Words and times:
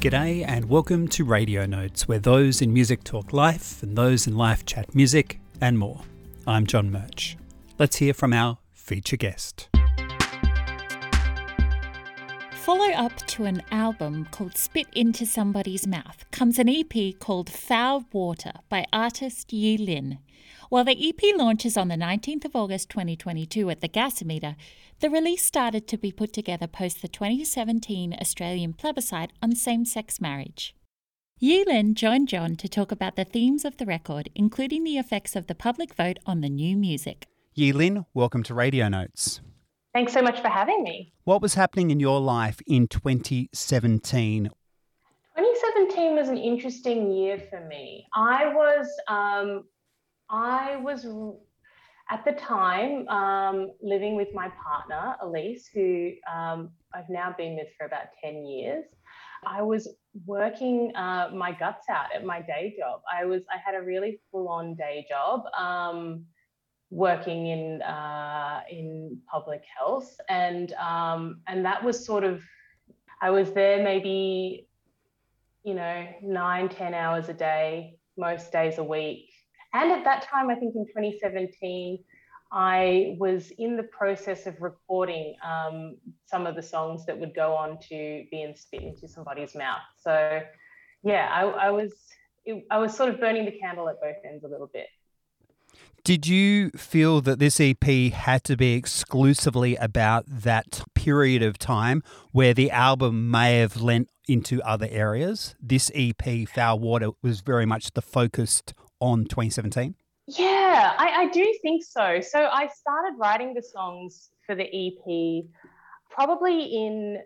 G'day 0.00 0.44
and 0.46 0.66
welcome 0.66 1.08
to 1.08 1.24
Radio 1.24 1.66
Notes, 1.66 2.06
where 2.06 2.20
those 2.20 2.62
in 2.62 2.72
music 2.72 3.02
talk 3.02 3.32
life 3.32 3.82
and 3.82 3.98
those 3.98 4.28
in 4.28 4.36
life 4.36 4.64
chat 4.64 4.94
music 4.94 5.40
and 5.60 5.76
more. 5.76 6.02
I'm 6.46 6.68
John 6.68 6.92
Murch. 6.92 7.36
Let's 7.80 7.96
hear 7.96 8.14
from 8.14 8.32
our 8.32 8.58
feature 8.72 9.16
guest. 9.16 9.68
Follow 12.68 12.90
up 12.90 13.16
to 13.28 13.44
an 13.44 13.62
album 13.70 14.28
called 14.30 14.54
Spit 14.54 14.88
Into 14.92 15.24
Somebody's 15.24 15.86
Mouth 15.86 16.30
comes 16.30 16.58
an 16.58 16.68
EP 16.68 17.18
called 17.18 17.48
Foul 17.48 18.04
Water 18.12 18.52
by 18.68 18.84
artist 18.92 19.54
Yi-Lynn. 19.54 20.18
While 20.68 20.84
the 20.84 21.08
EP 21.08 21.34
launches 21.34 21.78
on 21.78 21.88
the 21.88 21.94
19th 21.94 22.44
of 22.44 22.54
August 22.54 22.90
2022 22.90 23.70
at 23.70 23.80
the 23.80 23.88
Gasometer, 23.88 24.54
the 25.00 25.08
release 25.08 25.42
started 25.42 25.88
to 25.88 25.96
be 25.96 26.12
put 26.12 26.34
together 26.34 26.66
post 26.66 27.00
the 27.00 27.08
2017 27.08 28.14
Australian 28.20 28.74
plebiscite 28.74 29.32
on 29.40 29.56
same 29.56 29.86
sex 29.86 30.20
marriage. 30.20 30.74
Yi-Lynn 31.38 31.94
joined 31.94 32.28
John 32.28 32.54
to 32.56 32.68
talk 32.68 32.92
about 32.92 33.16
the 33.16 33.24
themes 33.24 33.64
of 33.64 33.78
the 33.78 33.86
record, 33.86 34.28
including 34.34 34.84
the 34.84 34.98
effects 34.98 35.34
of 35.34 35.46
the 35.46 35.54
public 35.54 35.94
vote 35.94 36.18
on 36.26 36.42
the 36.42 36.50
new 36.50 36.76
music. 36.76 37.28
Yi-Lynn, 37.54 38.04
welcome 38.12 38.42
to 38.42 38.52
Radio 38.52 38.90
Notes. 38.90 39.40
Thanks 39.94 40.12
so 40.12 40.22
much 40.22 40.40
for 40.40 40.48
having 40.48 40.82
me. 40.82 41.12
What 41.24 41.42
was 41.42 41.54
happening 41.54 41.90
in 41.90 41.98
your 41.98 42.20
life 42.20 42.60
in 42.66 42.88
2017? 42.88 44.44
2017 44.44 46.14
was 46.14 46.28
an 46.28 46.36
interesting 46.36 47.12
year 47.12 47.42
for 47.50 47.60
me. 47.66 48.06
I 48.14 48.52
was 48.52 48.86
um, 49.08 49.64
I 50.30 50.76
was 50.76 51.06
at 52.10 52.24
the 52.24 52.32
time 52.32 53.06
um, 53.08 53.70
living 53.82 54.16
with 54.16 54.28
my 54.34 54.50
partner, 54.62 55.16
Elise, 55.22 55.68
who 55.72 56.12
um, 56.32 56.70
I've 56.94 57.08
now 57.08 57.34
been 57.36 57.54
with 57.56 57.68
for 57.76 57.86
about 57.86 58.06
10 58.22 58.46
years. 58.46 58.84
I 59.46 59.62
was 59.62 59.88
working 60.26 60.92
uh, 60.96 61.30
my 61.34 61.52
guts 61.52 61.88
out 61.88 62.06
at 62.14 62.24
my 62.24 62.40
day 62.40 62.74
job. 62.78 63.02
I 63.12 63.24
was 63.24 63.42
I 63.50 63.58
had 63.64 63.80
a 63.80 63.84
really 63.84 64.20
full 64.30 64.48
on 64.48 64.74
day 64.74 65.06
job, 65.08 65.42
um, 65.56 66.24
working 66.90 67.46
in 67.46 67.82
uh, 67.82 68.60
in 68.70 69.18
public 69.30 69.62
health, 69.78 70.18
and 70.28 70.72
um, 70.74 71.40
and 71.46 71.64
that 71.64 71.82
was 71.84 72.04
sort 72.04 72.24
of 72.24 72.42
I 73.20 73.30
was 73.30 73.52
there 73.52 73.82
maybe 73.82 74.68
you 75.64 75.74
know 75.74 76.06
nine 76.22 76.68
ten 76.68 76.94
hours 76.94 77.28
a 77.28 77.34
day, 77.34 77.98
most 78.16 78.52
days 78.52 78.78
a 78.78 78.84
week, 78.84 79.30
and 79.74 79.92
at 79.92 80.04
that 80.04 80.22
time, 80.22 80.50
I 80.50 80.54
think 80.54 80.74
in 80.74 80.86
2017, 80.86 81.98
I 82.50 83.16
was 83.18 83.50
in 83.58 83.76
the 83.76 83.82
process 83.82 84.46
of 84.46 84.60
recording 84.60 85.36
um, 85.44 85.96
some 86.24 86.46
of 86.46 86.56
the 86.56 86.62
songs 86.62 87.04
that 87.06 87.18
would 87.18 87.34
go 87.34 87.54
on 87.54 87.78
to 87.88 88.24
be 88.30 88.42
in 88.42 88.56
spit 88.56 88.82
into 88.82 89.06
somebody's 89.06 89.54
mouth. 89.54 89.82
So, 89.98 90.40
yeah, 91.02 91.28
I, 91.30 91.42
I 91.42 91.70
was 91.70 91.92
I 92.70 92.78
was 92.78 92.96
sort 92.96 93.10
of 93.10 93.20
burning 93.20 93.44
the 93.44 93.52
candle 93.52 93.90
at 93.90 94.00
both 94.00 94.16
ends 94.24 94.44
a 94.44 94.48
little 94.48 94.70
bit. 94.72 94.86
Did 96.08 96.26
you 96.26 96.70
feel 96.70 97.20
that 97.20 97.38
this 97.38 97.60
EP 97.60 97.84
had 98.14 98.42
to 98.44 98.56
be 98.56 98.72
exclusively 98.72 99.76
about 99.76 100.24
that 100.26 100.80
period 100.94 101.42
of 101.42 101.58
time 101.58 102.02
where 102.32 102.54
the 102.54 102.70
album 102.70 103.30
may 103.30 103.58
have 103.58 103.76
lent 103.76 104.08
into 104.26 104.62
other 104.62 104.88
areas? 104.90 105.54
This 105.60 105.90
EP, 105.94 106.48
Foul 106.48 106.78
Water, 106.78 107.10
was 107.20 107.42
very 107.42 107.66
much 107.66 107.90
the 107.90 108.00
focused 108.00 108.72
on 109.00 109.26
2017? 109.26 109.96
Yeah, 110.28 110.94
I, 110.96 111.24
I 111.24 111.28
do 111.28 111.54
think 111.60 111.84
so. 111.84 112.22
So 112.22 112.38
I 112.38 112.68
started 112.68 113.18
writing 113.18 113.52
the 113.52 113.62
songs 113.62 114.30
for 114.46 114.54
the 114.54 114.64
EP 114.64 115.44
probably 116.08 116.74
in 116.74 117.18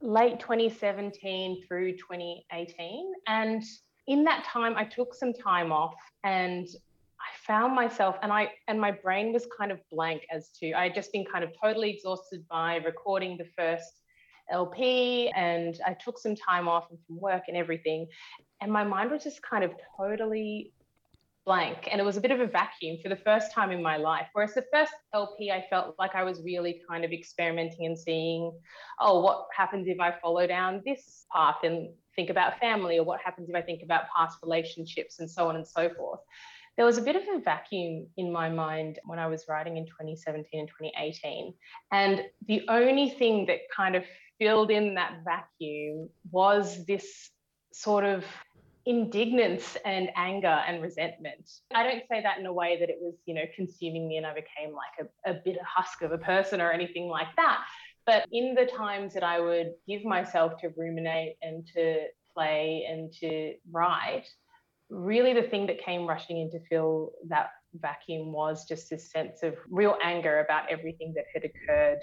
late 0.00 0.40
2017 0.40 1.66
through 1.68 1.98
2018. 1.98 3.12
And 3.26 3.62
in 4.06 4.24
that 4.24 4.46
time, 4.46 4.74
I 4.74 4.84
took 4.84 5.14
some 5.14 5.34
time 5.34 5.70
off 5.70 5.92
and 6.24 6.66
I 7.22 7.46
found 7.46 7.74
myself 7.74 8.16
and 8.22 8.32
I 8.32 8.50
and 8.68 8.80
my 8.80 8.90
brain 8.90 9.32
was 9.32 9.46
kind 9.56 9.70
of 9.70 9.78
blank 9.90 10.22
as 10.32 10.50
to 10.60 10.72
I 10.72 10.84
had 10.84 10.94
just 10.94 11.12
been 11.12 11.24
kind 11.24 11.44
of 11.44 11.50
totally 11.62 11.90
exhausted 11.90 12.44
by 12.48 12.76
recording 12.76 13.36
the 13.36 13.46
first 13.56 14.02
LP 14.50 15.30
and 15.34 15.80
I 15.86 15.94
took 15.94 16.18
some 16.18 16.34
time 16.34 16.68
off 16.68 16.88
from 16.88 16.98
work 17.20 17.44
and 17.48 17.56
everything. 17.56 18.06
And 18.60 18.72
my 18.72 18.84
mind 18.84 19.10
was 19.10 19.22
just 19.22 19.40
kind 19.42 19.64
of 19.64 19.72
totally 19.96 20.72
blank 21.44 21.88
and 21.90 22.00
it 22.00 22.04
was 22.04 22.16
a 22.16 22.20
bit 22.20 22.30
of 22.30 22.40
a 22.40 22.46
vacuum 22.46 22.96
for 23.02 23.08
the 23.08 23.16
first 23.16 23.52
time 23.52 23.72
in 23.72 23.82
my 23.82 23.96
life 23.96 24.28
whereas 24.32 24.54
the 24.54 24.64
first 24.72 24.92
lp 25.12 25.50
i 25.50 25.64
felt 25.68 25.96
like 25.98 26.14
i 26.14 26.22
was 26.22 26.40
really 26.44 26.80
kind 26.88 27.04
of 27.04 27.10
experimenting 27.10 27.84
and 27.84 27.98
seeing 27.98 28.52
oh 29.00 29.20
what 29.20 29.48
happens 29.56 29.88
if 29.88 29.98
i 29.98 30.14
follow 30.22 30.46
down 30.46 30.80
this 30.86 31.26
path 31.34 31.56
and 31.64 31.88
think 32.14 32.30
about 32.30 32.60
family 32.60 32.98
or 32.98 33.04
what 33.04 33.20
happens 33.20 33.48
if 33.48 33.56
i 33.56 33.60
think 33.60 33.82
about 33.82 34.04
past 34.16 34.38
relationships 34.40 35.18
and 35.18 35.28
so 35.28 35.48
on 35.48 35.56
and 35.56 35.66
so 35.66 35.90
forth 35.94 36.20
there 36.76 36.86
was 36.86 36.98
a 36.98 37.02
bit 37.02 37.16
of 37.16 37.22
a 37.34 37.40
vacuum 37.40 38.06
in 38.16 38.32
my 38.32 38.48
mind 38.48 38.98
when 39.04 39.18
i 39.18 39.26
was 39.26 39.44
writing 39.48 39.76
in 39.76 39.84
2017 39.84 40.60
and 40.60 40.68
2018 40.68 41.54
and 41.92 42.22
the 42.48 42.62
only 42.68 43.10
thing 43.10 43.46
that 43.46 43.58
kind 43.74 43.94
of 43.94 44.04
filled 44.38 44.70
in 44.70 44.94
that 44.94 45.18
vacuum 45.24 46.08
was 46.30 46.84
this 46.86 47.30
sort 47.72 48.04
of 48.04 48.24
indignance 48.86 49.76
and 49.84 50.10
anger 50.16 50.62
and 50.66 50.82
resentment. 50.82 51.48
I 51.74 51.84
don't 51.84 52.02
say 52.10 52.22
that 52.22 52.38
in 52.38 52.46
a 52.46 52.52
way 52.52 52.78
that 52.80 52.90
it 52.90 52.96
was, 53.00 53.14
you 53.26 53.34
know, 53.34 53.44
consuming 53.54 54.08
me 54.08 54.16
and 54.16 54.26
I 54.26 54.34
became 54.34 54.74
like 54.74 55.08
a, 55.26 55.30
a 55.30 55.40
bitter 55.44 55.64
husk 55.64 56.02
of 56.02 56.12
a 56.12 56.18
person 56.18 56.60
or 56.60 56.72
anything 56.72 57.08
like 57.08 57.28
that. 57.36 57.64
But 58.04 58.26
in 58.32 58.54
the 58.54 58.66
times 58.66 59.14
that 59.14 59.22
I 59.22 59.38
would 59.38 59.74
give 59.86 60.04
myself 60.04 60.60
to 60.60 60.70
ruminate 60.76 61.36
and 61.42 61.64
to 61.74 62.06
play 62.34 62.84
and 62.88 63.12
to 63.20 63.54
write, 63.70 64.26
really 64.92 65.32
the 65.32 65.42
thing 65.42 65.66
that 65.66 65.82
came 65.82 66.06
rushing 66.06 66.38
in 66.38 66.50
to 66.50 66.60
fill 66.68 67.12
that 67.28 67.50
vacuum 67.74 68.32
was 68.32 68.66
just 68.68 68.90
this 68.90 69.10
sense 69.10 69.42
of 69.42 69.54
real 69.70 69.96
anger 70.04 70.40
about 70.40 70.70
everything 70.70 71.14
that 71.16 71.24
had 71.32 71.42
occurred 71.44 72.00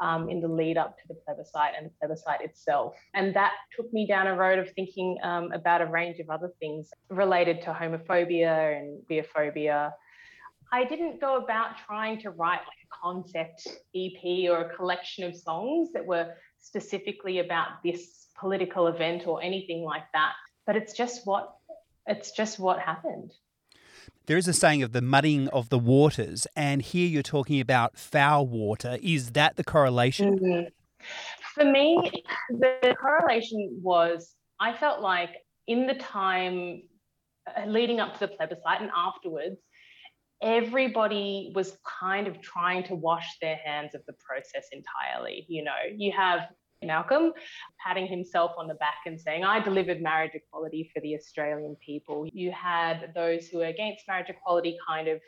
um, 0.00 0.28
in 0.28 0.40
the 0.40 0.48
lead 0.48 0.76
up 0.76 0.96
to 0.98 1.04
the 1.08 1.14
plebiscite 1.14 1.72
and 1.76 1.86
the 1.86 1.90
plebiscite 2.00 2.40
itself. 2.40 2.94
And 3.14 3.34
that 3.34 3.52
took 3.76 3.92
me 3.92 4.06
down 4.06 4.26
a 4.26 4.34
road 4.34 4.58
of 4.58 4.68
thinking 4.72 5.16
um, 5.22 5.52
about 5.52 5.80
a 5.80 5.86
range 5.86 6.18
of 6.18 6.28
other 6.30 6.50
things 6.58 6.90
related 7.08 7.62
to 7.62 7.72
homophobia 7.72 8.76
and 8.76 9.00
queerphobia. 9.08 9.92
I 10.72 10.84
didn't 10.84 11.20
go 11.20 11.36
about 11.36 11.76
trying 11.86 12.20
to 12.22 12.30
write 12.30 12.60
like 12.60 12.82
a 12.82 12.96
concept 13.00 13.68
EP 13.94 14.50
or 14.50 14.62
a 14.62 14.74
collection 14.74 15.22
of 15.22 15.36
songs 15.36 15.92
that 15.92 16.04
were 16.04 16.34
specifically 16.58 17.38
about 17.38 17.82
this 17.84 18.26
political 18.36 18.88
event 18.88 19.28
or 19.28 19.40
anything 19.40 19.84
like 19.84 20.04
that. 20.12 20.32
But 20.66 20.76
it's 20.76 20.94
just 20.94 21.26
what 21.26 21.54
it's 22.06 22.32
just 22.32 22.58
what 22.58 22.78
happened 22.78 23.32
there 24.26 24.36
is 24.36 24.48
a 24.48 24.52
saying 24.52 24.82
of 24.82 24.92
the 24.92 25.02
muddying 25.02 25.48
of 25.48 25.68
the 25.68 25.78
waters, 25.78 26.46
and 26.56 26.80
here 26.80 27.06
you're 27.06 27.22
talking 27.22 27.60
about 27.60 27.98
foul 27.98 28.46
water. 28.46 28.98
Is 29.02 29.32
that 29.32 29.56
the 29.56 29.64
correlation? 29.64 30.38
Mm-hmm. 30.38 30.68
For 31.54 31.64
me, 31.64 32.10
the 32.48 32.96
correlation 32.98 33.78
was 33.82 34.34
I 34.58 34.72
felt 34.72 35.00
like 35.00 35.30
in 35.66 35.86
the 35.86 35.94
time 35.94 36.82
uh, 37.46 37.66
leading 37.66 38.00
up 38.00 38.14
to 38.14 38.20
the 38.20 38.28
plebiscite 38.28 38.80
and 38.80 38.90
afterwards, 38.96 39.60
everybody 40.42 41.52
was 41.54 41.76
kind 42.00 42.26
of 42.26 42.40
trying 42.40 42.84
to 42.84 42.94
wash 42.94 43.26
their 43.42 43.56
hands 43.56 43.94
of 43.94 44.02
the 44.06 44.14
process 44.14 44.66
entirely. 44.72 45.44
You 45.48 45.64
know, 45.64 45.72
you 45.94 46.12
have 46.16 46.48
Malcolm, 46.84 47.32
patting 47.84 48.06
himself 48.06 48.52
on 48.58 48.68
the 48.68 48.74
back 48.74 48.98
and 49.06 49.20
saying, 49.20 49.44
I 49.44 49.60
delivered 49.60 50.00
marriage 50.00 50.32
equality 50.34 50.90
for 50.92 51.00
the 51.00 51.14
Australian 51.14 51.76
people. 51.76 52.26
You 52.32 52.52
had 52.52 53.12
those 53.14 53.48
who 53.48 53.58
were 53.58 53.66
against 53.66 54.06
marriage 54.08 54.28
equality 54.28 54.76
kind 54.86 55.08
of 55.08 55.20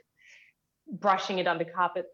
brushing 0.91 1.39
it 1.39 1.47
under 1.47 1.65
carpet, 1.65 2.07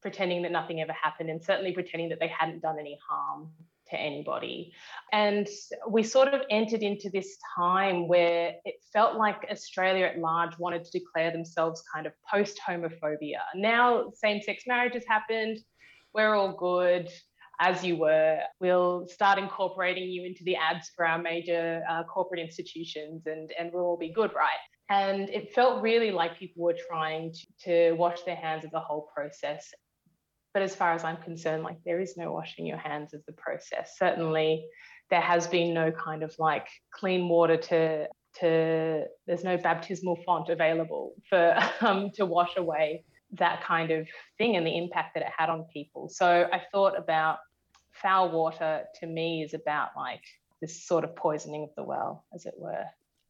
pretending 0.00 0.42
that 0.42 0.52
nothing 0.52 0.80
ever 0.80 0.92
happened, 0.92 1.30
and 1.30 1.42
certainly 1.42 1.72
pretending 1.72 2.08
that 2.10 2.20
they 2.20 2.28
hadn't 2.28 2.62
done 2.62 2.78
any 2.78 2.98
harm 3.08 3.50
to 3.90 4.00
anybody. 4.00 4.72
And 5.12 5.46
we 5.88 6.02
sort 6.02 6.28
of 6.28 6.40
entered 6.50 6.82
into 6.82 7.10
this 7.10 7.36
time 7.56 8.08
where 8.08 8.54
it 8.64 8.76
felt 8.92 9.16
like 9.16 9.46
Australia 9.50 10.06
at 10.06 10.18
large 10.18 10.58
wanted 10.58 10.84
to 10.84 10.98
declare 10.98 11.30
themselves 11.30 11.82
kind 11.92 12.06
of 12.06 12.12
post 12.30 12.58
homophobia. 12.66 13.40
Now, 13.54 14.10
same 14.14 14.40
sex 14.40 14.64
marriage 14.66 14.94
has 14.94 15.04
happened. 15.06 15.58
We're 16.14 16.34
all 16.34 16.56
good 16.56 17.10
as 17.60 17.84
you 17.84 17.96
were. 17.96 18.40
We'll 18.60 19.06
start 19.08 19.38
incorporating 19.38 20.08
you 20.08 20.24
into 20.24 20.44
the 20.44 20.56
ads 20.56 20.90
for 20.94 21.06
our 21.06 21.18
major 21.18 21.82
uh, 21.88 22.04
corporate 22.04 22.40
institutions 22.40 23.22
and, 23.26 23.52
and 23.58 23.70
we'll 23.72 23.84
all 23.84 23.96
be 23.96 24.12
good, 24.12 24.32
right? 24.34 24.58
And 24.90 25.28
it 25.30 25.54
felt 25.54 25.82
really 25.82 26.10
like 26.10 26.38
people 26.38 26.62
were 26.62 26.76
trying 26.88 27.32
to, 27.32 27.46
to 27.64 27.92
wash 27.96 28.22
their 28.22 28.36
hands 28.36 28.64
of 28.64 28.70
the 28.70 28.80
whole 28.80 29.08
process. 29.14 29.72
But 30.52 30.62
as 30.62 30.76
far 30.76 30.92
as 30.92 31.04
I'm 31.04 31.16
concerned, 31.16 31.62
like 31.62 31.78
there 31.84 32.00
is 32.00 32.16
no 32.16 32.32
washing 32.32 32.66
your 32.66 32.78
hands 32.78 33.14
of 33.14 33.22
the 33.26 33.32
process. 33.32 33.96
Certainly, 33.98 34.66
there 35.10 35.20
has 35.20 35.46
been 35.46 35.74
no 35.74 35.90
kind 35.90 36.22
of 36.22 36.34
like 36.38 36.68
clean 36.92 37.28
water 37.28 37.56
to 37.56 38.08
to 38.40 39.04
there's 39.26 39.44
no 39.44 39.56
baptismal 39.56 40.18
font 40.26 40.48
available 40.48 41.14
for 41.28 41.56
um, 41.80 42.10
to 42.14 42.26
wash 42.26 42.56
away 42.56 43.04
that 43.38 43.62
kind 43.62 43.90
of 43.90 44.06
thing 44.38 44.56
and 44.56 44.66
the 44.66 44.76
impact 44.76 45.14
that 45.14 45.22
it 45.22 45.32
had 45.36 45.48
on 45.48 45.64
people. 45.72 46.08
So 46.08 46.48
I 46.52 46.62
thought 46.72 46.98
about 46.98 47.38
foul 47.92 48.30
water 48.30 48.84
to 49.00 49.06
me 49.06 49.42
is 49.42 49.54
about 49.54 49.90
like 49.96 50.22
this 50.60 50.82
sort 50.84 51.04
of 51.04 51.14
poisoning 51.14 51.64
of 51.64 51.70
the 51.76 51.84
well, 51.84 52.24
as 52.34 52.46
it 52.46 52.54
were 52.56 52.84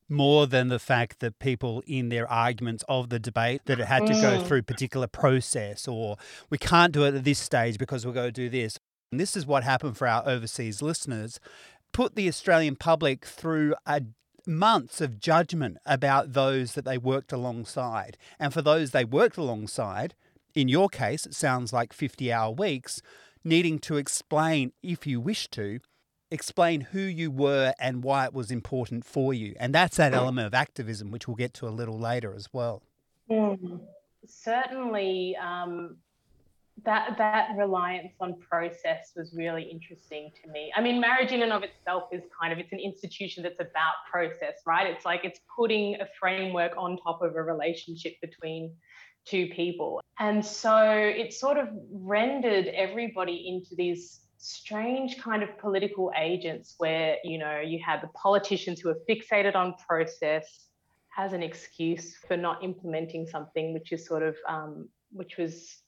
more 0.09 0.47
than 0.47 0.69
the 0.69 0.79
fact 0.79 1.21
that 1.21 1.39
people 1.39 1.83
in 1.87 2.11
their 2.11 2.31
arguments 2.31 2.85
of 2.89 3.09
the 3.09 3.19
debate 3.19 3.63
that 3.65 3.81
it 3.81 3.87
had 3.87 4.07
to 4.07 4.13
go 4.13 4.39
Mm. 4.39 4.47
through 4.47 4.63
particular 4.63 5.07
process 5.07 5.89
or 5.89 6.17
we 6.51 6.59
can't 6.59 6.93
do 6.93 7.05
it 7.05 7.15
at 7.15 7.25
this 7.25 7.39
stage 7.39 7.79
because 7.79 8.07
we're 8.07 8.13
going 8.13 8.29
to 8.29 8.33
do 8.33 8.49
this. 8.51 8.79
And 9.11 9.19
this 9.19 9.37
is 9.37 9.47
what 9.47 9.65
happened 9.65 9.97
for 9.97 10.07
our 10.07 10.27
overseas 10.29 10.83
listeners. 10.83 11.41
Put 11.93 12.17
the 12.17 12.29
Australian 12.29 12.77
public 12.77 13.25
through 13.25 13.75
a 13.87 14.03
months 14.47 15.01
of 15.01 15.19
judgment 15.19 15.79
about 15.87 16.33
those 16.33 16.75
that 16.75 16.85
they 16.85 16.99
worked 16.99 17.33
alongside. 17.33 18.17
And 18.39 18.53
for 18.53 18.63
those 18.63 18.91
they 18.91 19.05
worked 19.05 19.37
alongside, 19.37 20.15
in 20.55 20.69
your 20.69 20.89
case, 20.89 21.27
it 21.27 21.35
sounds 21.35 21.73
like 21.73 21.93
50 21.93 22.33
hour 22.33 22.53
weeks, 22.53 23.03
needing 23.43 23.79
to 23.81 23.97
explain, 23.97 24.73
if 24.83 25.07
you 25.07 25.21
wish 25.21 25.49
to, 25.49 25.81
explain 26.31 26.81
who 26.81 27.01
you 27.01 27.31
were 27.31 27.75
and 27.79 28.03
why 28.03 28.25
it 28.25 28.33
was 28.33 28.51
important 28.51 29.05
for 29.05 29.33
you. 29.33 29.55
And 29.59 29.75
that's 29.75 29.97
that 29.99 30.15
element 30.15 30.47
of 30.47 30.55
activism, 30.55 31.11
which 31.11 31.29
we'll 31.29 31.37
get 31.37 31.55
to 31.55 31.69
a 31.69 31.71
little 31.71 31.99
later 31.99 32.35
as 32.35 32.49
well. 32.53 32.83
Mm. 33.31 33.81
Certainly, 34.27 35.37
um, 35.37 35.97
that 36.83 37.17
that 37.19 37.51
reliance 37.57 38.13
on 38.21 38.35
process 38.41 39.13
was 39.17 39.33
really 39.37 39.63
interesting 39.63 40.33
to 40.43 40.51
me. 40.51 40.73
I 40.77 40.81
mean, 40.81 41.01
marriage 41.01 41.31
in 41.31 41.43
and 41.43 41.53
of 41.53 41.63
itself 41.63 42.05
is 42.11 42.23
kind 42.39 42.53
of 42.53 42.59
it's 42.59 42.73
an 42.73 42.81
institution 42.81 43.43
that's 43.45 43.61
about 43.61 43.95
process, 44.11 44.55
right? 44.67 44.87
It's 44.87 45.05
like 45.05 45.25
it's 45.25 45.41
putting 45.57 45.95
a 46.01 46.09
framework 46.19 46.73
on 46.77 46.99
top 46.99 47.23
of 47.23 47.37
a 47.37 47.43
relationship 47.43 48.15
between 48.21 48.75
two 49.25 49.49
people, 49.55 50.01
and 50.19 50.45
so 50.45 50.83
it 50.83 51.33
sort 51.33 51.59
of 51.59 51.69
rendered 51.93 52.67
everybody 52.67 53.49
into 53.49 53.77
these 53.77 54.21
strange 54.37 55.19
kind 55.19 55.43
of 55.43 55.57
political 55.59 56.13
agents 56.19 56.75
where 56.79 57.17
you 57.23 57.39
know 57.39 57.61
you 57.61 57.79
had 57.85 58.03
the 58.03 58.09
politicians 58.09 58.81
who 58.81 58.91
are 58.91 58.99
fixated 59.09 59.55
on 59.55 59.75
process 59.89 60.67
as 61.17 61.33
an 61.33 61.43
excuse 61.43 62.17
for 62.27 62.37
not 62.37 62.63
implementing 62.65 63.27
something 63.27 63.73
which 63.73 63.93
is 63.93 64.05
sort 64.05 64.23
of 64.23 64.37
um, 64.49 64.89
which 65.13 65.37
was 65.39 65.84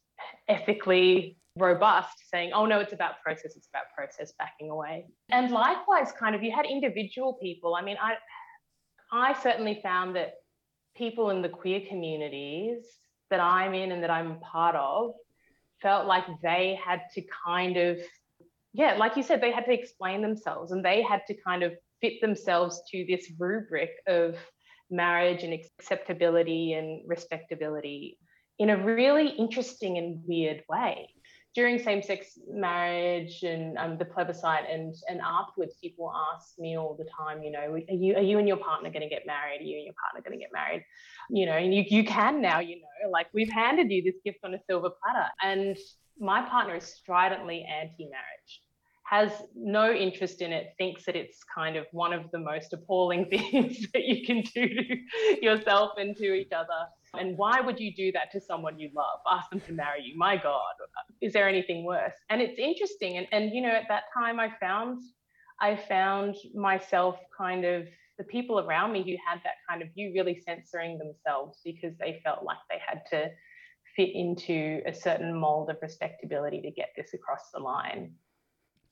ethically 0.48 1.38
robust 1.58 2.18
saying 2.30 2.50
oh 2.54 2.66
no 2.66 2.80
it's 2.80 2.92
about 2.92 3.14
process 3.22 3.56
it's 3.56 3.68
about 3.68 3.84
process 3.96 4.32
backing 4.38 4.70
away. 4.70 5.06
And 5.30 5.50
likewise 5.50 6.12
kind 6.12 6.34
of 6.34 6.42
you 6.42 6.52
had 6.52 6.66
individual 6.66 7.38
people. 7.40 7.74
I 7.74 7.82
mean 7.82 7.96
i 8.00 8.14
i 9.12 9.32
certainly 9.42 9.80
found 9.82 10.16
that 10.16 10.34
people 10.96 11.30
in 11.30 11.42
the 11.42 11.48
queer 11.48 11.80
communities 11.88 12.84
that 13.30 13.40
i'm 13.40 13.74
in 13.74 13.92
and 13.92 14.02
that 14.02 14.10
i'm 14.10 14.40
part 14.40 14.74
of 14.74 15.12
felt 15.82 16.06
like 16.06 16.24
they 16.42 16.78
had 16.82 17.00
to 17.14 17.22
kind 17.46 17.76
of 17.76 17.98
yeah 18.72 18.94
like 18.96 19.16
you 19.16 19.22
said 19.22 19.40
they 19.40 19.52
had 19.52 19.64
to 19.64 19.72
explain 19.72 20.22
themselves 20.22 20.72
and 20.72 20.84
they 20.84 21.02
had 21.02 21.20
to 21.26 21.34
kind 21.46 21.62
of 21.62 21.72
fit 22.00 22.20
themselves 22.20 22.80
to 22.90 23.04
this 23.08 23.30
rubric 23.38 23.90
of 24.06 24.36
marriage 24.90 25.42
and 25.42 25.52
acceptability 25.52 26.74
and 26.74 27.02
respectability 27.06 28.18
in 28.58 28.70
a 28.70 28.76
really 28.76 29.28
interesting 29.28 29.98
and 29.98 30.22
weird 30.26 30.62
way. 30.68 31.10
During 31.54 31.78
same-sex 31.78 32.38
marriage 32.50 33.42
and 33.42 33.78
um, 33.78 33.96
the 33.96 34.04
plebiscite 34.04 34.64
and 34.70 34.94
and 35.08 35.22
afterwards, 35.22 35.74
people 35.82 36.12
ask 36.34 36.58
me 36.58 36.76
all 36.76 36.94
the 36.98 37.08
time, 37.16 37.42
you 37.42 37.50
know, 37.50 37.72
are 37.72 37.78
you 37.78 38.14
are 38.14 38.22
you 38.22 38.38
and 38.38 38.46
your 38.46 38.58
partner 38.58 38.90
going 38.90 39.02
to 39.02 39.08
get 39.08 39.26
married? 39.26 39.62
Are 39.62 39.64
you 39.64 39.76
and 39.76 39.86
your 39.86 39.94
partner 39.94 40.20
going 40.20 40.38
to 40.38 40.44
get 40.44 40.52
married? 40.52 40.84
You 41.30 41.46
know, 41.46 41.52
and 41.52 41.74
you 41.74 41.84
you 41.88 42.04
can 42.04 42.42
now, 42.42 42.58
you 42.60 42.76
know, 42.76 43.10
like 43.10 43.28
we've 43.32 43.50
handed 43.50 43.90
you 43.90 44.02
this 44.02 44.20
gift 44.22 44.40
on 44.44 44.52
a 44.52 44.58
silver 44.68 44.90
platter, 45.02 45.28
and 45.42 45.78
my 46.18 46.42
partner 46.42 46.76
is 46.76 46.84
stridently 46.84 47.64
anti-marriage 47.64 48.60
has 49.06 49.30
no 49.54 49.92
interest 49.92 50.42
in 50.42 50.52
it, 50.52 50.74
thinks 50.78 51.04
that 51.04 51.14
it's 51.14 51.38
kind 51.44 51.76
of 51.76 51.86
one 51.92 52.12
of 52.12 52.28
the 52.32 52.38
most 52.38 52.72
appalling 52.72 53.24
things 53.30 53.86
that 53.92 54.04
you 54.04 54.26
can 54.26 54.42
do 54.42 54.68
to 54.68 54.96
yourself 55.40 55.92
and 55.96 56.16
to 56.16 56.34
each 56.34 56.50
other. 56.52 56.88
And 57.14 57.36
why 57.36 57.60
would 57.60 57.78
you 57.78 57.94
do 57.94 58.12
that 58.12 58.30
to 58.32 58.40
someone 58.40 58.78
you 58.78 58.90
love? 58.94 59.20
Ask 59.30 59.50
them 59.50 59.60
to 59.60 59.72
marry 59.72 60.02
you. 60.02 60.18
My 60.18 60.36
God, 60.36 60.74
is 61.20 61.32
there 61.32 61.48
anything 61.48 61.84
worse? 61.84 62.14
And 62.30 62.40
it's 62.40 62.58
interesting. 62.58 63.16
And, 63.18 63.26
and 63.32 63.52
you 63.52 63.62
know, 63.62 63.70
at 63.70 63.88
that 63.88 64.04
time 64.14 64.40
I 64.40 64.50
found 64.60 65.00
I 65.60 65.76
found 65.88 66.36
myself 66.54 67.16
kind 67.36 67.64
of 67.64 67.86
the 68.18 68.24
people 68.24 68.60
around 68.60 68.92
me 68.92 69.02
who 69.02 69.16
had 69.28 69.40
that 69.44 69.54
kind 69.68 69.82
of 69.82 69.88
view 69.94 70.12
really 70.14 70.40
censoring 70.44 70.98
themselves 70.98 71.60
because 71.64 71.96
they 71.98 72.20
felt 72.24 72.44
like 72.44 72.58
they 72.70 72.78
had 72.84 73.00
to 73.10 73.30
fit 73.94 74.10
into 74.14 74.80
a 74.86 74.92
certain 74.92 75.34
mold 75.34 75.70
of 75.70 75.76
respectability 75.80 76.60
to 76.60 76.70
get 76.70 76.90
this 76.96 77.14
across 77.14 77.50
the 77.54 77.60
line. 77.60 78.12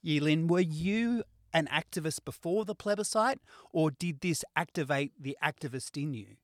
Yi-Lynn, 0.03 0.47
were 0.47 0.61
you 0.61 1.25
an 1.53 1.69
activist 1.73 2.25
before 2.25 2.65
the 2.65 2.75
plebiscite, 2.75 3.41
or 3.73 3.91
did 3.91 4.21
this 4.21 4.45
activate 4.57 5.13
the 5.19 5.37
activist 5.43 6.03
in 6.03 6.13
you? 6.13 6.37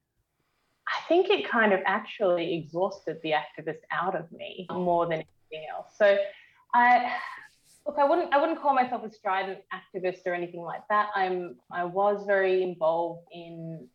I 0.91 1.09
think 1.09 1.29
it 1.31 1.49
kind 1.49 1.73
of 1.73 1.81
actually 1.87 2.55
exhausted 2.55 3.19
the 3.23 3.33
activist 3.33 3.81
out 3.91 4.17
of 4.17 4.31
me 4.33 4.67
more 4.71 5.07
than 5.07 5.23
anything 5.51 5.69
else. 5.71 5.93
So 5.97 6.19
I 6.75 7.13
look, 7.87 7.97
I 7.99 8.05
wouldn't 8.05 8.33
I 8.33 8.41
wouldn't 8.41 8.61
call 8.61 8.75
myself 8.75 9.05
a 9.05 9.11
strident 9.11 9.61
activist 9.73 10.27
or 10.27 10.35
anything 10.35 10.63
like 10.63 10.83
that. 10.89 11.11
I'm 11.15 11.57
I 11.71 11.85
was 11.85 12.25
very 12.27 12.63
involved 12.63 13.27
in 13.33 13.89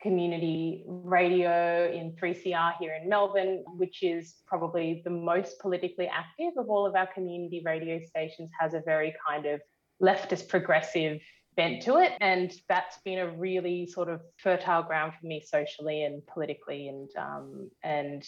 community 0.00 0.84
radio 0.86 1.90
in 1.92 2.12
3CR 2.12 2.74
here 2.78 2.96
in 3.02 3.08
Melbourne, 3.08 3.64
which 3.76 4.02
is 4.02 4.36
probably 4.46 5.02
the 5.04 5.10
most 5.10 5.58
politically 5.58 6.08
active 6.08 6.52
of 6.56 6.70
all 6.70 6.86
of 6.86 6.94
our 6.94 7.08
community 7.08 7.62
radio 7.64 8.00
stations, 8.04 8.50
has 8.58 8.74
a 8.74 8.80
very 8.80 9.14
kind 9.26 9.46
of 9.46 9.60
leftist 10.00 10.48
progressive 10.48 11.20
bent 11.58 11.82
to 11.82 11.96
it. 11.98 12.12
And 12.20 12.50
that's 12.68 12.98
been 13.04 13.18
a 13.18 13.28
really 13.28 13.86
sort 13.86 14.08
of 14.08 14.22
fertile 14.38 14.84
ground 14.84 15.12
for 15.20 15.26
me 15.26 15.42
socially 15.44 16.04
and 16.04 16.26
politically 16.26 16.88
and 16.88 17.10
um, 17.18 17.70
and 17.82 18.24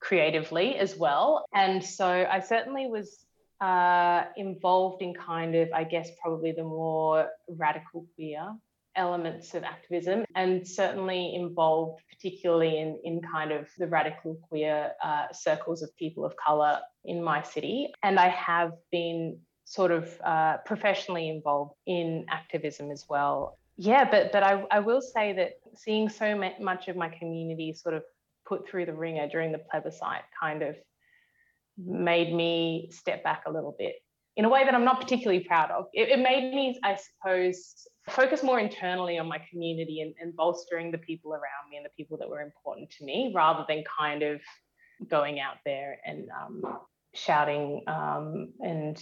creatively 0.00 0.76
as 0.76 0.96
well. 0.96 1.46
And 1.54 1.82
so 1.82 2.06
I 2.06 2.40
certainly 2.40 2.86
was 2.86 3.24
uh, 3.60 4.24
involved 4.36 5.00
in 5.02 5.14
kind 5.14 5.54
of, 5.54 5.70
I 5.74 5.84
guess, 5.84 6.10
probably 6.22 6.52
the 6.52 6.62
more 6.62 7.30
radical 7.48 8.06
queer 8.14 8.54
elements 8.96 9.54
of 9.54 9.64
activism 9.64 10.24
and 10.36 10.68
certainly 10.68 11.34
involved 11.34 12.00
particularly 12.10 12.78
in, 12.78 13.00
in 13.02 13.20
kind 13.20 13.50
of 13.50 13.66
the 13.78 13.88
radical 13.88 14.38
queer 14.48 14.92
uh, 15.02 15.26
circles 15.32 15.82
of 15.82 15.90
people 15.96 16.24
of 16.24 16.34
colour 16.36 16.78
in 17.04 17.22
my 17.22 17.42
city. 17.42 17.92
And 18.02 18.20
I 18.20 18.28
have 18.28 18.72
been 18.92 19.38
sort 19.64 19.90
of 19.90 20.20
uh, 20.24 20.58
professionally 20.66 21.28
involved 21.28 21.74
in 21.86 22.26
activism 22.30 22.90
as 22.90 23.06
well. 23.08 23.58
Yeah, 23.76 24.08
but 24.08 24.30
but 24.32 24.42
I, 24.42 24.64
I 24.70 24.80
will 24.80 25.00
say 25.00 25.32
that 25.34 25.52
seeing 25.74 26.08
so 26.08 26.36
much 26.60 26.88
of 26.88 26.96
my 26.96 27.08
community 27.08 27.72
sort 27.72 27.94
of 27.94 28.02
put 28.46 28.68
through 28.68 28.86
the 28.86 28.92
ringer 28.92 29.28
during 29.28 29.52
the 29.52 29.58
plebiscite 29.58 30.22
kind 30.40 30.62
of 30.62 30.76
made 31.76 32.32
me 32.32 32.88
step 32.92 33.24
back 33.24 33.44
a 33.46 33.50
little 33.50 33.74
bit 33.76 33.96
in 34.36 34.44
a 34.44 34.48
way 34.48 34.64
that 34.64 34.74
I'm 34.74 34.84
not 34.84 35.00
particularly 35.00 35.40
proud 35.40 35.70
of. 35.70 35.86
It, 35.92 36.08
it 36.08 36.18
made 36.18 36.52
me, 36.52 36.78
I 36.82 36.96
suppose, 36.96 37.86
focus 38.08 38.42
more 38.42 38.58
internally 38.58 39.18
on 39.18 39.28
my 39.28 39.40
community 39.50 40.00
and, 40.00 40.14
and 40.20 40.34
bolstering 40.34 40.90
the 40.90 40.98
people 40.98 41.32
around 41.32 41.70
me 41.70 41.76
and 41.76 41.86
the 41.86 41.90
people 41.96 42.18
that 42.18 42.28
were 42.28 42.40
important 42.40 42.90
to 42.98 43.04
me 43.04 43.32
rather 43.34 43.64
than 43.68 43.84
kind 43.98 44.22
of 44.22 44.40
going 45.08 45.40
out 45.40 45.56
there 45.64 45.98
and 46.04 46.28
um, 46.30 46.78
shouting 47.14 47.82
um, 47.86 48.52
and 48.60 49.00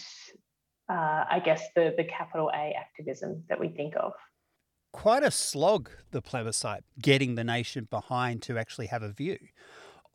uh, 0.92 1.24
I 1.30 1.40
guess 1.44 1.62
the, 1.74 1.94
the 1.96 2.04
capital 2.04 2.50
A 2.54 2.74
activism 2.78 3.44
that 3.48 3.58
we 3.58 3.68
think 3.68 3.94
of. 3.96 4.12
Quite 4.92 5.22
a 5.22 5.30
slog, 5.30 5.88
the 6.10 6.20
plebiscite, 6.20 6.84
getting 7.00 7.34
the 7.34 7.44
nation 7.44 7.88
behind 7.90 8.42
to 8.42 8.58
actually 8.58 8.88
have 8.88 9.02
a 9.02 9.10
view 9.10 9.38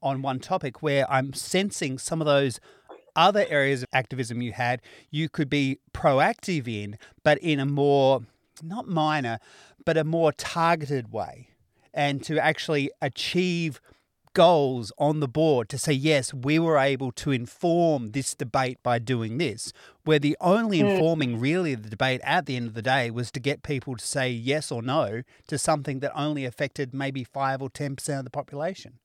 on 0.03 0.21
one 0.21 0.39
topic 0.39 0.83
where 0.83 1.11
I'm 1.11 1.33
sensing 1.33 1.97
some 1.97 2.21
of 2.21 2.27
those 2.27 2.59
other 3.15 3.45
areas 3.49 3.81
of 3.81 3.89
activism 3.91 4.43
you 4.43 4.51
had, 4.51 4.79
you 5.09 5.27
could 5.27 5.49
be 5.49 5.79
proactive 5.91 6.67
in, 6.67 6.99
but 7.23 7.39
in 7.39 7.59
a 7.59 7.65
more, 7.65 8.21
not 8.61 8.87
minor, 8.87 9.39
but 9.83 9.97
a 9.97 10.03
more 10.03 10.31
targeted 10.31 11.11
way. 11.11 11.49
And 11.91 12.21
to 12.25 12.37
actually 12.37 12.91
achieve 13.01 13.81
goals 14.33 14.91
on 14.97 15.19
the 15.19 15.27
board 15.27 15.69
to 15.69 15.77
say, 15.77 15.93
yes, 15.93 16.33
we 16.33 16.59
were 16.59 16.77
able 16.77 17.11
to 17.13 17.31
inform 17.31 18.11
this 18.11 18.33
debate 18.35 18.77
by 18.83 18.99
doing 18.99 19.37
this, 19.37 19.73
where 20.03 20.19
the 20.19 20.37
only 20.39 20.79
Mm. 20.79 20.81
informing 20.81 21.39
really 21.39 21.73
of 21.73 21.83
the 21.83 21.89
debate 21.89 22.21
at 22.23 22.45
the 22.45 22.55
end 22.55 22.67
of 22.67 22.73
the 22.73 22.81
day 22.81 23.09
was 23.11 23.31
to 23.31 23.39
get 23.39 23.63
people 23.63 23.95
to 23.95 24.05
say 24.05 24.29
yes 24.29 24.71
or 24.71 24.81
no 24.81 25.23
to 25.47 25.57
something 25.57 25.99
that 25.99 26.11
only 26.15 26.45
affected 26.45 26.93
maybe 26.93 27.23
5 27.23 27.61
or 27.61 27.69
10% 27.69 28.19
of 28.19 28.25
the 28.25 28.31
population. 28.31 28.99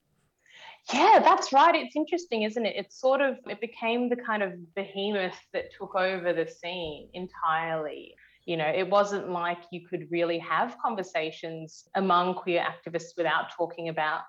Yeah, 0.93 1.19
that's 1.23 1.53
right. 1.53 1.75
It's 1.75 1.95
interesting, 1.95 2.43
isn't 2.43 2.65
it? 2.65 2.75
It's 2.75 2.99
sort 2.99 3.21
of, 3.21 3.37
it 3.47 3.61
became 3.61 4.09
the 4.09 4.17
kind 4.17 4.43
of 4.43 4.73
behemoth 4.75 5.39
that 5.53 5.65
took 5.77 5.95
over 5.95 6.33
the 6.33 6.45
scene 6.47 7.09
entirely. 7.13 8.15
You 8.45 8.57
know, 8.57 8.67
it 8.67 8.89
wasn't 8.89 9.29
like 9.29 9.59
you 9.71 9.87
could 9.87 10.07
really 10.11 10.39
have 10.39 10.77
conversations 10.83 11.87
among 11.95 12.35
queer 12.35 12.61
activists 12.65 13.15
without 13.15 13.51
talking 13.55 13.87
about 13.87 14.21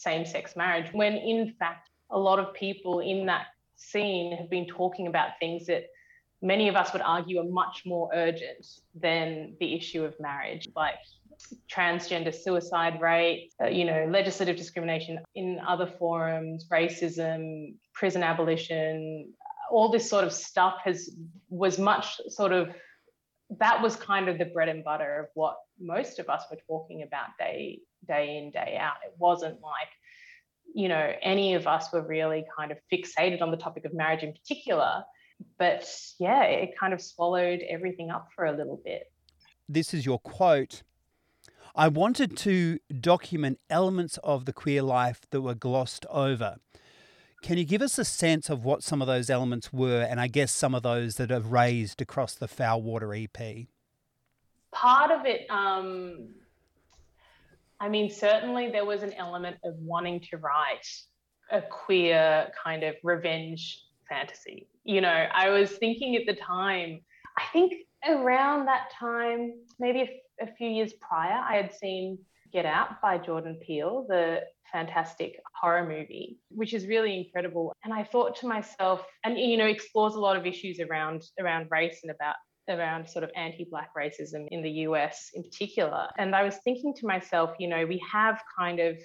same 0.00 0.24
sex 0.24 0.56
marriage, 0.56 0.92
when 0.92 1.14
in 1.14 1.54
fact, 1.58 1.90
a 2.10 2.18
lot 2.18 2.38
of 2.38 2.52
people 2.54 3.00
in 3.00 3.26
that 3.26 3.46
scene 3.76 4.36
have 4.36 4.50
been 4.50 4.66
talking 4.66 5.06
about 5.06 5.30
things 5.38 5.66
that 5.66 5.84
many 6.42 6.68
of 6.68 6.74
us 6.74 6.92
would 6.92 7.02
argue 7.02 7.38
are 7.38 7.48
much 7.48 7.82
more 7.84 8.10
urgent 8.14 8.66
than 8.94 9.54
the 9.60 9.74
issue 9.74 10.04
of 10.04 10.14
marriage, 10.18 10.68
like 10.74 10.94
transgender 11.70 12.34
suicide 12.34 13.00
rate, 13.00 13.50
uh, 13.62 13.66
you 13.66 13.84
know, 13.84 14.06
legislative 14.10 14.56
discrimination 14.56 15.18
in 15.34 15.60
other 15.66 15.86
forums, 15.86 16.66
racism, 16.70 17.74
prison 17.94 18.22
abolition, 18.22 19.32
all 19.70 19.90
this 19.90 20.08
sort 20.08 20.24
of 20.24 20.32
stuff 20.32 20.78
has 20.84 21.10
was 21.48 21.78
much 21.78 22.20
sort 22.28 22.52
of 22.52 22.70
that 23.58 23.82
was 23.82 23.96
kind 23.96 24.28
of 24.28 24.38
the 24.38 24.44
bread 24.44 24.68
and 24.68 24.84
butter 24.84 25.20
of 25.20 25.26
what 25.34 25.56
most 25.80 26.18
of 26.18 26.28
us 26.28 26.44
were 26.50 26.58
talking 26.68 27.02
about 27.02 27.28
day 27.38 27.80
day 28.06 28.38
in 28.38 28.50
day 28.50 28.76
out. 28.80 28.94
It 29.04 29.14
wasn't 29.18 29.60
like 29.60 29.88
you 30.74 30.88
know 30.88 31.12
any 31.22 31.54
of 31.54 31.66
us 31.66 31.92
were 31.92 32.02
really 32.02 32.44
kind 32.56 32.70
of 32.70 32.78
fixated 32.92 33.42
on 33.42 33.50
the 33.50 33.56
topic 33.56 33.84
of 33.84 33.92
marriage 33.92 34.22
in 34.22 34.32
particular 34.32 35.02
but 35.58 35.88
yeah 36.18 36.42
it 36.42 36.70
kind 36.78 36.92
of 36.92 37.00
swallowed 37.00 37.60
everything 37.68 38.10
up 38.10 38.28
for 38.34 38.44
a 38.44 38.52
little 38.52 38.80
bit 38.84 39.10
this 39.68 39.92
is 39.94 40.06
your 40.06 40.18
quote 40.18 40.82
I 41.74 41.86
wanted 41.86 42.36
to 42.38 42.78
document 43.00 43.60
elements 43.70 44.18
of 44.24 44.44
the 44.44 44.52
queer 44.52 44.82
life 44.82 45.20
that 45.30 45.40
were 45.40 45.54
glossed 45.54 46.04
over. 46.10 46.56
Can 47.42 47.58
you 47.58 47.64
give 47.64 47.80
us 47.80 47.96
a 47.96 48.04
sense 48.04 48.50
of 48.50 48.64
what 48.64 48.82
some 48.82 49.00
of 49.00 49.06
those 49.06 49.30
elements 49.30 49.72
were, 49.72 50.02
and 50.02 50.20
I 50.20 50.26
guess 50.26 50.50
some 50.50 50.74
of 50.74 50.82
those 50.82 51.14
that 51.14 51.30
have 51.30 51.52
raised 51.52 52.02
across 52.02 52.34
the 52.34 52.48
Foul 52.48 52.82
Water 52.82 53.14
EP? 53.14 53.38
Part 54.72 55.12
of 55.12 55.24
it, 55.24 55.48
um, 55.48 56.34
I 57.80 57.88
mean, 57.88 58.10
certainly 58.10 58.70
there 58.70 58.84
was 58.84 59.02
an 59.02 59.14
element 59.14 59.56
of 59.64 59.74
wanting 59.78 60.20
to 60.30 60.36
write 60.36 60.86
a 61.50 61.62
queer 61.62 62.52
kind 62.62 62.84
of 62.84 62.94
revenge 63.02 63.82
fantasy. 64.08 64.68
You 64.84 65.00
know, 65.00 65.08
I 65.08 65.48
was 65.48 65.70
thinking 65.72 66.14
at 66.16 66.26
the 66.26 66.34
time, 66.34 67.00
I 67.38 67.42
think 67.52 67.72
around 68.06 68.66
that 68.66 68.90
time, 68.98 69.52
maybe 69.78 70.20
a, 70.40 70.46
few 70.54 70.68
years 70.68 70.92
prior, 71.00 71.42
I 71.48 71.56
had 71.56 71.74
seen 71.74 72.18
Get 72.52 72.66
Out 72.66 73.00
by 73.00 73.18
Jordan 73.18 73.58
Peele, 73.66 74.04
the 74.08 74.40
fantastic 74.70 75.40
horror 75.60 75.86
movie, 75.86 76.38
which 76.50 76.74
is 76.74 76.86
really 76.86 77.16
incredible. 77.16 77.72
And 77.84 77.94
I 77.94 78.04
thought 78.04 78.36
to 78.36 78.46
myself, 78.46 79.04
and 79.24 79.38
you 79.38 79.56
know, 79.56 79.66
explores 79.66 80.14
a 80.14 80.20
lot 80.20 80.36
of 80.36 80.46
issues 80.46 80.80
around 80.80 81.22
around 81.38 81.68
race 81.70 82.00
and 82.02 82.10
about 82.10 82.36
around 82.68 83.08
sort 83.08 83.24
of 83.24 83.30
anti-black 83.34 83.90
racism 83.96 84.46
in 84.50 84.62
the 84.62 84.70
US 84.86 85.30
in 85.34 85.42
particular. 85.42 86.08
And 86.18 86.34
I 86.34 86.42
was 86.42 86.56
thinking 86.64 86.94
to 86.94 87.06
myself, 87.06 87.50
you 87.58 87.68
know, 87.68 87.86
we 87.86 88.02
have 88.12 88.40
kind 88.58 88.80
of 88.80 88.98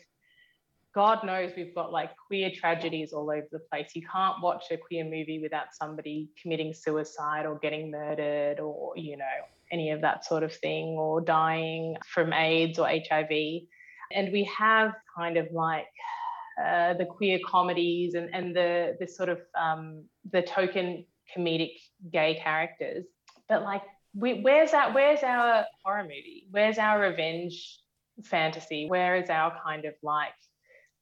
God 0.95 1.25
knows 1.25 1.51
we've 1.57 1.75
got 1.75 1.91
like 1.91 2.11
queer 2.27 2.49
tragedies 2.55 3.11
all 3.11 3.29
over 3.29 3.45
the 3.51 3.59
place. 3.69 3.89
You 3.95 4.07
can't 4.09 4.41
watch 4.41 4.63
a 4.71 4.77
queer 4.77 5.03
movie 5.03 5.39
without 5.43 5.73
somebody 5.73 6.29
committing 6.41 6.73
suicide 6.73 7.45
or 7.45 7.59
getting 7.59 7.91
murdered 7.91 8.61
or, 8.61 8.93
you 8.95 9.17
know, 9.17 9.25
any 9.73 9.91
of 9.91 9.99
that 10.01 10.23
sort 10.23 10.41
of 10.41 10.55
thing 10.55 10.95
or 10.97 11.19
dying 11.19 11.97
from 12.07 12.31
AIDS 12.31 12.79
or 12.79 12.87
HIV. 12.87 13.63
And 14.13 14.31
we 14.31 14.49
have 14.57 14.93
kind 15.17 15.35
of 15.35 15.47
like 15.51 15.87
uh, 16.63 16.93
the 16.93 17.05
queer 17.05 17.39
comedies 17.45 18.13
and, 18.13 18.33
and 18.33 18.55
the, 18.55 18.95
the 18.97 19.07
sort 19.07 19.27
of 19.27 19.39
um, 19.59 20.05
the 20.31 20.43
token 20.43 21.05
comedic 21.35 21.73
gay 22.11 22.39
characters. 22.41 23.05
But 23.47 23.63
like, 23.63 23.83
we, 24.13 24.41
where's 24.41 24.71
that? 24.71 24.93
Where's 24.93 25.23
our 25.23 25.65
horror 25.83 26.03
movie? 26.03 26.47
Where's 26.51 26.77
our 26.77 26.99
revenge 26.99 27.79
fantasy? 28.23 28.87
Where 28.87 29.15
is 29.15 29.29
our 29.29 29.57
kind 29.63 29.85
of 29.85 29.93
like 30.01 30.33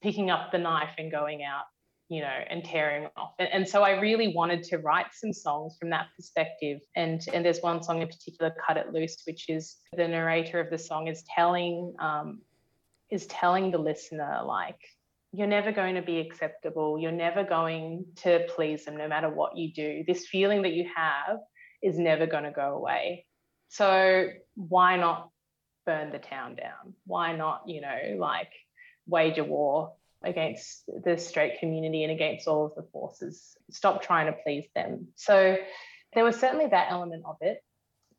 picking 0.03 0.29
up 0.29 0.51
the 0.51 0.57
knife 0.57 0.95
and 0.97 1.09
going 1.09 1.43
out, 1.43 1.63
you 2.09 2.21
know, 2.21 2.39
and 2.50 2.63
tearing 2.63 3.07
off. 3.15 3.31
And, 3.39 3.50
and, 3.53 3.67
so 3.67 3.81
I 3.83 4.00
really 4.01 4.33
wanted 4.35 4.62
to 4.63 4.77
write 4.79 5.07
some 5.13 5.31
songs 5.31 5.77
from 5.79 5.89
that 5.91 6.07
perspective. 6.15 6.81
And 6.95 7.21
and 7.33 7.43
there's 7.43 7.62
one 7.62 7.81
song 7.81 8.01
in 8.01 8.07
particular, 8.07 8.53
"Cut 8.67 8.77
It 8.77 8.91
Loose," 8.91 9.23
which 9.25 9.50
is 9.50 9.77
the 9.95 10.07
narrator 10.07 10.59
of 10.59 10.69
the 10.69 10.77
song 10.77 11.07
is 11.07 11.23
telling 11.33 11.95
um, 12.00 12.41
is 13.09 13.25
telling 13.27 13.71
the 13.71 13.77
listener 13.77 14.41
like 14.45 14.79
you're 15.31 15.47
never 15.47 15.71
going 15.71 15.95
to 15.95 16.01
be 16.01 16.19
acceptable. 16.19 17.00
You're 17.00 17.12
never 17.12 17.43
going 17.43 18.05
to 18.17 18.45
please 18.55 18.85
them, 18.85 18.97
no 18.97 19.07
matter 19.07 19.29
what 19.29 19.57
you 19.57 19.73
do. 19.73 20.03
This 20.05 20.27
feeling 20.27 20.62
that 20.62 20.73
you 20.73 20.88
have 20.95 21.39
is 21.84 22.00
never 22.00 22.25
going 22.25 22.46
to 22.46 22.52
go 22.52 22.75
away. 22.75 23.25
So 23.70 24.30
why 24.56 24.98
not 24.98 25.30
burn 25.86 26.12
the 26.12 26.20
town 26.20 26.56
down? 26.56 26.94
Why 27.06 27.36
not, 27.36 27.63
you 27.68 27.82
know, 27.82 28.16
like 28.18 28.52
wage 29.08 29.38
a 29.38 29.44
war 29.44 29.94
against 30.24 30.84
the 31.04 31.18
straight 31.18 31.60
community 31.60 32.04
and 32.04 32.12
against 32.12 32.48
all 32.48 32.66
of 32.66 32.75
the 32.75 32.88
forces. 32.94 33.56
Stop 33.72 34.02
trying 34.02 34.28
to 34.28 34.38
please 34.44 34.66
them. 34.74 35.08
So 35.16 35.58
there 36.13 36.24
was 36.24 36.40
certainly 36.40 36.68
that 36.68 36.92
element 36.92 37.24
of 37.25 37.38
it. 37.42 37.62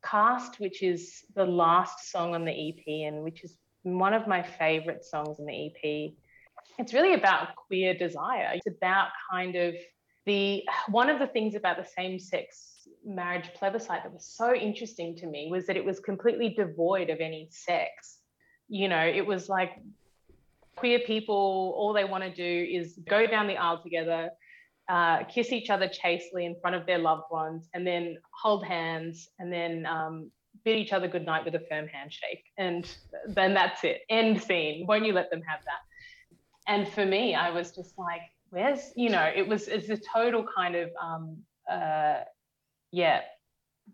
Cast, 0.03 0.59
which 0.59 0.83
is 0.83 1.23
the 1.35 1.45
last 1.45 2.11
song 2.11 2.35
on 2.35 2.45
the 2.45 2.51
EP 2.51 3.07
and 3.07 3.23
which 3.23 3.43
is 3.43 3.57
one 3.81 4.13
of 4.13 4.27
my 4.27 4.43
favorite 4.43 5.03
songs 5.03 5.39
in 5.39 5.45
the 5.45 5.67
EP. 5.67 6.11
It's 6.77 6.93
really 6.93 7.13
about 7.13 7.55
queer 7.55 7.95
desire. 7.95 8.51
It's 8.53 8.67
about 8.67 9.07
kind 9.31 9.55
of 9.55 9.75
the 10.25 10.63
one 10.89 11.09
of 11.09 11.19
the 11.19 11.27
things 11.27 11.55
about 11.55 11.77
the 11.77 11.87
same 11.97 12.19
sex 12.19 12.75
marriage 13.05 13.51
plebiscite 13.53 14.03
that 14.03 14.11
was 14.11 14.25
so 14.25 14.53
interesting 14.53 15.15
to 15.15 15.27
me 15.27 15.49
was 15.51 15.67
that 15.67 15.77
it 15.77 15.85
was 15.85 15.99
completely 15.99 16.49
devoid 16.49 17.09
of 17.09 17.19
any 17.19 17.47
sex. 17.51 18.19
You 18.67 18.87
know, 18.87 19.05
it 19.05 19.25
was 19.25 19.47
like 19.47 19.71
queer 20.75 20.99
people, 20.99 21.73
all 21.77 21.93
they 21.93 22.03
want 22.03 22.23
to 22.23 22.33
do 22.33 22.67
is 22.71 22.99
go 23.07 23.27
down 23.27 23.47
the 23.47 23.57
aisle 23.57 23.81
together, 23.81 24.29
uh, 24.89 25.23
kiss 25.25 25.51
each 25.51 25.69
other 25.69 25.87
chastely 25.87 26.45
in 26.45 26.55
front 26.59 26.75
of 26.75 26.85
their 26.85 26.97
loved 26.97 27.25
ones, 27.31 27.69
and 27.73 27.85
then 27.85 28.17
hold 28.31 28.65
hands, 28.65 29.29
and 29.39 29.51
then 29.53 29.85
um, 29.85 30.31
bid 30.63 30.77
each 30.77 30.93
other 30.93 31.07
goodnight 31.07 31.45
with 31.45 31.55
a 31.55 31.63
firm 31.69 31.87
handshake. 31.87 32.43
And 32.57 32.87
then 33.27 33.53
that's 33.53 33.83
it. 33.83 34.01
End 34.09 34.41
scene. 34.41 34.85
Won't 34.87 35.05
you 35.05 35.13
let 35.13 35.29
them 35.29 35.41
have 35.47 35.59
that? 35.65 35.81
And 36.67 36.87
for 36.87 37.05
me, 37.05 37.35
I 37.35 37.51
was 37.51 37.71
just 37.71 37.97
like, 37.97 38.21
where's, 38.55 38.93
you 38.95 39.09
know, 39.09 39.29
it 39.35 39.45
was, 39.45 39.67
it's 39.67 39.89
a 39.89 39.97
total 39.97 40.45
kind 40.55 40.75
of, 40.75 40.89
um, 41.01 41.37
uh, 41.69 42.21
yeah, 42.91 43.19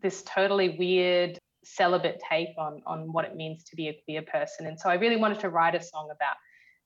this 0.04 0.22
totally 0.22 0.76
weird 0.78 1.40
celibate 1.64 2.22
take 2.30 2.50
on 2.60 2.82
on 2.86 3.12
what 3.12 3.26
it 3.26 3.36
means 3.36 3.64
to 3.64 3.76
be 3.76 3.88
a 3.88 3.96
queer 4.06 4.22
person. 4.22 4.68
And 4.68 4.80
so 4.80 4.88
I 4.88 4.96
really 4.96 5.16
wanted 5.16 5.40
to 5.40 5.50
write 5.50 5.74
a 5.74 5.82
song 5.82 6.10
about 6.12 6.36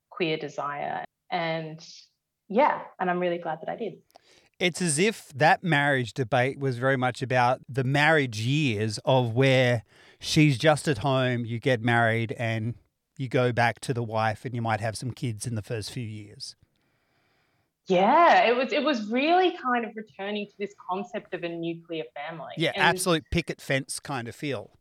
queer 0.09 0.37
desire. 0.37 1.03
And 1.29 1.85
yeah, 2.47 2.81
and 2.97 3.09
I'm 3.09 3.19
really 3.19 3.39
glad 3.39 3.59
that 3.61 3.69
I 3.69 3.75
did. 3.75 3.95
It's 4.57 4.81
as 4.81 4.97
if 4.97 5.33
that 5.35 5.61
marriage 5.61 6.13
debate 6.13 6.57
was 6.57 6.77
very 6.77 6.95
much 6.95 7.21
about 7.21 7.59
the 7.67 7.83
marriage 7.83 8.39
years 8.39 8.99
of 9.03 9.33
where 9.33 9.83
she's 10.17 10.57
just 10.57 10.87
at 10.87 10.99
home, 10.99 11.43
you 11.43 11.59
get 11.59 11.81
married, 11.81 12.33
and 12.39 12.75
you 13.17 13.27
go 13.27 13.51
back 13.51 13.81
to 13.81 13.93
the 13.93 14.03
wife, 14.03 14.45
and 14.45 14.55
you 14.55 14.61
might 14.61 14.79
have 14.79 14.95
some 14.95 15.11
kids 15.11 15.45
in 15.45 15.55
the 15.55 15.61
first 15.61 15.91
few 15.91 16.07
years. 16.07 16.55
Yeah, 17.87 18.45
it 18.47 18.55
was 18.55 18.73
it 18.73 18.83
was 18.83 19.11
really 19.11 19.55
kind 19.57 19.85
of 19.85 19.91
returning 19.95 20.47
to 20.47 20.53
this 20.57 20.73
concept 20.89 21.33
of 21.33 21.43
a 21.43 21.49
nuclear 21.49 22.03
family. 22.15 22.53
Yeah, 22.57 22.71
and 22.75 22.83
absolute 22.83 23.29
picket 23.29 23.61
fence 23.61 23.99
kind 23.99 24.27
of 24.27 24.35
feel. 24.35 24.71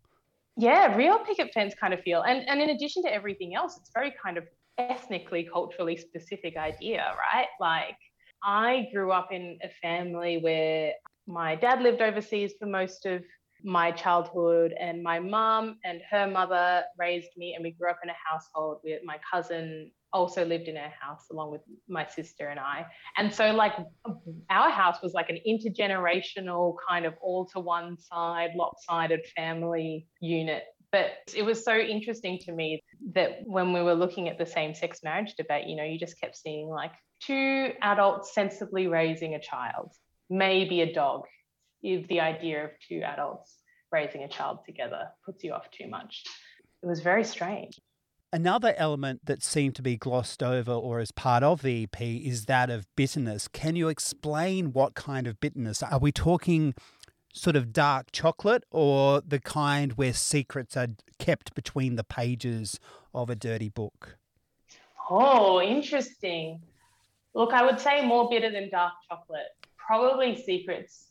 Yeah, 0.57 0.95
real 0.97 1.19
picket 1.19 1.53
fence 1.53 1.75
kind 1.75 1.93
of 1.93 2.01
feel. 2.01 2.23
And 2.23 2.49
and 2.49 2.61
in 2.61 2.71
addition 2.71 3.03
to 3.03 3.13
everything 3.13 3.55
else, 3.55 3.77
it's 3.77 3.91
very 3.93 4.15
kind 4.23 4.39
of 4.39 4.47
ethnically, 4.79 5.49
culturally 5.53 5.97
specific 5.97 6.57
idea, 6.57 7.15
right? 7.19 7.49
Like, 7.61 7.97
I 8.43 8.89
grew 8.93 9.11
up 9.13 9.33
in 9.33 9.59
a 9.63 9.69
family 9.83 10.39
where 10.39 10.95
my 11.27 11.57
dad 11.57 11.83
lived 11.83 12.01
overseas 12.01 12.55
for 12.59 12.67
most 12.67 13.07
of 13.07 13.25
my 13.65 13.91
childhood, 13.91 14.75
and 14.79 15.03
my 15.03 15.19
mum 15.19 15.79
and 15.85 16.01
her 16.11 16.31
mother 16.31 16.85
raised 16.99 17.31
me, 17.37 17.55
and 17.55 17.65
we 17.65 17.73
grew 17.73 17.91
up 17.91 17.99
in 18.05 18.11
a 18.11 18.17
household 18.31 18.79
where 18.83 19.01
my 19.05 19.19
cousin 19.31 19.91
also 20.15 20.45
lived 20.47 20.69
in 20.69 20.77
our 20.79 20.93
house 20.99 21.27
along 21.31 21.51
with 21.51 21.61
my 21.89 22.07
sister 22.07 22.49
and 22.49 22.59
I. 22.59 22.87
And 23.19 23.35
so, 23.35 23.51
like, 23.51 23.75
our 24.49 24.71
house 24.71 25.03
was 25.03 25.13
like 25.13 25.29
an 25.29 25.39
intergenerational 25.47 26.77
kind 26.89 27.05
of 27.05 27.15
all 27.21 27.45
to 27.47 27.61
one 27.61 27.99
side, 27.99 28.53
lopsided 28.57 29.21
family 29.37 30.07
unit 30.21 30.65
but 30.95 31.11
it 31.35 31.43
was 31.43 31.65
so 31.65 31.77
interesting 31.77 32.39
to 32.39 32.53
me 32.53 32.81
that 33.15 33.41
when 33.47 33.73
we 33.73 33.83
were 33.83 33.97
looking 33.97 34.29
at 34.29 34.39
the 34.39 34.47
same 34.47 34.75
sex 34.75 35.01
marriage 35.03 35.35
debate, 35.35 35.67
you 35.67 35.75
know, 35.75 35.83
you 35.83 35.99
just 35.99 36.21
kept 36.21 36.37
seeing 36.37 36.69
like 36.69 36.93
two 37.21 37.73
adults 37.83 38.33
sensibly 38.33 38.87
raising 38.87 39.35
a 39.35 39.41
child, 39.41 39.91
maybe 40.31 40.83
a 40.83 40.95
dog, 40.95 41.23
if 41.83 42.07
the 42.07 42.21
idea 42.21 42.67
of 42.67 42.71
two 42.89 43.03
adults 43.03 43.59
raising 43.91 44.23
a 44.23 44.29
child 44.29 44.59
together 44.65 45.09
puts 45.27 45.43
you 45.43 45.53
off 45.53 45.69
too 45.73 45.89
much. 45.89 46.23
It 46.83 46.87
was 46.87 47.01
very 47.01 47.25
strange. 47.25 47.77
Another 48.35 48.75
element 48.77 49.27
that 49.27 49.45
seemed 49.45 49.77
to 49.77 49.83
be 49.83 49.97
glossed 49.97 50.43
over 50.43 50.73
or 50.73 50.99
as 50.99 51.13
part 51.13 51.45
of 51.45 51.63
the 51.63 51.85
EP 51.85 52.03
is 52.03 52.47
that 52.47 52.69
of 52.69 52.85
bitterness. 52.97 53.47
Can 53.47 53.77
you 53.77 53.87
explain 53.87 54.73
what 54.73 54.97
kind 54.97 55.29
of 55.29 55.39
bitterness? 55.39 55.85
Are 55.85 56.01
we 56.01 56.11
talking 56.11 56.75
sort 57.33 57.55
of 57.55 57.73
dark 57.73 58.11
chocolate 58.11 58.65
or 58.73 59.21
the 59.21 59.39
kind 59.39 59.93
where 59.93 60.13
secrets 60.13 60.77
are 60.77 60.89
kept 61.21 61.55
between 61.55 61.95
the 61.95 62.03
pages 62.03 62.81
of 63.15 63.31
a 63.31 63.37
dirty 63.37 63.69
book? 63.69 64.19
Oh, 65.09 65.63
interesting. 65.63 66.61
Look, 67.35 67.53
I 67.53 67.65
would 67.65 67.79
say 67.79 68.05
more 68.05 68.29
bitter 68.29 68.51
than 68.51 68.69
dark 68.69 68.95
chocolate. 69.09 69.55
Probably 69.77 70.35
secrets 70.35 71.11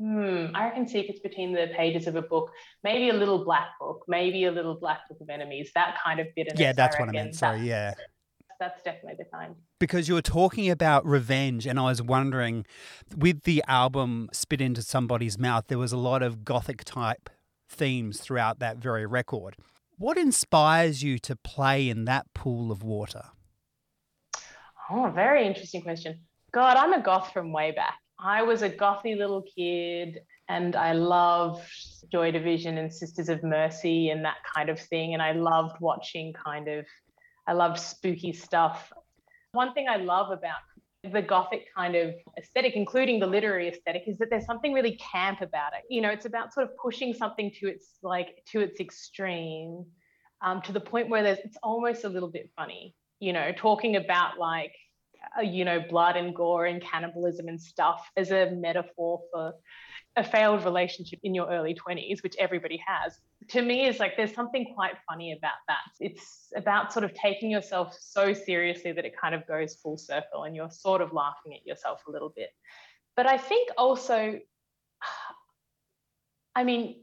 Hmm, 0.00 0.46
I 0.54 0.64
reckon 0.64 0.88
secrets 0.88 1.20
between 1.20 1.52
the 1.52 1.68
pages 1.76 2.06
of 2.06 2.16
a 2.16 2.22
book, 2.22 2.52
maybe 2.82 3.10
a 3.10 3.12
little 3.12 3.44
black 3.44 3.68
book, 3.78 4.02
maybe 4.08 4.44
a 4.46 4.50
little 4.50 4.74
black 4.74 5.00
book 5.08 5.18
of 5.20 5.28
enemies, 5.28 5.70
that 5.74 5.98
kind 6.02 6.20
of 6.20 6.28
bitterness. 6.34 6.58
Yeah, 6.58 6.72
that's 6.72 6.96
I 6.96 7.00
what 7.00 7.08
I 7.10 7.12
meant. 7.12 7.34
Sorry, 7.34 7.58
That's- 7.58 7.96
yeah. 7.98 8.04
That's 8.58 8.82
definitely 8.82 9.14
the 9.18 9.24
kind. 9.24 9.54
Because 9.78 10.06
you 10.06 10.12
were 10.12 10.20
talking 10.20 10.68
about 10.68 11.06
revenge, 11.06 11.66
and 11.66 11.78
I 11.78 11.84
was 11.84 12.02
wondering 12.02 12.66
with 13.16 13.44
the 13.44 13.64
album 13.66 14.28
Spit 14.34 14.60
Into 14.60 14.82
Somebody's 14.82 15.38
Mouth, 15.38 15.64
there 15.68 15.78
was 15.78 15.92
a 15.92 15.96
lot 15.96 16.22
of 16.22 16.44
gothic 16.44 16.84
type 16.84 17.30
themes 17.70 18.20
throughout 18.20 18.58
that 18.58 18.76
very 18.76 19.06
record. 19.06 19.56
What 19.96 20.18
inspires 20.18 21.02
you 21.02 21.18
to 21.20 21.36
play 21.36 21.88
in 21.88 22.04
that 22.04 22.26
pool 22.34 22.70
of 22.70 22.82
water? 22.82 23.22
Oh, 24.90 25.10
very 25.14 25.46
interesting 25.46 25.80
question. 25.80 26.20
God, 26.52 26.76
I'm 26.76 26.92
a 26.92 27.02
goth 27.02 27.32
from 27.32 27.52
way 27.52 27.70
back. 27.70 27.96
I 28.22 28.42
was 28.42 28.62
a 28.62 28.70
gothy 28.70 29.16
little 29.16 29.42
kid 29.42 30.20
and 30.48 30.76
I 30.76 30.92
loved 30.92 31.62
Joy 32.12 32.30
Division 32.30 32.76
and 32.78 32.92
Sisters 32.92 33.28
of 33.28 33.42
Mercy 33.42 34.10
and 34.10 34.24
that 34.24 34.38
kind 34.54 34.68
of 34.68 34.78
thing. 34.78 35.14
And 35.14 35.22
I 35.22 35.32
loved 35.32 35.80
watching 35.80 36.32
kind 36.32 36.68
of, 36.68 36.86
I 37.46 37.52
loved 37.52 37.78
spooky 37.78 38.32
stuff. 38.32 38.92
One 39.52 39.72
thing 39.72 39.88
I 39.88 39.96
love 39.96 40.30
about 40.30 40.58
the 41.02 41.22
gothic 41.22 41.66
kind 41.74 41.96
of 41.96 42.14
aesthetic, 42.38 42.74
including 42.74 43.20
the 43.20 43.26
literary 43.26 43.68
aesthetic, 43.68 44.02
is 44.06 44.18
that 44.18 44.28
there's 44.28 44.44
something 44.44 44.72
really 44.72 44.96
camp 44.96 45.40
about 45.40 45.72
it. 45.72 45.84
You 45.88 46.02
know, 46.02 46.10
it's 46.10 46.26
about 46.26 46.52
sort 46.52 46.66
of 46.66 46.76
pushing 46.76 47.14
something 47.14 47.50
to 47.60 47.68
its 47.68 47.98
like 48.02 48.42
to 48.52 48.60
its 48.60 48.80
extreme, 48.80 49.86
um, 50.42 50.60
to 50.62 50.72
the 50.72 50.80
point 50.80 51.08
where 51.08 51.22
there's 51.22 51.38
it's 51.38 51.56
almost 51.62 52.04
a 52.04 52.08
little 52.08 52.28
bit 52.28 52.50
funny. 52.54 52.94
You 53.18 53.32
know, 53.32 53.50
talking 53.56 53.96
about 53.96 54.38
like 54.38 54.74
Uh, 55.38 55.42
you 55.42 55.64
know 55.64 55.80
blood 55.80 56.16
and 56.16 56.34
gore 56.34 56.66
and 56.66 56.82
cannibalism 56.82 57.48
and 57.48 57.60
stuff 57.60 58.10
as 58.16 58.30
a 58.30 58.50
metaphor 58.52 59.20
for 59.30 59.52
a 60.16 60.24
failed 60.24 60.64
relationship 60.64 61.20
in 61.22 61.34
your 61.34 61.48
early 61.50 61.74
20s 61.74 62.22
which 62.22 62.34
everybody 62.38 62.82
has 62.84 63.18
to 63.48 63.62
me 63.62 63.86
is 63.86 63.98
like 63.98 64.16
there's 64.16 64.34
something 64.34 64.72
quite 64.74 64.94
funny 65.08 65.32
about 65.32 65.58
that. 65.66 65.78
It's 65.98 66.52
about 66.54 66.92
sort 66.92 67.04
of 67.04 67.14
taking 67.14 67.50
yourself 67.50 67.96
so 68.00 68.32
seriously 68.32 68.92
that 68.92 69.04
it 69.04 69.14
kind 69.18 69.34
of 69.34 69.46
goes 69.46 69.74
full 69.74 69.98
circle 69.98 70.44
and 70.44 70.54
you're 70.54 70.70
sort 70.70 71.00
of 71.00 71.12
laughing 71.12 71.54
at 71.54 71.66
yourself 71.66 72.02
a 72.06 72.10
little 72.10 72.32
bit. 72.34 72.50
But 73.16 73.26
i 73.26 73.36
think 73.36 73.70
also 73.76 74.38
i 76.54 76.64
mean 76.64 77.02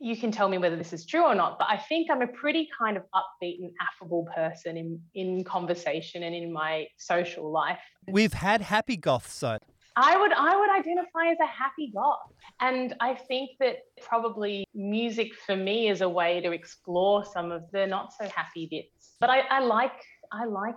you 0.00 0.16
can 0.16 0.32
tell 0.32 0.48
me 0.48 0.56
whether 0.56 0.76
this 0.76 0.92
is 0.92 1.04
true 1.04 1.24
or 1.24 1.34
not, 1.34 1.58
but 1.58 1.68
I 1.68 1.76
think 1.76 2.10
I'm 2.10 2.22
a 2.22 2.26
pretty 2.26 2.68
kind 2.76 2.96
of 2.96 3.02
upbeat 3.14 3.60
and 3.60 3.70
affable 3.80 4.26
person 4.34 4.76
in, 4.78 5.00
in 5.14 5.44
conversation 5.44 6.22
and 6.22 6.34
in 6.34 6.50
my 6.52 6.86
social 6.96 7.52
life. 7.52 7.78
We've 8.08 8.32
had 8.32 8.62
happy 8.62 8.96
goths, 8.96 9.34
so 9.34 9.58
I 9.96 10.16
would 10.16 10.32
I 10.32 10.56
would 10.56 10.70
identify 10.70 11.30
as 11.30 11.36
a 11.42 11.46
happy 11.46 11.92
goth. 11.94 12.32
And 12.60 12.94
I 13.00 13.14
think 13.14 13.50
that 13.60 13.76
probably 14.00 14.64
music 14.74 15.34
for 15.34 15.54
me 15.54 15.88
is 15.88 16.00
a 16.00 16.08
way 16.08 16.40
to 16.40 16.52
explore 16.52 17.24
some 17.24 17.52
of 17.52 17.70
the 17.72 17.86
not 17.86 18.12
so 18.18 18.26
happy 18.28 18.68
bits. 18.70 19.16
But 19.20 19.28
I, 19.28 19.40
I 19.40 19.60
like 19.60 19.92
I 20.32 20.46
like 20.46 20.76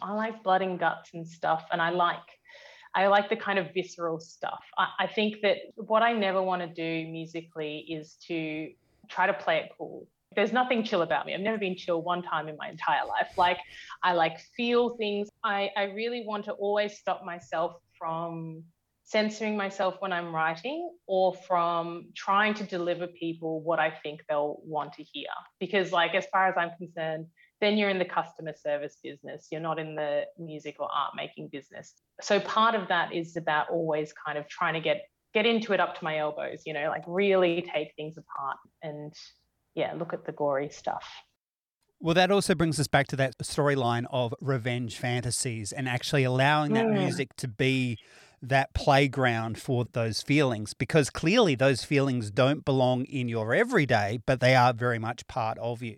I 0.00 0.14
like 0.14 0.42
blood 0.42 0.62
and 0.62 0.78
guts 0.78 1.10
and 1.12 1.26
stuff. 1.28 1.66
And 1.70 1.82
I 1.82 1.90
like 1.90 2.18
I 2.94 3.06
like 3.06 3.28
the 3.30 3.36
kind 3.36 3.58
of 3.58 3.72
visceral 3.72 4.20
stuff. 4.20 4.62
I, 4.76 4.88
I 5.00 5.06
think 5.06 5.36
that 5.42 5.58
what 5.76 6.02
I 6.02 6.12
never 6.12 6.42
want 6.42 6.62
to 6.62 6.68
do 6.68 7.10
musically 7.10 7.78
is 7.88 8.16
to 8.28 8.70
try 9.08 9.26
to 9.26 9.32
play 9.32 9.58
it 9.58 9.70
cool. 9.76 10.06
There's 10.34 10.52
nothing 10.52 10.82
chill 10.82 11.02
about 11.02 11.26
me. 11.26 11.34
I've 11.34 11.40
never 11.40 11.58
been 11.58 11.76
chill 11.76 12.02
one 12.02 12.22
time 12.22 12.48
in 12.48 12.56
my 12.56 12.68
entire 12.68 13.06
life. 13.06 13.28
Like 13.36 13.58
I 14.02 14.12
like 14.14 14.40
feel 14.56 14.96
things. 14.96 15.28
I, 15.44 15.70
I 15.76 15.84
really 15.84 16.24
want 16.26 16.46
to 16.46 16.52
always 16.52 16.96
stop 16.98 17.24
myself 17.24 17.76
from 17.98 18.64
censoring 19.04 19.56
myself 19.56 19.96
when 19.98 20.12
I'm 20.12 20.34
writing 20.34 20.90
or 21.06 21.34
from 21.34 22.06
trying 22.14 22.54
to 22.54 22.64
deliver 22.64 23.06
people 23.08 23.60
what 23.60 23.78
I 23.78 23.90
think 24.02 24.22
they'll 24.28 24.60
want 24.64 24.94
to 24.94 25.02
hear. 25.02 25.28
Because 25.60 25.92
like 25.92 26.14
as 26.14 26.24
far 26.32 26.48
as 26.48 26.54
I'm 26.56 26.70
concerned, 26.78 27.26
then 27.62 27.78
you're 27.78 27.88
in 27.88 27.98
the 28.00 28.04
customer 28.04 28.52
service 28.60 28.98
business. 29.04 29.46
You're 29.52 29.60
not 29.60 29.78
in 29.78 29.94
the 29.94 30.24
music 30.36 30.76
or 30.80 30.88
art 30.92 31.12
making 31.16 31.48
business. 31.48 31.94
So 32.20 32.40
part 32.40 32.74
of 32.74 32.88
that 32.88 33.14
is 33.14 33.36
about 33.36 33.70
always 33.70 34.12
kind 34.12 34.36
of 34.36 34.48
trying 34.48 34.74
to 34.74 34.80
get 34.80 35.02
get 35.32 35.46
into 35.46 35.72
it 35.72 35.80
up 35.80 35.96
to 35.98 36.04
my 36.04 36.18
elbows, 36.18 36.64
you 36.66 36.74
know, 36.74 36.88
like 36.88 37.04
really 37.06 37.66
take 37.72 37.94
things 37.96 38.18
apart 38.18 38.58
and 38.82 39.14
yeah, 39.74 39.94
look 39.94 40.12
at 40.12 40.26
the 40.26 40.32
gory 40.32 40.68
stuff. 40.68 41.08
Well, 42.00 42.14
that 42.14 42.32
also 42.32 42.56
brings 42.56 42.80
us 42.80 42.88
back 42.88 43.06
to 43.08 43.16
that 43.16 43.38
storyline 43.38 44.06
of 44.10 44.34
revenge 44.40 44.98
fantasies 44.98 45.72
and 45.72 45.88
actually 45.88 46.24
allowing 46.24 46.72
that 46.72 46.86
Mm. 46.86 46.98
music 46.98 47.36
to 47.36 47.48
be 47.48 47.96
that 48.42 48.74
playground 48.74 49.56
for 49.56 49.86
those 49.92 50.20
feelings 50.20 50.74
because 50.74 51.10
clearly 51.10 51.54
those 51.54 51.84
feelings 51.84 52.32
don't 52.32 52.64
belong 52.64 53.04
in 53.04 53.28
your 53.28 53.54
everyday, 53.54 54.18
but 54.26 54.40
they 54.40 54.56
are 54.56 54.72
very 54.72 54.98
much 54.98 55.28
part 55.28 55.56
of 55.58 55.80
you. 55.80 55.96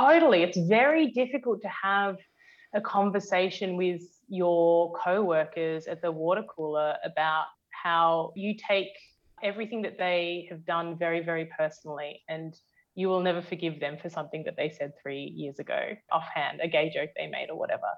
Totally. 0.00 0.42
It's 0.42 0.56
very 0.58 1.08
difficult 1.08 1.60
to 1.60 1.68
have 1.68 2.16
a 2.74 2.80
conversation 2.80 3.76
with 3.76 4.00
your 4.28 4.94
co-workers 5.04 5.86
at 5.86 6.00
the 6.00 6.10
water 6.10 6.42
cooler 6.56 6.94
about 7.04 7.44
how 7.70 8.32
you 8.34 8.54
take 8.56 8.88
everything 9.42 9.82
that 9.82 9.98
they 9.98 10.46
have 10.48 10.64
done 10.64 10.96
very, 10.98 11.20
very 11.20 11.50
personally 11.56 12.22
and 12.30 12.54
you 12.94 13.08
will 13.08 13.20
never 13.20 13.42
forgive 13.42 13.78
them 13.78 13.98
for 14.00 14.08
something 14.08 14.42
that 14.44 14.56
they 14.56 14.70
said 14.70 14.92
three 15.02 15.32
years 15.36 15.58
ago, 15.58 15.90
offhand, 16.10 16.60
a 16.62 16.68
gay 16.68 16.90
joke 16.94 17.10
they 17.16 17.26
made 17.26 17.50
or 17.50 17.58
whatever. 17.58 17.90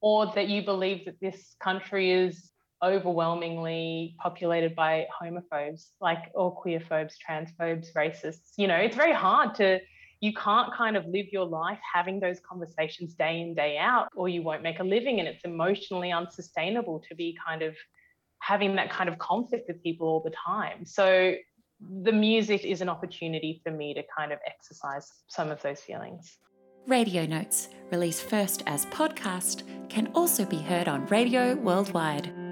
Or 0.00 0.32
that 0.36 0.48
you 0.48 0.64
believe 0.64 1.06
that 1.06 1.20
this 1.20 1.56
country 1.60 2.12
is 2.12 2.50
overwhelmingly 2.84 4.14
populated 4.22 4.76
by 4.76 5.06
homophobes, 5.20 5.88
like 6.00 6.30
or 6.34 6.56
queerphobes, 6.62 7.14
transphobes, 7.28 7.88
racists. 7.96 8.52
You 8.56 8.68
know, 8.68 8.76
it's 8.76 8.96
very 8.96 9.12
hard 9.12 9.56
to 9.56 9.80
you 10.20 10.32
can't 10.32 10.72
kind 10.74 10.96
of 10.96 11.06
live 11.06 11.26
your 11.30 11.44
life 11.44 11.78
having 11.94 12.18
those 12.18 12.40
conversations 12.40 13.14
day 13.14 13.40
in 13.40 13.54
day 13.54 13.78
out 13.78 14.08
or 14.16 14.28
you 14.28 14.42
won't 14.42 14.62
make 14.62 14.80
a 14.80 14.84
living 14.84 15.20
and 15.20 15.28
it's 15.28 15.44
emotionally 15.44 16.12
unsustainable 16.12 17.02
to 17.08 17.14
be 17.14 17.36
kind 17.46 17.62
of 17.62 17.74
having 18.40 18.76
that 18.76 18.90
kind 18.90 19.08
of 19.08 19.18
conflict 19.18 19.66
with 19.68 19.82
people 19.82 20.06
all 20.06 20.20
the 20.20 20.32
time 20.46 20.84
so 20.84 21.34
the 22.02 22.12
music 22.12 22.64
is 22.64 22.80
an 22.80 22.88
opportunity 22.88 23.60
for 23.62 23.70
me 23.70 23.94
to 23.94 24.02
kind 24.16 24.32
of 24.32 24.38
exercise 24.46 25.06
some 25.28 25.50
of 25.50 25.60
those 25.62 25.80
feelings 25.80 26.38
Radio 26.88 27.26
Notes, 27.26 27.68
released 27.90 28.22
first 28.22 28.62
as 28.66 28.86
podcast, 28.86 29.62
can 29.90 30.10
also 30.14 30.46
be 30.46 30.56
heard 30.56 30.88
on 30.88 31.04
radio 31.08 31.54
worldwide. 31.56 32.47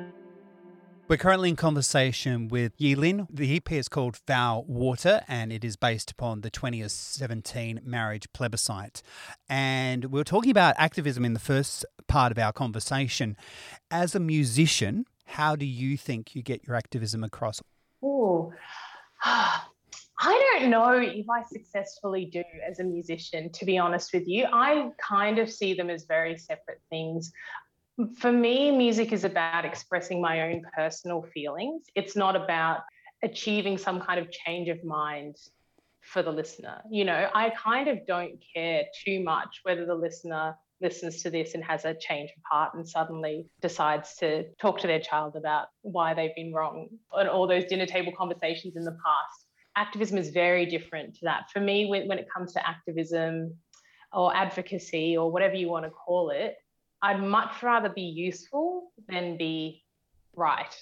We're 1.09 1.19
currently 1.19 1.51
in 1.51 1.55
conversation 1.55 2.49
with 2.49 2.73
Yi-Lynn. 2.79 3.29
The 3.31 3.55
EP 3.55 3.71
is 3.71 3.89
called 3.89 4.17
Foul 4.17 4.65
Water 4.65 5.21
and 5.29 5.53
it 5.53 5.63
is 5.63 5.77
based 5.77 6.11
upon 6.11 6.41
the 6.41 6.51
2017 6.51 7.81
marriage 7.85 8.27
plebiscite. 8.33 9.03
And 9.49 10.07
we 10.07 10.21
are 10.21 10.25
talking 10.25 10.51
about 10.51 10.75
activism 10.79 11.25
in 11.25 11.33
the 11.33 11.39
first 11.39 11.85
part 12.09 12.33
of 12.33 12.39
our 12.39 12.53
conversation. 12.53 13.37
As 13.89 14.17
a 14.17 14.21
musician, 14.21 15.05
how 15.27 15.55
do 15.55 15.65
you 15.65 15.97
think 15.97 16.35
you 16.35 16.43
get 16.43 16.67
your 16.67 16.75
activism 16.75 17.23
across? 17.23 17.63
Oh, 18.03 18.53
I 19.25 20.59
don't 20.59 20.71
know 20.71 20.99
if 20.99 21.31
I 21.31 21.45
successfully 21.45 22.25
do 22.25 22.43
as 22.69 22.81
a 22.81 22.85
musician, 22.85 23.53
to 23.53 23.65
be 23.65 23.79
honest 23.79 24.13
with 24.13 24.27
you. 24.27 24.47
I 24.53 24.91
kind 24.99 25.39
of 25.39 25.53
see 25.53 25.75
them 25.75 25.89
as 25.89 26.05
very 26.05 26.37
separate 26.37 26.81
things. 26.91 27.33
For 28.19 28.31
me, 28.31 28.71
music 28.71 29.13
is 29.13 29.25
about 29.25 29.65
expressing 29.65 30.21
my 30.21 30.43
own 30.43 30.63
personal 30.75 31.23
feelings. 31.33 31.87
It's 31.95 32.15
not 32.15 32.37
about 32.37 32.81
achieving 33.23 33.79
some 33.79 34.01
kind 34.01 34.21
of 34.21 34.31
change 34.31 34.69
of 34.69 34.85
mind 34.85 35.37
for 36.03 36.23
the 36.23 36.31
listener. 36.31 36.83
You 36.91 37.05
know, 37.05 37.29
I 37.35 37.51
kind 37.51 37.89
of 37.89 38.07
don't 38.07 38.39
care 38.55 38.85
too 39.05 39.23
much 39.23 39.61
whether 39.63 39.87
the 39.87 39.95
listener 39.95 40.55
listens 40.81 41.23
to 41.23 41.31
this 41.31 41.55
and 41.55 41.65
has 41.65 41.87
a 41.87 41.95
change 41.95 42.31
of 42.37 42.43
heart 42.51 42.75
and 42.75 42.87
suddenly 42.87 43.47
decides 43.63 44.15
to 44.17 44.45
talk 44.61 44.79
to 44.81 44.87
their 44.87 45.01
child 45.01 45.35
about 45.35 45.69
why 45.81 46.13
they've 46.13 46.35
been 46.37 46.53
wrong 46.53 46.89
and 47.15 47.29
all 47.29 47.47
those 47.47 47.65
dinner 47.65 47.87
table 47.87 48.13
conversations 48.17 48.77
in 48.77 48.85
the 48.85 48.93
past. 48.93 49.47
Activism 49.75 50.19
is 50.19 50.31
very 50.31 50.67
different 50.67 51.15
to 51.15 51.21
that. 51.23 51.51
For 51.51 51.61
me, 51.61 51.87
when, 51.87 52.07
when 52.09 52.19
it 52.19 52.27
comes 52.35 52.53
to 52.53 52.69
activism 52.69 53.55
or 54.13 54.37
advocacy 54.37 55.17
or 55.17 55.33
whatever 55.33 55.55
you 55.55 55.69
want 55.69 55.87
to 55.87 55.91
call 55.91 56.31
it, 56.31 56.57
I'd 57.07 57.23
much 57.23 57.63
rather 57.63 57.89
be 57.89 58.03
useful 58.03 58.91
than 59.09 59.37
be 59.37 59.85
right. 60.35 60.75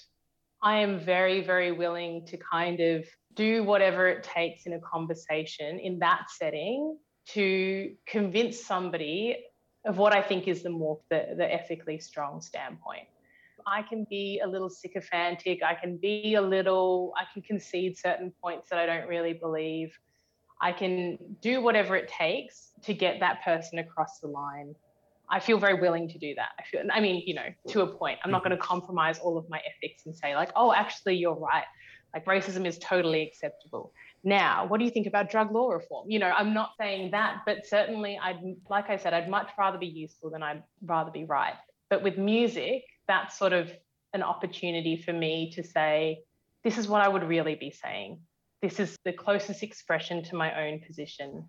I 0.59 0.77
am 0.77 0.99
very, 0.99 1.41
very 1.41 1.71
willing 1.71 2.25
to 2.25 2.37
kind 2.37 2.79
of 2.79 3.05
do 3.35 3.63
whatever 3.63 4.07
it 4.07 4.23
takes 4.23 4.65
in 4.65 4.73
a 4.73 4.79
conversation 4.79 5.77
in 5.77 5.99
that 5.99 6.31
setting 6.31 6.97
to 7.27 7.93
convince 8.07 8.65
somebody 8.65 9.37
of 9.85 9.99
what 9.99 10.15
I 10.15 10.21
think 10.23 10.47
is 10.47 10.63
the 10.63 10.71
more 10.71 10.99
the, 11.11 11.35
the 11.37 11.53
ethically 11.53 11.99
strong 11.99 12.41
standpoint. 12.41 13.07
I 13.67 13.83
can 13.83 14.07
be 14.09 14.41
a 14.43 14.47
little 14.47 14.71
sycophantic. 14.71 15.61
I 15.61 15.75
can 15.75 15.97
be 15.97 16.33
a 16.33 16.41
little, 16.41 17.13
I 17.15 17.25
can 17.31 17.43
concede 17.43 17.99
certain 17.99 18.33
points 18.41 18.67
that 18.71 18.79
I 18.79 18.87
don't 18.87 19.07
really 19.07 19.33
believe. 19.33 19.95
I 20.59 20.71
can 20.71 21.19
do 21.41 21.61
whatever 21.61 21.95
it 21.95 22.07
takes 22.07 22.71
to 22.81 22.95
get 22.95 23.19
that 23.19 23.43
person 23.43 23.77
across 23.77 24.17
the 24.21 24.27
line. 24.27 24.73
I 25.29 25.39
feel 25.39 25.57
very 25.57 25.79
willing 25.79 26.09
to 26.09 26.17
do 26.17 26.35
that. 26.35 26.49
I 26.59 26.63
feel, 26.63 26.81
I 26.91 26.99
mean, 26.99 27.23
you 27.25 27.33
know, 27.33 27.47
to 27.69 27.81
a 27.81 27.87
point. 27.87 28.19
I'm 28.23 28.31
not 28.31 28.41
mm-hmm. 28.41 28.49
going 28.49 28.59
to 28.59 28.63
compromise 28.63 29.19
all 29.19 29.37
of 29.37 29.49
my 29.49 29.59
ethics 29.59 30.05
and 30.05 30.15
say, 30.15 30.35
like, 30.35 30.51
oh, 30.55 30.73
actually, 30.73 31.15
you're 31.15 31.35
right. 31.35 31.65
Like 32.13 32.25
racism 32.25 32.65
is 32.65 32.77
totally 32.79 33.21
acceptable. 33.23 33.91
Now, 34.23 34.65
what 34.67 34.79
do 34.79 34.85
you 34.85 34.91
think 34.91 35.05
about 35.05 35.29
drug 35.29 35.51
law 35.51 35.69
reform? 35.71 36.09
You 36.09 36.19
know, 36.19 36.31
I'm 36.31 36.53
not 36.53 36.71
saying 36.79 37.11
that, 37.11 37.41
but 37.45 37.65
certainly 37.65 38.17
I'd 38.21 38.39
like 38.69 38.89
I 38.89 38.97
said, 38.97 39.13
I'd 39.13 39.29
much 39.29 39.49
rather 39.57 39.77
be 39.77 39.87
useful 39.87 40.29
than 40.29 40.41
I'd 40.41 40.63
rather 40.83 41.11
be 41.11 41.25
right. 41.25 41.53
But 41.89 42.03
with 42.03 42.17
music, 42.17 42.85
that's 43.07 43.37
sort 43.37 43.53
of 43.53 43.71
an 44.13 44.23
opportunity 44.23 44.95
for 44.95 45.11
me 45.13 45.51
to 45.55 45.63
say, 45.63 46.21
this 46.63 46.77
is 46.77 46.87
what 46.87 47.01
I 47.01 47.07
would 47.07 47.23
really 47.23 47.55
be 47.55 47.69
saying. 47.69 48.19
This 48.61 48.79
is 48.79 48.95
the 49.03 49.13
closest 49.13 49.61
expression 49.61 50.23
to 50.23 50.35
my 50.35 50.67
own 50.67 50.79
position 50.79 51.47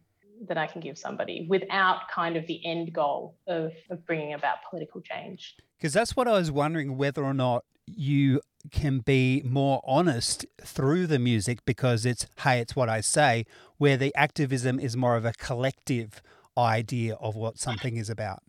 that 0.48 0.58
I 0.58 0.66
can 0.66 0.80
give 0.80 0.98
somebody 0.98 1.46
without 1.48 2.08
kind 2.12 2.36
of 2.36 2.46
the 2.46 2.64
end 2.64 2.92
goal 2.92 3.36
of, 3.46 3.72
of 3.90 4.04
bringing 4.06 4.34
about 4.34 4.58
political 4.68 5.00
change. 5.00 5.56
Because 5.76 5.92
that's 5.92 6.16
what 6.16 6.28
I 6.28 6.32
was 6.32 6.50
wondering 6.50 6.96
whether 6.96 7.24
or 7.24 7.34
not 7.34 7.64
you 7.86 8.40
can 8.70 8.98
be 8.98 9.42
more 9.44 9.80
honest 9.84 10.44
through 10.60 11.06
the 11.06 11.18
music 11.18 11.64
because 11.64 12.04
it's, 12.04 12.26
hey, 12.40 12.60
it's 12.60 12.74
what 12.74 12.88
I 12.88 13.00
say, 13.00 13.46
where 13.78 13.96
the 13.96 14.14
activism 14.16 14.80
is 14.80 14.96
more 14.96 15.16
of 15.16 15.24
a 15.24 15.32
collective 15.32 16.22
idea 16.58 17.14
of 17.16 17.36
what 17.36 17.58
something 17.58 17.96
is 17.96 18.10
about. 18.10 18.42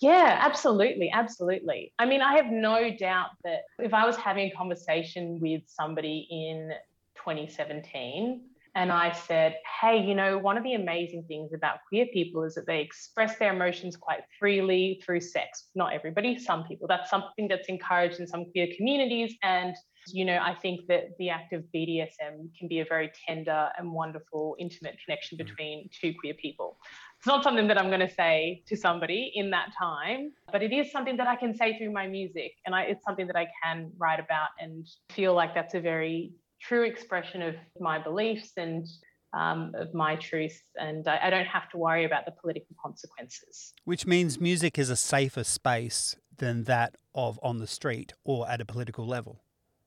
Yeah, 0.00 0.38
absolutely. 0.40 1.10
Absolutely. 1.12 1.92
I 1.98 2.06
mean, 2.06 2.22
I 2.22 2.36
have 2.36 2.46
no 2.46 2.90
doubt 2.96 3.30
that 3.44 3.64
if 3.78 3.92
I 3.92 4.06
was 4.06 4.16
having 4.16 4.50
a 4.50 4.54
conversation 4.54 5.38
with 5.40 5.62
somebody 5.66 6.26
in 6.30 6.72
2017 7.16 8.42
and 8.74 8.92
I 8.92 9.12
said, 9.12 9.56
hey, 9.80 10.00
you 10.00 10.14
know, 10.14 10.38
one 10.38 10.56
of 10.56 10.62
the 10.62 10.74
amazing 10.74 11.24
things 11.26 11.52
about 11.52 11.78
queer 11.88 12.06
people 12.12 12.44
is 12.44 12.54
that 12.54 12.66
they 12.66 12.80
express 12.80 13.36
their 13.38 13.52
emotions 13.52 13.96
quite 13.96 14.20
freely 14.38 15.02
through 15.04 15.20
sex. 15.20 15.70
Not 15.74 15.92
everybody, 15.92 16.38
some 16.38 16.64
people. 16.64 16.86
That's 16.86 17.10
something 17.10 17.48
that's 17.48 17.68
encouraged 17.68 18.20
in 18.20 18.28
some 18.28 18.44
queer 18.52 18.68
communities. 18.76 19.34
And, 19.42 19.74
you 20.06 20.24
know, 20.24 20.38
I 20.40 20.54
think 20.54 20.86
that 20.86 21.16
the 21.18 21.30
act 21.30 21.52
of 21.52 21.64
BDSM 21.74 22.48
can 22.56 22.68
be 22.68 22.78
a 22.80 22.84
very 22.84 23.10
tender 23.26 23.70
and 23.76 23.92
wonderful, 23.92 24.54
intimate 24.60 24.96
connection 25.04 25.36
mm. 25.36 25.46
between 25.46 25.90
two 26.00 26.14
queer 26.20 26.34
people. 26.34 26.78
It's 27.18 27.26
not 27.26 27.42
something 27.42 27.68
that 27.68 27.76
I'm 27.76 27.88
going 27.88 28.00
to 28.00 28.14
say 28.14 28.62
to 28.68 28.76
somebody 28.76 29.32
in 29.34 29.50
that 29.50 29.72
time, 29.78 30.32
but 30.50 30.62
it 30.62 30.72
is 30.72 30.90
something 30.90 31.18
that 31.18 31.26
I 31.26 31.36
can 31.36 31.54
say 31.54 31.76
through 31.76 31.92
my 31.92 32.06
music. 32.06 32.52
And 32.64 32.74
I, 32.74 32.84
it's 32.84 33.04
something 33.04 33.26
that 33.26 33.36
I 33.36 33.48
can 33.62 33.90
write 33.98 34.20
about 34.20 34.48
and 34.58 34.86
feel 35.10 35.34
like 35.34 35.54
that's 35.54 35.74
a 35.74 35.80
very 35.80 36.32
true 36.60 36.84
expression 36.84 37.42
of 37.42 37.54
my 37.78 37.98
beliefs 37.98 38.52
and 38.56 38.86
um, 39.32 39.72
of 39.76 39.94
my 39.94 40.16
truth, 40.16 40.60
and 40.76 41.06
I, 41.06 41.20
I 41.24 41.30
don't 41.30 41.46
have 41.46 41.68
to 41.70 41.78
worry 41.78 42.04
about 42.04 42.24
the 42.24 42.32
political 42.32 42.74
consequences. 42.82 43.72
Which 43.84 44.06
means 44.06 44.40
music 44.40 44.78
is 44.78 44.90
a 44.90 44.96
safer 44.96 45.44
space 45.44 46.16
than 46.38 46.64
that 46.64 46.96
of 47.14 47.38
on 47.42 47.58
the 47.58 47.66
street 47.66 48.14
or 48.24 48.48
at 48.48 48.60
a 48.60 48.64
political 48.64 49.06
level. 49.06 49.40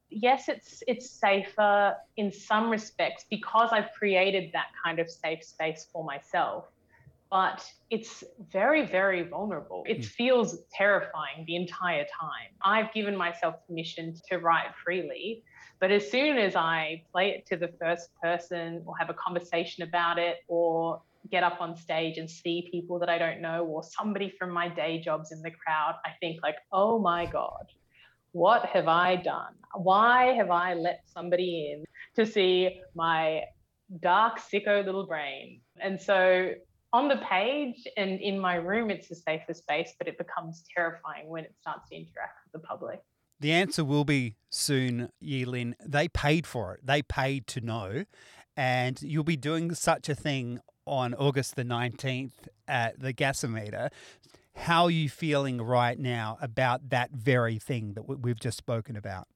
Yes, 0.09 0.47
it's 0.47 0.83
it's 0.87 1.09
safer 1.09 1.95
in 2.17 2.31
some 2.31 2.69
respects 2.69 3.25
because 3.29 3.69
I've 3.71 3.91
created 3.91 4.51
that 4.53 4.67
kind 4.83 4.99
of 4.99 5.09
safe 5.09 5.43
space 5.43 5.87
for 5.91 6.03
myself 6.03 6.65
but 7.33 7.67
it's 7.89 8.23
very, 8.51 8.85
very 8.85 9.23
vulnerable. 9.23 9.83
It 9.87 10.01
mm. 10.01 10.05
feels 10.05 10.59
terrifying 10.71 11.45
the 11.47 11.55
entire 11.55 12.05
time. 12.21 12.51
I've 12.63 12.93
given 12.93 13.17
myself 13.17 13.55
permission 13.65 14.13
to 14.29 14.37
write 14.37 14.67
freely, 14.83 15.43
but 15.83 15.91
as 15.91 16.09
soon 16.09 16.37
as 16.37 16.55
I 16.55 17.03
play 17.11 17.31
it 17.31 17.45
to 17.47 17.57
the 17.57 17.67
first 17.77 18.07
person 18.21 18.83
or 18.85 18.97
have 18.97 19.09
a 19.09 19.13
conversation 19.15 19.83
about 19.83 20.17
it 20.17 20.37
or 20.47 21.01
get 21.29 21.43
up 21.43 21.57
on 21.59 21.75
stage 21.75 22.17
and 22.17 22.31
see 22.31 22.69
people 22.71 22.99
that 22.99 23.09
I 23.09 23.17
don't 23.17 23.41
know 23.41 23.65
or 23.65 23.83
somebody 23.83 24.33
from 24.39 24.49
my 24.49 24.69
day 24.69 25.01
jobs 25.01 25.33
in 25.33 25.41
the 25.41 25.51
crowd, 25.51 25.95
I 26.05 26.11
think 26.21 26.41
like, 26.41 26.55
oh 26.71 26.99
my 26.99 27.25
God, 27.25 27.65
what 28.31 28.65
have 28.67 28.87
I 28.87 29.17
done? 29.17 29.55
Why 29.75 30.27
have 30.27 30.51
I 30.51 30.73
let 30.73 31.01
somebody 31.05 31.73
in 31.73 31.83
to 32.15 32.31
see 32.31 32.79
my 32.95 33.41
dark, 33.99 34.39
sicko 34.39 34.85
little 34.85 35.05
brain? 35.05 35.59
And 35.81 35.99
so 35.99 36.53
on 36.93 37.09
the 37.09 37.19
page 37.29 37.85
and 37.97 38.21
in 38.21 38.39
my 38.39 38.55
room, 38.55 38.89
it's 38.89 39.11
a 39.11 39.15
safer 39.15 39.53
space, 39.53 39.91
but 39.97 40.07
it 40.07 40.17
becomes 40.17 40.63
terrifying 40.73 41.27
when 41.27 41.43
it 41.43 41.53
starts 41.59 41.89
to 41.89 41.95
interact 41.97 42.37
with 42.45 42.61
the 42.61 42.65
public. 42.65 43.01
The 43.43 43.51
answer 43.51 43.83
will 43.83 44.05
be 44.05 44.37
soon, 44.49 45.09
Yi-Lynn. 45.19 45.75
They 45.85 46.07
paid 46.07 46.47
for 46.47 46.75
it. 46.75 46.85
They 46.85 47.01
paid 47.01 47.45
to 47.47 47.59
know. 47.59 48.05
And 48.55 49.01
you'll 49.01 49.25
be 49.25 49.35
doing 49.35 49.75
such 49.75 50.07
a 50.07 50.15
thing 50.15 50.61
on 50.85 51.13
August 51.15 51.57
the 51.57 51.65
19th 51.65 52.47
at 52.69 53.01
the 53.01 53.13
Gasometer. 53.13 53.89
How 54.55 54.85
are 54.85 54.89
you 54.89 55.09
feeling 55.09 55.61
right 55.61 55.99
now 55.99 56.37
about 56.41 56.91
that 56.91 57.11
very 57.11 57.59
thing 57.59 57.95
that 57.95 58.03
we've 58.03 58.39
just 58.39 58.57
spoken 58.57 58.95
about? 58.95 59.27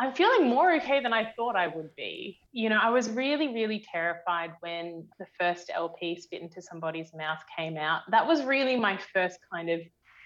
I'm 0.00 0.14
feeling 0.14 0.48
more 0.48 0.74
okay 0.76 1.02
than 1.02 1.12
I 1.12 1.30
thought 1.36 1.54
I 1.54 1.66
would 1.66 1.94
be. 1.96 2.38
You 2.52 2.70
know, 2.70 2.78
I 2.82 2.88
was 2.88 3.10
really, 3.10 3.48
really 3.48 3.84
terrified 3.92 4.52
when 4.60 5.06
the 5.18 5.26
first 5.38 5.70
LP, 5.74 6.18
Spit 6.18 6.40
Into 6.40 6.62
Somebody's 6.62 7.12
Mouth, 7.12 7.40
came 7.54 7.76
out. 7.76 8.10
That 8.10 8.26
was 8.26 8.42
really 8.44 8.76
my 8.76 8.98
first 9.12 9.38
kind 9.52 9.68
of 9.68 9.80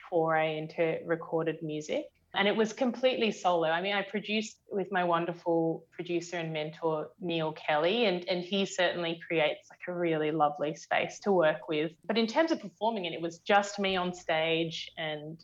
foray 0.09 0.57
into 0.59 0.99
recorded 1.05 1.57
music. 1.63 2.05
And 2.35 2.49
it 2.49 2.57
was 2.57 2.73
completely 2.73 3.31
solo. 3.31 3.69
I 3.69 3.83
mean, 3.83 3.95
I 3.95 4.03
produced 4.03 4.57
with 4.71 4.91
my 4.91 5.05
wonderful 5.05 5.85
producer 5.93 6.39
and 6.39 6.53
mentor, 6.53 7.11
Neil 7.21 7.53
Kelly, 7.53 8.07
and, 8.07 8.27
and 8.29 8.43
he 8.43 8.65
certainly 8.65 9.21
creates 9.27 9.69
like 9.71 9.81
a 9.87 9.93
really 9.93 10.31
lovely 10.31 10.75
space 10.75 11.19
to 11.21 11.33
work 11.33 11.69
with. 11.69 11.93
But 12.07 12.17
in 12.17 12.27
terms 12.27 12.51
of 12.51 12.61
performing 12.61 13.05
it, 13.05 13.13
it 13.13 13.21
was 13.21 13.41
just 13.41 13.79
me 13.79 13.97
on 13.97 14.15
stage 14.15 14.91
and 14.97 15.39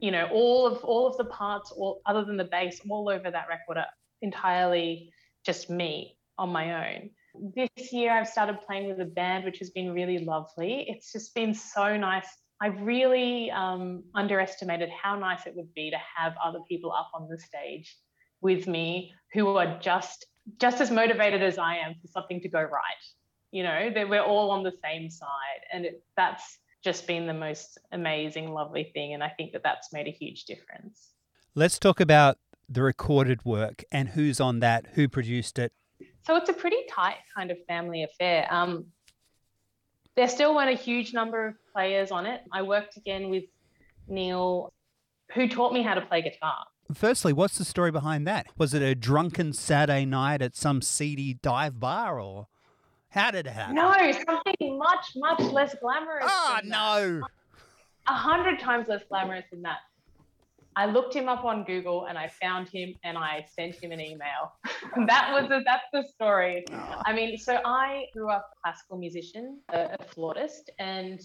you 0.00 0.10
know, 0.10 0.28
all 0.32 0.66
of 0.66 0.82
all 0.82 1.06
of 1.06 1.16
the 1.18 1.26
parts, 1.26 1.70
all 1.70 2.00
other 2.06 2.24
than 2.24 2.36
the 2.36 2.44
bass, 2.44 2.80
all 2.88 3.08
over 3.08 3.30
that 3.30 3.46
record 3.48 3.76
are 3.76 3.86
entirely 4.22 5.12
just 5.44 5.70
me 5.70 6.16
on 6.38 6.50
my 6.50 6.94
own. 6.94 7.10
This 7.54 7.92
year 7.92 8.12
I've 8.12 8.26
started 8.26 8.60
playing 8.66 8.88
with 8.88 9.00
a 9.00 9.04
band, 9.04 9.44
which 9.44 9.58
has 9.58 9.70
been 9.70 9.92
really 9.92 10.18
lovely. 10.18 10.86
It's 10.88 11.12
just 11.12 11.34
been 11.34 11.54
so 11.54 11.96
nice. 11.96 12.26
I 12.60 12.68
really 12.68 13.50
um, 13.50 14.04
underestimated 14.14 14.90
how 14.90 15.18
nice 15.18 15.46
it 15.46 15.56
would 15.56 15.72
be 15.74 15.90
to 15.90 15.96
have 16.16 16.34
other 16.44 16.58
people 16.68 16.92
up 16.92 17.10
on 17.14 17.28
the 17.28 17.38
stage 17.38 17.96
with 18.42 18.66
me 18.66 19.14
who 19.32 19.56
are 19.56 19.78
just 19.80 20.26
just 20.58 20.80
as 20.80 20.90
motivated 20.90 21.42
as 21.42 21.58
I 21.58 21.76
am 21.76 21.94
for 22.00 22.08
something 22.08 22.40
to 22.40 22.48
go 22.48 22.60
right. 22.60 23.04
You 23.50 23.62
know, 23.62 23.90
that 23.94 24.08
we're 24.08 24.22
all 24.22 24.50
on 24.50 24.62
the 24.62 24.72
same 24.82 25.10
side, 25.10 25.60
and 25.72 25.84
it, 25.84 26.02
that's 26.16 26.58
just 26.84 27.06
been 27.06 27.26
the 27.26 27.34
most 27.34 27.78
amazing, 27.92 28.52
lovely 28.52 28.90
thing. 28.94 29.12
And 29.12 29.22
I 29.22 29.28
think 29.28 29.52
that 29.52 29.62
that's 29.62 29.92
made 29.92 30.06
a 30.06 30.10
huge 30.10 30.44
difference. 30.44 31.10
Let's 31.54 31.78
talk 31.78 32.00
about 32.00 32.38
the 32.68 32.82
recorded 32.82 33.44
work 33.44 33.84
and 33.90 34.10
who's 34.10 34.40
on 34.40 34.60
that, 34.60 34.86
who 34.94 35.08
produced 35.08 35.58
it. 35.58 35.72
So 36.22 36.36
it's 36.36 36.48
a 36.48 36.52
pretty 36.52 36.78
tight 36.88 37.16
kind 37.34 37.50
of 37.50 37.58
family 37.66 38.04
affair. 38.04 38.46
Um, 38.50 38.86
there 40.16 40.28
still 40.28 40.54
weren't 40.54 40.70
a 40.70 40.80
huge 40.80 41.12
number 41.12 41.48
of 41.48 41.54
players 41.72 42.10
on 42.10 42.26
it. 42.26 42.42
I 42.52 42.62
worked 42.62 42.96
again 42.96 43.30
with 43.30 43.44
Neil, 44.08 44.72
who 45.34 45.48
taught 45.48 45.72
me 45.72 45.82
how 45.82 45.94
to 45.94 46.00
play 46.00 46.22
guitar. 46.22 46.64
Firstly, 46.92 47.32
what's 47.32 47.56
the 47.56 47.64
story 47.64 47.92
behind 47.92 48.26
that? 48.26 48.46
Was 48.58 48.74
it 48.74 48.82
a 48.82 48.94
drunken 48.94 49.52
Saturday 49.52 50.04
night 50.04 50.42
at 50.42 50.56
some 50.56 50.82
seedy 50.82 51.34
dive 51.34 51.78
bar 51.78 52.18
or? 52.18 52.48
How 53.10 53.32
did 53.32 53.46
it 53.46 53.50
happen? 53.50 53.74
No, 53.74 53.92
something 54.24 54.78
much, 54.78 55.04
much 55.16 55.40
less 55.40 55.74
glamorous. 55.80 56.24
Oh, 56.28 56.58
no. 56.62 57.22
A 58.06 58.12
hundred 58.12 58.60
times 58.60 58.86
less 58.88 59.02
glamorous 59.08 59.44
than 59.50 59.62
that. 59.62 59.78
I 60.76 60.86
looked 60.86 61.14
him 61.14 61.28
up 61.28 61.44
on 61.44 61.64
Google 61.64 62.06
and 62.06 62.16
I 62.16 62.28
found 62.28 62.68
him 62.68 62.94
and 63.02 63.18
I 63.18 63.44
sent 63.54 63.74
him 63.74 63.90
an 63.90 64.00
email. 64.00 64.52
that 65.06 65.30
was 65.32 65.50
a, 65.50 65.62
that's 65.64 65.84
the 65.92 66.04
story. 66.04 66.64
Oh. 66.72 67.02
I 67.04 67.12
mean, 67.12 67.36
so 67.36 67.60
I 67.64 68.04
grew 68.12 68.30
up 68.30 68.50
a 68.52 68.60
classical 68.62 68.96
musician, 68.96 69.58
a, 69.70 69.96
a 69.98 70.04
flautist, 70.04 70.70
and 70.78 71.20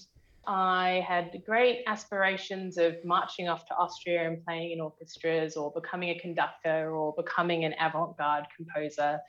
I 0.48 1.06
had 1.08 1.42
great 1.46 1.84
aspirations 1.88 2.78
of 2.78 2.96
marching 3.04 3.48
off 3.48 3.66
to 3.68 3.76
Austria 3.76 4.28
and 4.28 4.44
playing 4.46 4.72
in 4.72 4.82
orchestras 4.82 5.56
or 5.56 5.72
becoming 5.72 6.10
a 6.10 6.20
conductor 6.20 6.96
or 6.96 7.14
becoming 7.18 7.66
an 7.66 7.74
avant 7.80 8.18
garde 8.18 8.46
composer 8.56 9.20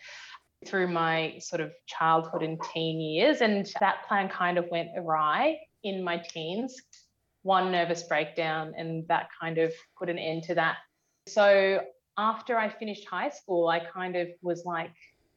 through 0.67 0.89
my 0.89 1.39
sort 1.39 1.61
of 1.61 1.73
childhood 1.87 2.43
and 2.43 2.61
teen 2.73 3.01
years. 3.01 3.41
And 3.41 3.71
that 3.81 4.07
plan 4.09 4.29
kind 4.29 4.59
of 4.59 4.67
went 4.71 4.91
awry 4.97 5.59
in 5.83 6.03
my 6.03 6.19
teens. 6.19 6.81
One 7.43 7.71
nervous 7.71 8.03
breakdown, 8.03 8.75
and 8.77 9.07
that 9.09 9.29
kind 9.41 9.59
of 9.59 9.73
put 9.97 10.09
an 10.09 10.19
end 10.19 10.43
to 10.45 10.55
that. 10.57 10.79
So 11.29 11.81
after 12.19 12.59
I 12.59 12.69
finished 12.69 13.07
high 13.09 13.29
school, 13.29 13.69
I 13.69 13.81
kind 13.81 14.17
of 14.17 14.29
was 14.43 14.65
like, 14.65 14.91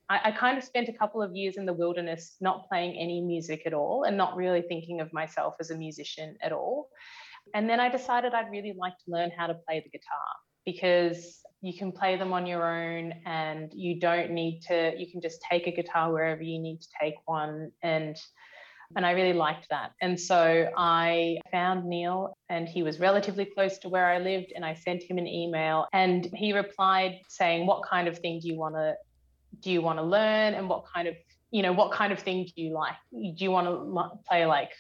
I, 0.09 0.19
I 0.25 0.31
kind 0.31 0.57
of 0.57 0.63
spent 0.63 0.89
a 0.89 0.93
couple 0.93 1.21
of 1.21 1.35
years 1.35 1.57
in 1.57 1.65
the 1.65 1.73
wilderness 1.73 2.35
not 2.41 2.67
playing 2.67 2.97
any 2.97 3.21
music 3.21 3.63
at 3.65 3.73
all 3.73 4.03
and 4.03 4.17
not 4.17 4.35
really 4.35 4.61
thinking 4.61 5.01
of 5.01 5.13
myself 5.13 5.55
as 5.59 5.69
a 5.69 5.77
musician 5.77 6.35
at 6.41 6.51
all. 6.51 6.89
And 7.53 7.69
then 7.69 7.79
I 7.79 7.89
decided 7.89 8.33
I'd 8.33 8.51
really 8.51 8.73
like 8.77 8.97
to 9.05 9.11
learn 9.11 9.31
how 9.35 9.47
to 9.47 9.53
play 9.53 9.79
the 9.79 9.89
guitar 9.89 10.35
because 10.65 11.39
you 11.61 11.77
can 11.77 11.91
play 11.91 12.15
them 12.17 12.31
on 12.33 12.45
your 12.45 12.63
own 12.63 13.13
and 13.25 13.71
you 13.73 13.99
don't 13.99 14.31
need 14.31 14.61
to 14.61 14.93
you 14.97 15.11
can 15.11 15.21
just 15.21 15.41
take 15.49 15.67
a 15.67 15.71
guitar 15.71 16.11
wherever 16.11 16.41
you 16.41 16.59
need 16.59 16.79
to 16.79 16.87
take 17.01 17.15
one 17.25 17.71
and 17.81 18.17
and 18.95 19.05
I 19.05 19.11
really 19.11 19.33
liked 19.33 19.67
that. 19.69 19.91
And 20.01 20.19
so 20.19 20.67
I 20.75 21.37
found 21.51 21.85
Neil 21.85 22.35
and 22.49 22.67
he 22.67 22.81
was 22.81 22.99
relatively 22.99 23.45
close 23.45 23.77
to 23.79 23.89
where 23.89 24.07
I 24.07 24.17
lived 24.17 24.51
and 24.55 24.65
I 24.65 24.73
sent 24.73 25.03
him 25.03 25.19
an 25.19 25.27
email 25.27 25.85
and 25.93 26.27
he 26.33 26.53
replied 26.53 27.19
saying 27.27 27.67
what 27.67 27.83
kind 27.87 28.07
of 28.07 28.17
thing 28.17 28.39
do 28.39 28.47
you 28.47 28.57
want 28.57 28.73
to 28.75 28.95
do 29.61 29.71
you 29.71 29.81
want 29.81 29.99
to 29.99 30.03
learn 30.03 30.53
and 30.53 30.69
what 30.69 30.85
kind 30.93 31.07
of 31.07 31.15
you 31.51 31.63
know 31.63 31.73
what 31.73 31.91
kind 31.91 32.13
of 32.13 32.19
thing 32.19 32.45
do 32.55 32.61
you 32.61 32.73
like? 32.73 32.95
Do 33.11 33.43
you 33.43 33.51
want 33.51 33.67
to 33.67 34.19
play 34.27 34.45
like 34.45 34.71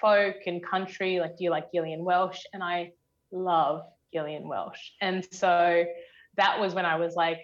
folk 0.00 0.36
and 0.46 0.64
country? 0.64 1.20
Like 1.20 1.38
do 1.38 1.44
you 1.44 1.50
like 1.50 1.72
Gillian 1.72 2.04
Welch? 2.04 2.46
And 2.52 2.62
i 2.62 2.92
love 3.32 3.82
Gillian 4.12 4.48
Welch. 4.48 4.94
And 5.00 5.26
so 5.32 5.84
that 6.36 6.60
was 6.60 6.74
when 6.74 6.84
i 6.84 6.96
was 6.96 7.14
like 7.14 7.40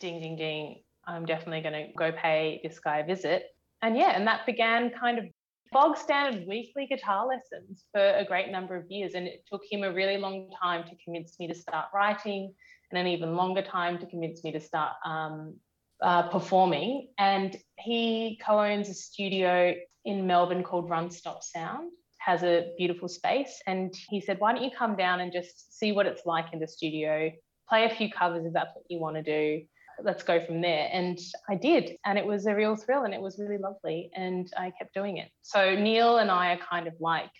ding 0.00 0.22
ding 0.22 0.36
ding 0.36 0.82
i'm 1.06 1.26
definitely 1.26 1.60
going 1.60 1.86
to 1.86 1.92
go 1.92 2.10
pay 2.12 2.60
this 2.62 2.78
guy 2.78 2.98
a 2.98 3.06
visit. 3.06 3.44
And 3.82 3.96
yeah 3.96 4.12
and 4.14 4.26
that 4.26 4.46
began 4.46 4.90
kind 4.90 5.18
of 5.18 5.24
bog 5.72 5.96
standard 5.96 6.46
weekly 6.46 6.86
guitar 6.86 7.26
lessons 7.26 7.84
for 7.92 8.00
a 8.00 8.24
great 8.24 8.50
number 8.50 8.76
of 8.76 8.90
years. 8.90 9.14
And 9.14 9.26
it 9.26 9.44
took 9.50 9.62
him 9.68 9.82
a 9.82 9.92
really 9.92 10.16
long 10.16 10.50
time 10.62 10.84
to 10.84 10.96
convince 11.04 11.38
me 11.38 11.48
to 11.48 11.54
start 11.54 11.86
writing 11.94 12.54
and 12.90 12.98
an 12.98 13.06
even 13.06 13.36
longer 13.36 13.62
time 13.62 13.98
to 13.98 14.06
convince 14.06 14.44
me 14.44 14.52
to 14.52 14.60
start 14.60 14.92
um, 15.04 15.56
uh, 16.02 16.28
performing. 16.28 17.08
And 17.18 17.56
he 17.78 18.40
co 18.44 18.60
owns 18.60 18.88
a 18.88 18.94
studio 18.94 19.74
in 20.04 20.26
Melbourne 20.26 20.62
called 20.62 20.88
Run 20.88 21.10
Stop 21.10 21.42
Sound, 21.42 21.90
has 22.18 22.42
a 22.42 22.72
beautiful 22.78 23.08
space. 23.08 23.60
And 23.66 23.94
he 24.08 24.20
said, 24.20 24.38
Why 24.38 24.52
don't 24.52 24.62
you 24.62 24.70
come 24.76 24.96
down 24.96 25.20
and 25.20 25.32
just 25.32 25.78
see 25.78 25.92
what 25.92 26.06
it's 26.06 26.24
like 26.24 26.46
in 26.52 26.60
the 26.60 26.68
studio, 26.68 27.30
play 27.68 27.84
a 27.84 27.94
few 27.94 28.10
covers 28.10 28.44
if 28.46 28.52
that's 28.52 28.74
what 28.74 28.84
you 28.88 29.00
want 29.00 29.16
to 29.16 29.22
do. 29.22 29.64
Let's 30.02 30.22
go 30.22 30.44
from 30.44 30.60
there. 30.60 30.88
And 30.92 31.18
I 31.48 31.54
did. 31.54 31.96
And 32.04 32.18
it 32.18 32.26
was 32.26 32.46
a 32.46 32.54
real 32.54 32.76
thrill 32.76 33.04
and 33.04 33.14
it 33.14 33.20
was 33.20 33.38
really 33.38 33.58
lovely. 33.58 34.10
And 34.14 34.46
I 34.56 34.70
kept 34.78 34.92
doing 34.94 35.16
it. 35.16 35.30
So 35.42 35.74
Neil 35.74 36.18
and 36.18 36.30
I 36.30 36.52
are 36.52 36.58
kind 36.58 36.86
of 36.86 36.94
like 37.00 37.30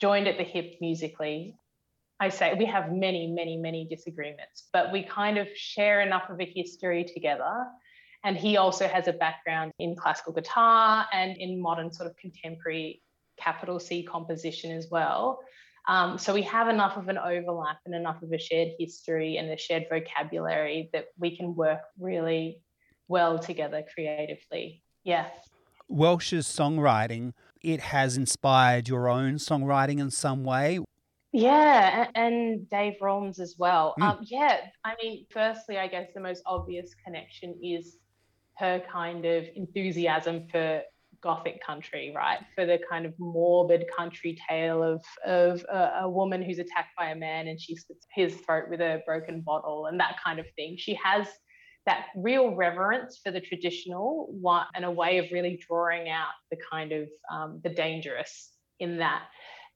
joined 0.00 0.26
at 0.26 0.38
the 0.38 0.44
hip 0.44 0.76
musically. 0.80 1.54
I 2.18 2.30
say 2.30 2.54
we 2.58 2.64
have 2.64 2.90
many, 2.90 3.28
many, 3.28 3.58
many 3.58 3.86
disagreements, 3.88 4.68
but 4.72 4.90
we 4.90 5.04
kind 5.04 5.38
of 5.38 5.46
share 5.54 6.00
enough 6.00 6.30
of 6.30 6.40
a 6.40 6.46
history 6.46 7.04
together 7.04 7.66
and 8.24 8.36
he 8.36 8.56
also 8.56 8.88
has 8.88 9.08
a 9.08 9.12
background 9.12 9.72
in 9.78 9.94
classical 9.94 10.32
guitar 10.32 11.06
and 11.12 11.36
in 11.36 11.60
modern 11.60 11.92
sort 11.92 12.10
of 12.10 12.16
contemporary 12.16 13.02
capital 13.38 13.78
C 13.78 14.02
composition 14.02 14.72
as 14.72 14.88
well. 14.90 15.40
Um, 15.88 16.18
so 16.18 16.34
we 16.34 16.42
have 16.42 16.68
enough 16.68 16.96
of 16.96 17.08
an 17.08 17.16
overlap 17.16 17.78
and 17.86 17.94
enough 17.94 18.22
of 18.22 18.32
a 18.32 18.38
shared 18.38 18.72
history 18.78 19.38
and 19.38 19.48
a 19.50 19.56
shared 19.56 19.86
vocabulary 19.90 20.90
that 20.92 21.06
we 21.18 21.34
can 21.34 21.54
work 21.54 21.80
really 21.98 22.62
well 23.06 23.38
together 23.38 23.82
creatively. 23.94 24.82
Yeah. 25.04 25.26
Welch's 25.88 26.46
songwriting, 26.46 27.32
it 27.62 27.80
has 27.80 28.18
inspired 28.18 28.88
your 28.88 29.08
own 29.08 29.36
songwriting 29.36 29.98
in 30.00 30.10
some 30.10 30.44
way. 30.44 30.80
Yeah, 31.32 32.08
and 32.14 32.68
Dave 32.68 32.94
Rawlings 33.00 33.38
as 33.38 33.56
well. 33.58 33.94
Mm. 33.98 34.02
Um, 34.02 34.18
yeah, 34.22 34.60
I 34.84 34.94
mean, 35.02 35.26
firstly, 35.30 35.78
I 35.78 35.86
guess 35.86 36.08
the 36.14 36.20
most 36.20 36.42
obvious 36.44 36.94
connection 37.04 37.58
is 37.62 37.96
her 38.58 38.82
kind 38.90 39.24
of 39.24 39.44
enthusiasm 39.54 40.46
for 40.50 40.82
gothic 41.22 41.64
country, 41.64 42.12
right? 42.14 42.38
For 42.54 42.64
the 42.64 42.78
kind 42.88 43.06
of 43.06 43.12
morbid 43.18 43.86
country 43.96 44.38
tale 44.48 44.82
of 44.82 45.02
of 45.24 45.64
a, 45.70 46.02
a, 46.02 46.08
woman 46.08 46.42
who's 46.42 46.58
attacked 46.58 46.96
by 46.96 47.10
a 47.10 47.16
man 47.16 47.48
and 47.48 47.60
she 47.60 47.76
slits 47.76 48.06
his 48.14 48.34
throat 48.36 48.64
with 48.70 48.80
a 48.80 49.02
broken 49.06 49.40
bottle 49.40 49.86
and 49.86 49.98
that 50.00 50.16
kind 50.24 50.38
of 50.38 50.46
thing. 50.56 50.76
She 50.78 50.98
has 51.02 51.26
that 51.86 52.06
real 52.16 52.54
reverence 52.54 53.20
for 53.24 53.32
the 53.32 53.40
traditional 53.40 54.28
and 54.74 54.84
a 54.84 54.90
way 54.90 55.18
of 55.18 55.26
really 55.32 55.58
drawing 55.66 56.08
out 56.08 56.34
the 56.50 56.58
kind 56.70 56.92
of 56.92 57.08
um, 57.32 57.60
the 57.64 57.70
dangerous 57.70 58.52
in 58.78 58.98
that. 58.98 59.22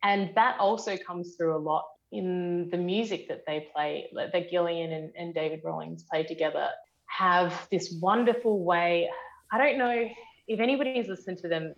And 0.04 0.30
that 0.34 0.58
also 0.58 0.96
comes 0.96 1.36
through 1.36 1.56
a 1.56 1.58
lot 1.58 1.84
in 2.10 2.68
the 2.70 2.76
music 2.76 3.28
that 3.28 3.40
they 3.46 3.68
play, 3.74 4.10
that 4.14 4.50
Gillian 4.50 4.92
and, 4.92 5.10
and 5.16 5.34
David 5.34 5.60
Rawlings 5.64 6.04
play 6.10 6.24
together 6.24 6.68
have 7.16 7.68
this 7.70 7.94
wonderful 8.00 8.64
way. 8.64 9.08
I 9.52 9.58
don't 9.58 9.78
know 9.78 10.08
if 10.48 10.60
anybody's 10.60 11.08
listened 11.08 11.38
to 11.38 11.48
them, 11.48 11.74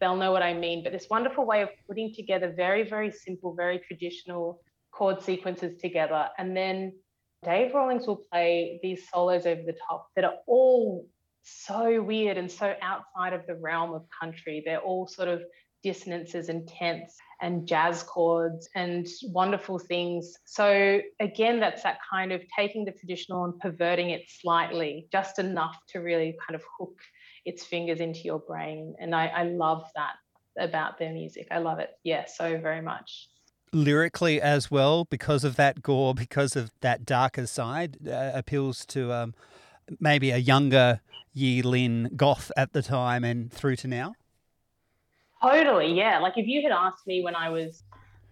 they'll 0.00 0.16
know 0.16 0.32
what 0.32 0.42
I 0.42 0.54
mean, 0.54 0.82
but 0.82 0.92
this 0.92 1.06
wonderful 1.10 1.44
way 1.44 1.62
of 1.62 1.68
putting 1.86 2.14
together 2.14 2.52
very, 2.56 2.88
very 2.88 3.10
simple, 3.10 3.54
very 3.54 3.80
traditional 3.86 4.60
chord 4.90 5.22
sequences 5.22 5.80
together. 5.80 6.28
And 6.38 6.56
then 6.56 6.94
Dave 7.44 7.74
Rawlings 7.74 8.06
will 8.06 8.24
play 8.32 8.80
these 8.82 9.08
solos 9.12 9.46
over 9.46 9.62
the 9.62 9.76
top 9.88 10.08
that 10.16 10.24
are 10.24 10.36
all 10.46 11.06
so 11.42 12.02
weird 12.02 12.36
and 12.36 12.50
so 12.50 12.74
outside 12.82 13.32
of 13.32 13.46
the 13.46 13.54
realm 13.54 13.92
of 13.92 14.04
country. 14.20 14.62
They're 14.64 14.80
all 14.80 15.06
sort 15.06 15.28
of 15.28 15.42
dissonances 15.82 16.48
and 16.48 16.66
tenths 16.66 17.16
and 17.40 17.66
jazz 17.66 18.02
chords 18.02 18.68
and 18.74 19.06
wonderful 19.24 19.78
things. 19.78 20.36
So, 20.44 21.00
again, 21.20 21.60
that's 21.60 21.82
that 21.82 21.98
kind 22.10 22.32
of 22.32 22.42
taking 22.56 22.84
the 22.84 22.92
traditional 22.92 23.44
and 23.44 23.58
perverting 23.60 24.10
it 24.10 24.22
slightly, 24.28 25.08
just 25.12 25.38
enough 25.38 25.76
to 25.90 26.00
really 26.00 26.36
kind 26.46 26.54
of 26.54 26.64
hook 26.78 26.98
its 27.44 27.64
fingers 27.64 28.00
into 28.00 28.20
your 28.20 28.40
brain. 28.40 28.94
And 29.00 29.14
I, 29.14 29.26
I 29.26 29.42
love 29.44 29.84
that 29.94 30.14
about 30.58 30.98
their 30.98 31.12
music. 31.12 31.48
I 31.50 31.58
love 31.58 31.78
it. 31.78 31.90
Yeah, 32.04 32.24
so 32.26 32.58
very 32.58 32.82
much. 32.82 33.28
Lyrically, 33.72 34.40
as 34.40 34.70
well, 34.70 35.04
because 35.04 35.44
of 35.44 35.56
that 35.56 35.82
gore, 35.82 36.14
because 36.14 36.56
of 36.56 36.72
that 36.80 37.04
darker 37.04 37.46
side, 37.46 37.98
uh, 38.08 38.32
appeals 38.34 38.86
to 38.86 39.12
um, 39.12 39.34
maybe 40.00 40.30
a 40.30 40.38
younger 40.38 41.00
Yi-Lynn 41.32 42.10
goth 42.16 42.50
at 42.56 42.72
the 42.72 42.82
time 42.82 43.24
and 43.24 43.52
through 43.52 43.76
to 43.76 43.88
now? 43.88 44.14
Totally, 45.42 45.94
yeah. 45.94 46.18
Like 46.18 46.36
if 46.36 46.46
you 46.46 46.62
had 46.62 46.72
asked 46.72 47.06
me 47.06 47.22
when 47.22 47.34
I 47.34 47.48
was 47.50 47.82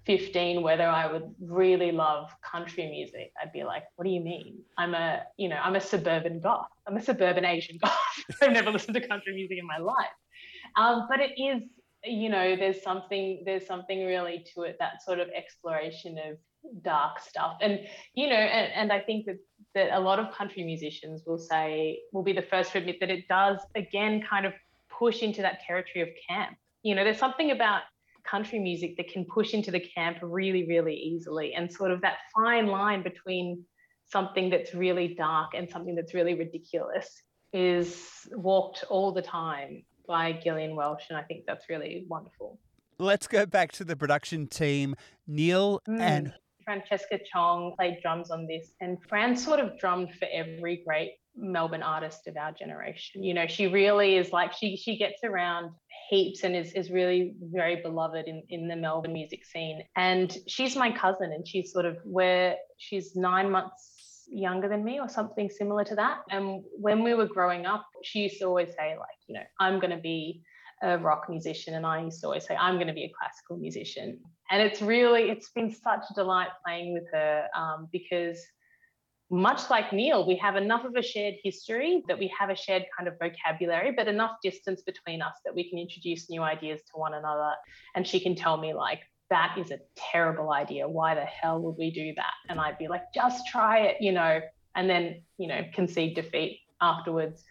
15 0.07 0.63
whether 0.63 0.87
I 0.87 1.11
would 1.11 1.35
really 1.41 1.93
love 1.93 2.31
country 2.41 2.89
music, 2.89 3.33
I'd 3.41 3.53
be 3.53 3.65
like, 3.65 3.85
what 3.97 4.05
do 4.05 4.11
you 4.11 4.21
mean? 4.21 4.59
I'm 4.79 4.95
a, 4.95 5.23
you 5.37 5.49
know, 5.49 5.57
I'm 5.57 5.77
a 5.77 5.81
suburban 5.81 6.41
goth. 6.41 6.69
I'm 6.87 6.97
a 6.97 7.03
suburban 7.03 7.45
Asian 7.45 7.79
goth. 7.83 7.99
I've 8.43 8.53
never 8.53 8.71
listened 8.71 8.95
to 8.95 9.07
country 9.07 9.35
music 9.35 9.59
in 9.59 9.67
my 9.67 9.79
life. 9.79 10.07
Um, 10.77 11.07
but 11.09 11.21
it 11.21 11.41
is, 11.41 11.63
you 12.05 12.29
know, 12.29 12.57
there's 12.57 12.83
something, 12.83 13.43
there's 13.45 13.67
something 13.67 14.05
really 14.07 14.45
to 14.55 14.63
it, 14.63 14.77
that 14.79 15.03
sort 15.05 15.19
of 15.19 15.29
exploration 15.31 16.19
of 16.19 16.37
dark 16.83 17.21
stuff. 17.21 17.57
And, 17.61 17.81
you 18.15 18.29
know, 18.29 18.37
and, 18.37 18.73
and 18.73 18.93
I 18.93 19.01
think 19.01 19.27
that 19.27 19.39
that 19.75 19.91
a 19.93 20.01
lot 20.01 20.19
of 20.19 20.33
country 20.35 20.65
musicians 20.65 21.23
will 21.27 21.39
say, 21.39 22.01
will 22.13 22.23
be 22.23 22.33
the 22.33 22.43
first 22.43 22.73
to 22.73 22.79
admit 22.79 22.99
that 23.01 23.11
it 23.11 23.29
does 23.29 23.59
again 23.75 24.23
kind 24.29 24.47
of 24.47 24.53
push 24.89 25.23
into 25.23 25.43
that 25.43 25.61
territory 25.61 26.03
of 26.03 26.09
camp 26.29 26.57
you 26.87 26.95
know, 26.95 27.03
there's 27.03 27.19
something 27.19 27.51
about 27.51 27.83
country 28.25 28.61
music 28.61 28.97
that 28.97 29.09
can 29.09 29.25
push 29.25 29.55
into 29.55 29.73
the 29.73 29.81
camp 29.81 30.19
really, 30.23 30.67
really 30.69 30.95
easily. 30.95 31.53
And 31.53 31.73
sort 31.73 31.91
of 31.91 32.01
that 32.03 32.19
fine 32.33 32.67
line 32.67 33.03
between 33.03 33.65
something 34.07 34.51
that's 34.51 34.73
really 34.73 35.15
dark 35.15 35.51
and 35.57 35.69
something 35.69 35.97
that's 35.97 36.15
really 36.15 36.35
ridiculous 36.35 37.23
is 37.53 38.07
walked 38.33 38.85
all 38.89 39.11
the 39.11 39.23
time 39.23 39.83
by 40.07 40.33
Gillian 40.45 40.77
Welch. 40.77 41.03
And 41.11 41.19
I 41.19 41.23
think 41.23 41.45
that's 41.45 41.69
really 41.69 42.07
wonderful. 42.09 42.61
Let's 43.01 43.27
go 43.27 43.47
back 43.47 43.73
to 43.73 43.85
the 43.85 43.97
production 43.97 44.47
team. 44.47 44.95
Neil 45.27 45.81
mm. 45.89 46.01
and 46.01 46.33
Francesca 46.65 47.19
Chong 47.33 47.75
played 47.77 47.99
drums 48.01 48.31
on 48.31 48.47
this, 48.47 48.73
and 48.81 48.99
Fran 49.09 49.37
sort 49.37 49.61
of 49.61 49.79
drummed 49.79 50.13
for 50.15 50.27
every 50.33 50.83
great 50.87 51.13
Melbourne 51.37 51.83
artist 51.83 52.27
of 52.27 52.37
our 52.37 52.53
generation. 52.53 53.23
You 53.23 53.35
know, 53.35 53.47
she 53.47 53.67
really 53.67 54.17
is 54.17 54.33
like 54.33 54.53
she 54.53 54.77
she 54.77 54.97
gets 54.97 55.23
around 55.23 55.71
heaps 56.09 56.45
and 56.45 56.57
is, 56.57 56.73
is 56.73 56.91
really 56.91 57.35
very 57.41 57.77
beloved 57.83 58.27
in, 58.27 58.43
in 58.49 58.69
the 58.69 58.77
Melbourne 58.77 59.13
music 59.13 59.45
scene. 59.45 59.83
And 59.97 60.37
she's 60.47 60.77
my 60.77 60.91
cousin 60.91 61.33
and 61.33 61.47
she's 61.47 61.73
sort 61.73 61.85
of 61.85 61.97
where 62.05 62.57
she's 62.79 63.17
nine 63.17 63.51
months 63.51 64.25
younger 64.29 64.69
than 64.69 64.85
me 64.85 64.99
or 65.01 65.09
something 65.09 65.49
similar 65.49 65.85
to 65.85 65.95
that. 65.97 66.19
And 66.31 66.63
when 66.79 67.03
we 67.03 67.15
were 67.15 67.27
growing 67.27 67.67
up, 67.67 67.87
she 68.03 68.21
used 68.21 68.39
to 68.39 68.45
always 68.45 68.69
say, 68.71 68.97
like, 68.99 69.19
you 69.29 69.35
know, 69.35 69.45
I'm 69.61 69.81
gonna 69.81 70.01
be 70.01 70.43
a 70.83 70.99
rock 70.99 71.27
musician 71.29 71.75
and 71.75 71.87
I 71.87 72.03
used 72.03 72.21
to 72.21 72.27
always 72.27 72.47
say 72.47 72.55
I'm 72.55 72.75
going 72.75 72.89
to 72.89 72.93
be 72.93 73.05
a 73.05 73.13
classical 73.19 73.57
musician 73.57 74.21
and 74.51 74.63
it's 74.63 74.83
really 74.83 75.31
it's 75.31 75.51
been 75.51 75.75
such 75.75 76.05
a 76.11 76.15
delight 76.15 76.49
playing 76.65 76.93
with 76.93 77.05
her 77.13 77.47
um, 77.57 77.89
because 77.93 78.39
much 79.31 79.69
like 79.71 79.93
Neil, 79.93 80.27
we 80.27 80.37
have 80.37 80.57
enough 80.57 80.85
of 80.85 80.95
a 80.95 81.03
shared 81.03 81.35
history 81.43 82.05
that 82.07 82.19
we 82.19 82.33
have 82.39 82.51
a 82.51 82.57
shared 82.57 82.85
kind 82.97 83.09
of 83.09 83.15
vocabulary, 83.21 83.93
but 83.97 84.07
enough 84.07 84.37
distance 84.43 84.83
between 84.83 85.21
us 85.21 85.35
that 85.45 85.55
we 85.55 85.69
can 85.69 85.79
introduce 85.79 86.31
new 86.31 86.43
ideas 86.43 86.81
to 86.83 86.93
one 86.95 87.15
another. 87.15 87.53
And 87.95 88.07
she 88.07 88.21
can 88.21 88.37
tell 88.37 88.57
me, 88.57 88.73
like, 88.73 89.01
that 89.31 89.57
is 89.59 89.73
a 89.73 89.81
terrible 89.97 90.53
idea. 90.53 90.89
Why 90.89 91.17
the 91.17 91.25
hell 91.25 91.61
would 91.63 91.77
we 91.77 91.91
do 91.91 92.13
that? 92.15 92.33
And 92.49 92.61
I'd 92.61 92.79
be 92.79 92.87
like, 92.87 93.03
just 93.13 93.47
try 93.49 93.81
it, 93.81 93.97
you 94.01 94.13
know, 94.13 94.41
and 94.77 94.89
then, 94.89 95.23
you 95.39 95.49
know, 95.49 95.63
concede 95.75 96.15
defeat 96.15 96.61
afterwards. 96.81 97.43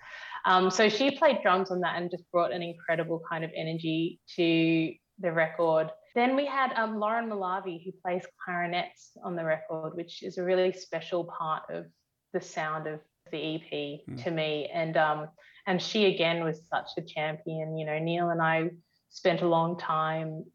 Um, 0.45 0.69
so 0.71 0.87
she 0.87 1.17
played 1.17 1.41
drums 1.41 1.71
on 1.71 1.81
that 1.81 1.99
and 1.99 2.09
just 2.09 2.23
brought 2.31 2.53
an 2.53 2.61
incredible 2.61 3.21
kind 3.29 3.43
of 3.43 3.51
energy 3.55 4.21
to 4.35 4.93
the 5.19 5.31
record. 5.31 5.89
Then 6.15 6.35
we 6.35 6.45
had 6.45 6.71
um, 6.75 6.97
Lauren 6.97 7.29
Malavi, 7.29 7.83
who 7.83 7.91
plays 8.01 8.25
clarinets 8.43 9.11
on 9.23 9.35
the 9.35 9.43
record, 9.43 9.95
which 9.95 10.23
is 10.23 10.37
a 10.37 10.43
really 10.43 10.71
special 10.71 11.25
part 11.25 11.63
of 11.69 11.85
the 12.31 12.39
sound 12.39 12.87
of 12.87 13.01
the 13.31 13.55
EP 13.55 13.99
mm. 14.09 14.23
to 14.23 14.31
me. 14.31 14.69
And 14.73 14.95
um, 14.95 15.27
and 15.67 15.81
she 15.81 16.05
again 16.05 16.43
was 16.43 16.61
such 16.67 16.91
a 16.97 17.01
champion. 17.01 17.77
You 17.77 17.85
know, 17.85 17.99
Neil 17.99 18.29
and 18.29 18.41
I 18.41 18.69
spent 19.09 19.41
a 19.41 19.47
long 19.47 19.77
time 19.77 20.45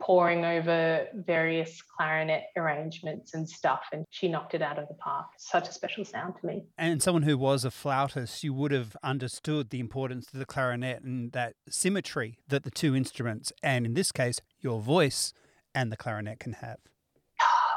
poring 0.00 0.44
over 0.44 1.06
various 1.14 1.82
clarinet 1.82 2.44
arrangements 2.56 3.34
and 3.34 3.48
stuff, 3.48 3.82
and 3.92 4.04
she 4.10 4.28
knocked 4.28 4.54
it 4.54 4.62
out 4.62 4.78
of 4.78 4.88
the 4.88 4.94
park. 4.94 5.26
Such 5.38 5.68
a 5.68 5.72
special 5.72 6.04
sound 6.04 6.34
to 6.40 6.46
me. 6.46 6.64
And 6.76 7.02
someone 7.02 7.22
who 7.22 7.38
was 7.38 7.64
a 7.64 7.70
flautist, 7.70 8.42
you 8.44 8.52
would 8.54 8.72
have 8.72 8.96
understood 9.02 9.70
the 9.70 9.80
importance 9.80 10.26
of 10.32 10.38
the 10.38 10.46
clarinet 10.46 11.02
and 11.02 11.32
that 11.32 11.54
symmetry 11.68 12.38
that 12.48 12.64
the 12.64 12.70
two 12.70 12.94
instruments, 12.94 13.52
and 13.62 13.86
in 13.86 13.94
this 13.94 14.12
case, 14.12 14.40
your 14.60 14.80
voice 14.80 15.32
and 15.74 15.92
the 15.92 15.96
clarinet 15.96 16.40
can 16.40 16.54
have. 16.54 16.78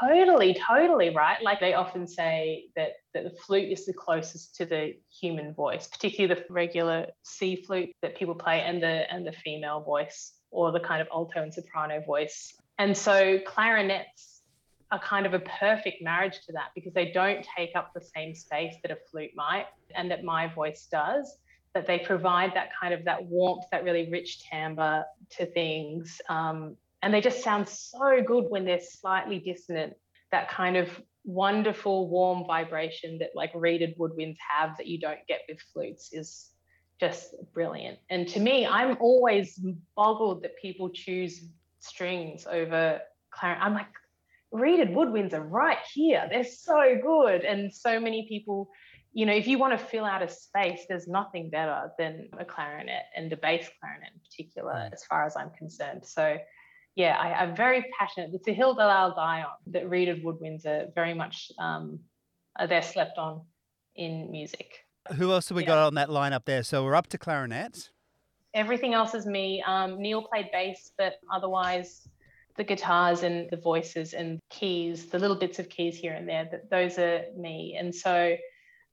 Totally, 0.01 0.57
totally 0.67 1.11
right. 1.11 1.37
Like 1.43 1.59
they 1.59 1.75
often 1.75 2.07
say 2.07 2.65
that, 2.75 2.93
that 3.13 3.23
the 3.23 3.29
flute 3.29 3.71
is 3.71 3.85
the 3.85 3.93
closest 3.93 4.55
to 4.55 4.65
the 4.65 4.95
human 5.11 5.53
voice, 5.53 5.87
particularly 5.87 6.33
the 6.33 6.51
regular 6.51 7.07
C 7.21 7.63
flute 7.63 7.91
that 8.01 8.17
people 8.17 8.33
play 8.33 8.61
and 8.61 8.81
the 8.81 9.11
and 9.13 9.27
the 9.27 9.31
female 9.31 9.81
voice 9.81 10.33
or 10.51 10.71
the 10.71 10.79
kind 10.79 11.01
of 11.01 11.07
alto 11.11 11.41
and 11.41 11.53
soprano 11.53 12.01
voice. 12.01 12.53
And 12.77 12.95
so 12.95 13.39
clarinets 13.45 14.41
are 14.91 14.99
kind 14.99 15.25
of 15.25 15.33
a 15.33 15.39
perfect 15.39 16.03
marriage 16.03 16.41
to 16.45 16.51
that 16.51 16.69
because 16.75 16.93
they 16.93 17.11
don't 17.11 17.45
take 17.57 17.71
up 17.75 17.93
the 17.93 18.01
same 18.15 18.35
space 18.35 18.75
that 18.83 18.91
a 18.91 18.97
flute 19.09 19.31
might 19.35 19.65
and 19.95 20.11
that 20.11 20.23
my 20.23 20.47
voice 20.53 20.87
does 20.91 21.37
that 21.73 21.87
they 21.87 21.99
provide 21.99 22.53
that 22.53 22.69
kind 22.79 22.93
of 22.93 23.05
that 23.05 23.23
warmth 23.23 23.63
that 23.71 23.85
really 23.85 24.09
rich 24.11 24.43
timbre 24.49 25.05
to 25.29 25.45
things 25.45 26.21
um, 26.27 26.75
and 27.01 27.13
they 27.13 27.21
just 27.21 27.41
sound 27.41 27.67
so 27.67 28.21
good 28.25 28.45
when 28.49 28.65
they're 28.65 28.81
slightly 28.81 29.39
dissonant 29.39 29.93
that 30.31 30.49
kind 30.49 30.75
of 30.75 30.89
wonderful 31.23 32.09
warm 32.09 32.45
vibration 32.45 33.17
that 33.19 33.29
like 33.35 33.51
reeded 33.55 33.95
woodwinds 33.97 34.37
have 34.49 34.75
that 34.77 34.87
you 34.87 34.99
don't 34.99 35.25
get 35.27 35.41
with 35.47 35.59
flutes 35.73 36.11
is 36.11 36.50
just 37.01 37.33
brilliant 37.51 37.97
and 38.11 38.27
to 38.27 38.39
me 38.39 38.65
i'm 38.67 38.95
always 38.99 39.59
boggled 39.97 40.43
that 40.43 40.55
people 40.61 40.87
choose 40.89 41.45
strings 41.79 42.45
over 42.45 43.01
clarinet 43.31 43.63
i'm 43.63 43.73
like 43.73 43.87
reeded 44.51 44.89
woodwinds 44.89 45.33
are 45.33 45.41
right 45.41 45.79
here 45.93 46.27
they're 46.29 46.43
so 46.43 46.95
good 47.01 47.43
and 47.43 47.73
so 47.73 47.99
many 47.99 48.27
people 48.29 48.69
you 49.13 49.25
know 49.25 49.33
if 49.33 49.47
you 49.47 49.57
want 49.57 49.77
to 49.77 49.83
fill 49.83 50.05
out 50.05 50.21
a 50.21 50.29
space 50.29 50.81
there's 50.87 51.07
nothing 51.07 51.49
better 51.49 51.91
than 51.97 52.29
a 52.37 52.45
clarinet 52.45 53.03
and 53.15 53.33
a 53.33 53.37
bass 53.37 53.67
clarinet 53.79 54.09
in 54.13 54.19
particular 54.19 54.89
as 54.93 55.03
far 55.05 55.25
as 55.25 55.35
i'm 55.35 55.49
concerned 55.57 56.05
so 56.05 56.37
yeah, 56.95 57.17
I, 57.17 57.43
am 57.43 57.55
very 57.55 57.85
passionate. 57.97 58.31
It's 58.33 58.47
a 58.47 58.53
hill 58.53 58.75
that 58.75 58.89
I'll 58.89 59.15
die 59.15 59.43
on. 59.43 59.55
That 59.67 59.89
reeded 59.89 60.23
woodwinds 60.23 60.65
are 60.65 60.87
very 60.93 61.13
much 61.13 61.51
um, 61.57 61.99
they're 62.67 62.81
slept 62.81 63.17
on 63.17 63.43
in 63.95 64.29
music. 64.29 64.73
Who 65.15 65.31
else 65.31 65.49
have 65.49 65.55
we 65.55 65.63
yeah. 65.63 65.67
got 65.67 65.87
on 65.87 65.95
that 65.95 66.09
lineup 66.09 66.45
there? 66.45 66.63
So 66.63 66.83
we're 66.83 66.95
up 66.95 67.07
to 67.07 67.17
clarinet. 67.17 67.89
Everything 68.53 68.93
else 68.93 69.13
is 69.13 69.25
me. 69.25 69.63
Um, 69.65 70.01
Neil 70.01 70.21
played 70.23 70.49
bass, 70.51 70.91
but 70.97 71.15
otherwise 71.31 72.07
the 72.57 72.63
guitars 72.63 73.23
and 73.23 73.49
the 73.49 73.57
voices 73.57 74.13
and 74.13 74.39
keys, 74.49 75.07
the 75.07 75.19
little 75.19 75.37
bits 75.37 75.57
of 75.57 75.69
keys 75.69 75.97
here 75.97 76.13
and 76.13 76.27
there, 76.27 76.47
that 76.51 76.69
those 76.69 76.99
are 76.99 77.23
me. 77.37 77.77
And 77.79 77.93
so 77.95 78.35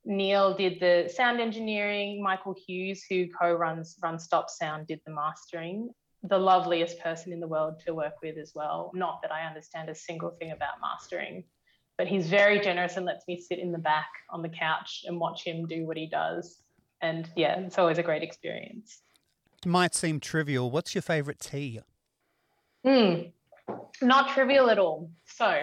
Neil 0.05 0.57
did 0.57 0.81
the 0.81 1.13
sound 1.15 1.41
engineering. 1.41 2.23
Michael 2.23 2.55
Hughes, 2.67 3.05
who 3.09 3.27
co-runs 3.29 3.97
Run 4.03 4.19
Stop 4.19 4.49
Sound, 4.49 4.87
did 4.87 5.01
the 5.05 5.13
mastering 5.13 5.91
the 6.25 6.39
loveliest 6.39 6.99
person 7.01 7.33
in 7.33 7.41
the 7.41 7.47
world 7.47 7.81
to 7.87 7.95
work 7.95 8.15
with 8.23 8.39
as 8.39 8.53
well. 8.55 8.91
Not 8.95 9.23
that 9.23 9.33
I 9.33 9.47
understand 9.47 9.89
a 9.89 9.95
single 9.95 10.31
thing 10.31 10.51
about 10.51 10.81
mastering, 10.81 11.45
but 11.99 12.07
he's 12.07 12.29
very 12.29 12.61
generous 12.61 12.97
and 12.97 13.05
lets 13.05 13.27
me 13.27 13.39
sit 13.39 13.59
in 13.59 13.73
the 13.73 13.79
back 13.79 14.09
on 14.31 14.41
the 14.41 14.49
couch 14.49 15.05
and 15.07 15.19
watch 15.19 15.45
him 15.45 15.67
do 15.67 15.85
what 15.85 15.97
he 15.97 16.07
does. 16.07 16.63
And 17.03 17.29
yeah, 17.37 17.59
it's 17.59 17.77
always 17.77 17.99
a 17.99 18.03
great 18.03 18.23
experience. 18.23 19.03
It 19.65 19.69
might 19.69 19.95
seem 19.95 20.21
trivial. 20.21 20.71
What's 20.71 20.95
your 20.95 21.03
favorite 21.03 21.41
tea? 21.41 21.81
Hmm, 22.85 23.23
not 24.01 24.31
trivial 24.31 24.71
at 24.71 24.79
all. 24.79 25.11
So, 25.27 25.63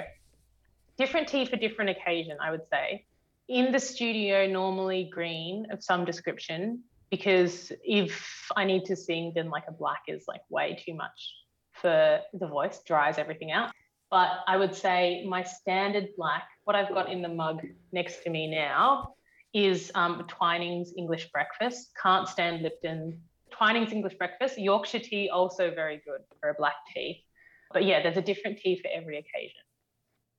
different 0.98 1.30
tea 1.30 1.46
for 1.46 1.56
different 1.56 1.92
occasion, 1.92 2.38
I 2.42 2.52
would 2.52 2.68
say. 2.70 3.06
In 3.48 3.72
the 3.72 3.80
studio, 3.80 4.46
normally 4.46 5.10
green 5.12 5.68
of 5.72 5.82
some 5.82 6.04
description 6.04 6.84
because 7.10 7.72
if 7.84 8.52
I 8.58 8.66
need 8.66 8.84
to 8.86 8.96
sing, 8.96 9.32
then 9.34 9.50
like 9.50 9.64
a 9.70 9.72
black 9.72 10.02
is 10.08 10.26
like 10.28 10.42
way 10.50 10.78
too 10.86 10.96
much 10.96 11.34
for 11.72 12.20
the 12.34 12.48
voice, 12.48 12.82
dries 12.86 13.18
everything 13.18 13.52
out. 13.52 13.72
But 14.16 14.46
I 14.48 14.56
would 14.56 14.74
say 14.74 15.26
my 15.28 15.44
standard 15.44 16.08
black, 16.16 16.48
what 16.64 16.74
I've 16.74 16.88
got 16.88 17.12
in 17.12 17.22
the 17.22 17.28
mug 17.28 17.60
next 17.92 18.24
to 18.24 18.30
me 18.30 18.50
now, 18.50 19.16
is 19.54 19.92
um, 19.94 20.24
Twinings 20.30 20.94
English 20.98 21.30
Breakfast. 21.34 21.90
Can't 22.02 22.26
stand 22.26 22.62
Lipton. 22.62 23.20
Twinings 23.52 23.92
English 23.92 24.14
Breakfast. 24.14 24.58
Yorkshire 24.58 25.00
tea, 25.00 25.30
also 25.30 25.70
very 25.70 26.02
good 26.06 26.22
for 26.40 26.48
a 26.48 26.54
black 26.54 26.76
tea. 26.94 27.26
But 27.74 27.84
yeah, 27.84 28.02
there's 28.02 28.16
a 28.16 28.22
different 28.22 28.58
tea 28.60 28.80
for 28.82 28.88
every 28.88 29.18
occasion. 29.18 29.60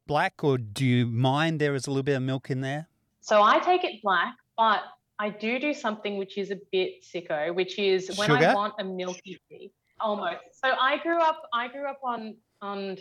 Black, 0.06 0.42
or 0.42 0.56
do 0.56 0.86
you 0.86 1.06
mind 1.06 1.60
there 1.60 1.74
is 1.74 1.86
a 1.86 1.90
little 1.90 2.02
bit 2.02 2.16
of 2.16 2.22
milk 2.22 2.48
in 2.48 2.62
there? 2.62 2.88
So 3.20 3.42
I 3.42 3.58
take 3.58 3.84
it 3.84 4.00
black, 4.02 4.36
but 4.56 4.84
I 5.18 5.28
do 5.28 5.58
do 5.58 5.74
something 5.74 6.16
which 6.16 6.38
is 6.38 6.50
a 6.50 6.58
bit 6.72 7.04
sicko, 7.04 7.54
which 7.54 7.78
is 7.78 8.16
when 8.16 8.28
Sugar? 8.28 8.46
I 8.46 8.54
want 8.54 8.72
a 8.78 8.84
milky 8.84 9.38
tea. 9.50 9.70
Almost. 10.00 10.38
So 10.64 10.70
I 10.80 10.96
grew 11.02 11.20
up. 11.20 11.42
I 11.52 11.68
grew 11.68 11.86
up 11.86 12.00
on 12.02 12.36
on 12.62 12.96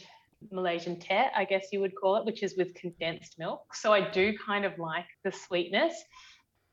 Malaysian 0.52 1.00
teh, 1.00 1.28
I 1.36 1.46
guess 1.46 1.68
you 1.72 1.80
would 1.82 1.96
call 1.96 2.18
it, 2.18 2.26
which 2.26 2.44
is 2.44 2.56
with 2.58 2.74
condensed 2.76 3.38
milk. 3.40 3.76
So 3.76 3.94
I 3.94 4.10
do 4.10 4.38
kind 4.38 4.66
of 4.66 4.78
like 4.80 5.06
the 5.24 5.32
sweetness. 5.32 5.94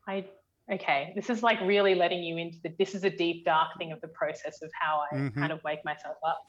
I 0.07 0.25
okay. 0.71 1.13
This 1.15 1.29
is 1.29 1.43
like 1.43 1.59
really 1.61 1.95
letting 1.95 2.23
you 2.23 2.37
into 2.37 2.57
the. 2.63 2.73
This 2.77 2.95
is 2.95 3.03
a 3.03 3.09
deep 3.09 3.45
dark 3.45 3.77
thing 3.77 3.91
of 3.91 4.01
the 4.01 4.07
process 4.09 4.61
of 4.61 4.71
how 4.79 5.01
I 5.11 5.15
mm-hmm. 5.15 5.39
kind 5.39 5.51
of 5.51 5.63
wake 5.63 5.83
myself 5.85 6.17
up. 6.25 6.41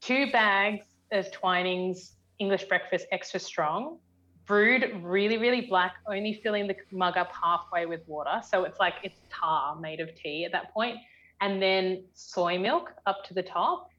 Two 0.00 0.30
bags 0.30 0.84
of 1.12 1.30
Twinings 1.32 2.12
English 2.38 2.64
breakfast 2.64 3.06
extra 3.12 3.38
strong 3.40 3.98
brewed 4.46 5.02
really, 5.02 5.38
really 5.38 5.62
black, 5.62 5.94
only 6.06 6.40
filling 6.42 6.66
the 6.66 6.76
mug 6.92 7.16
up 7.16 7.30
halfway 7.32 7.86
with 7.86 8.00
water. 8.06 8.42
So 8.46 8.64
it's 8.64 8.78
like 8.78 8.94
it's 9.02 9.18
tar 9.30 9.76
made 9.76 10.00
of 10.00 10.14
tea 10.14 10.44
at 10.44 10.52
that 10.52 10.72
point. 10.72 10.98
And 11.40 11.60
then 11.60 12.04
soy 12.14 12.58
milk 12.58 12.92
up 13.06 13.24
to 13.24 13.34
the 13.34 13.42
top, 13.42 13.90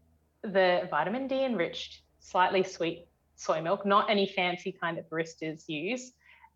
the 0.43 0.87
vitamin 0.89 1.27
D 1.27 1.43
enriched, 1.43 2.01
slightly 2.25 2.63
sweet 2.63 3.07
soy 3.35 3.61
milk, 3.61 3.85
not 3.85 4.09
any 4.09 4.27
fancy 4.27 4.71
kind 4.71 4.97
that 4.97 5.09
baristas 5.09 5.63
use. 5.67 6.13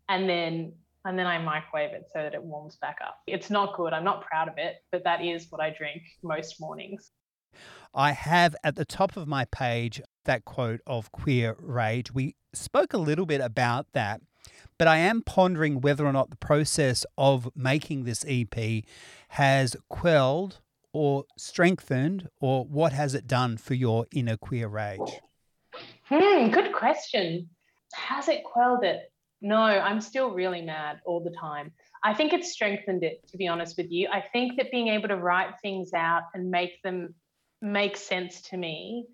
And 0.08 0.28
then 0.28 0.72
and 1.06 1.18
then 1.18 1.26
I 1.26 1.38
microwave 1.38 1.92
it 1.92 2.10
so 2.12 2.18
that 2.18 2.34
it 2.34 2.42
warms 2.42 2.76
back 2.76 2.98
up. 3.02 3.22
It's 3.26 3.48
not 3.48 3.74
good. 3.74 3.94
I'm 3.94 4.04
not 4.04 4.22
proud 4.22 4.48
of 4.48 4.58
it, 4.58 4.76
but 4.92 5.02
that 5.04 5.24
is 5.24 5.46
what 5.48 5.60
I 5.60 5.70
drink 5.70 6.02
most 6.22 6.60
mornings. 6.60 7.12
I 7.94 8.12
have 8.12 8.54
at 8.62 8.76
the 8.76 8.84
top 8.84 9.16
of 9.16 9.26
my 9.26 9.46
page 9.46 10.02
that 10.26 10.44
quote 10.44 10.80
of 10.86 11.10
queer 11.10 11.56
rage. 11.58 12.12
We 12.12 12.36
spoke 12.52 12.92
a 12.92 12.98
little 12.98 13.24
bit 13.24 13.40
about 13.40 13.86
that, 13.94 14.20
but 14.76 14.88
I 14.88 14.98
am 14.98 15.22
pondering 15.22 15.80
whether 15.80 16.04
or 16.06 16.12
not 16.12 16.28
the 16.28 16.36
process 16.36 17.06
of 17.16 17.48
making 17.56 18.04
this 18.04 18.22
EP 18.28 18.84
has 19.30 19.76
quelled 19.88 20.60
or 20.92 21.24
strengthened, 21.38 22.28
or 22.40 22.64
what 22.64 22.92
has 22.92 23.14
it 23.14 23.26
done 23.26 23.56
for 23.56 23.74
your 23.74 24.06
inner 24.12 24.36
queer 24.36 24.68
rage? 24.68 25.20
Hmm, 26.10 26.50
good 26.50 26.72
question. 26.72 27.48
Has 27.94 28.28
it 28.28 28.42
quelled 28.42 28.82
it? 28.82 29.12
No, 29.40 29.56
I'm 29.56 30.00
still 30.00 30.32
really 30.32 30.60
mad 30.60 31.00
all 31.06 31.22
the 31.22 31.34
time. 31.40 31.72
I 32.02 32.14
think 32.14 32.32
it's 32.32 32.50
strengthened 32.50 33.04
it, 33.04 33.26
to 33.28 33.36
be 33.36 33.46
honest 33.46 33.76
with 33.76 33.92
you. 33.92 34.08
I 34.12 34.24
think 34.32 34.56
that 34.56 34.72
being 34.72 34.88
able 34.88 35.08
to 35.08 35.16
write 35.16 35.54
things 35.62 35.92
out 35.94 36.24
and 36.34 36.50
make 36.50 36.82
them 36.82 37.14
make 37.62 37.96
sense 37.96 38.40
to 38.40 38.56
me 38.56 39.06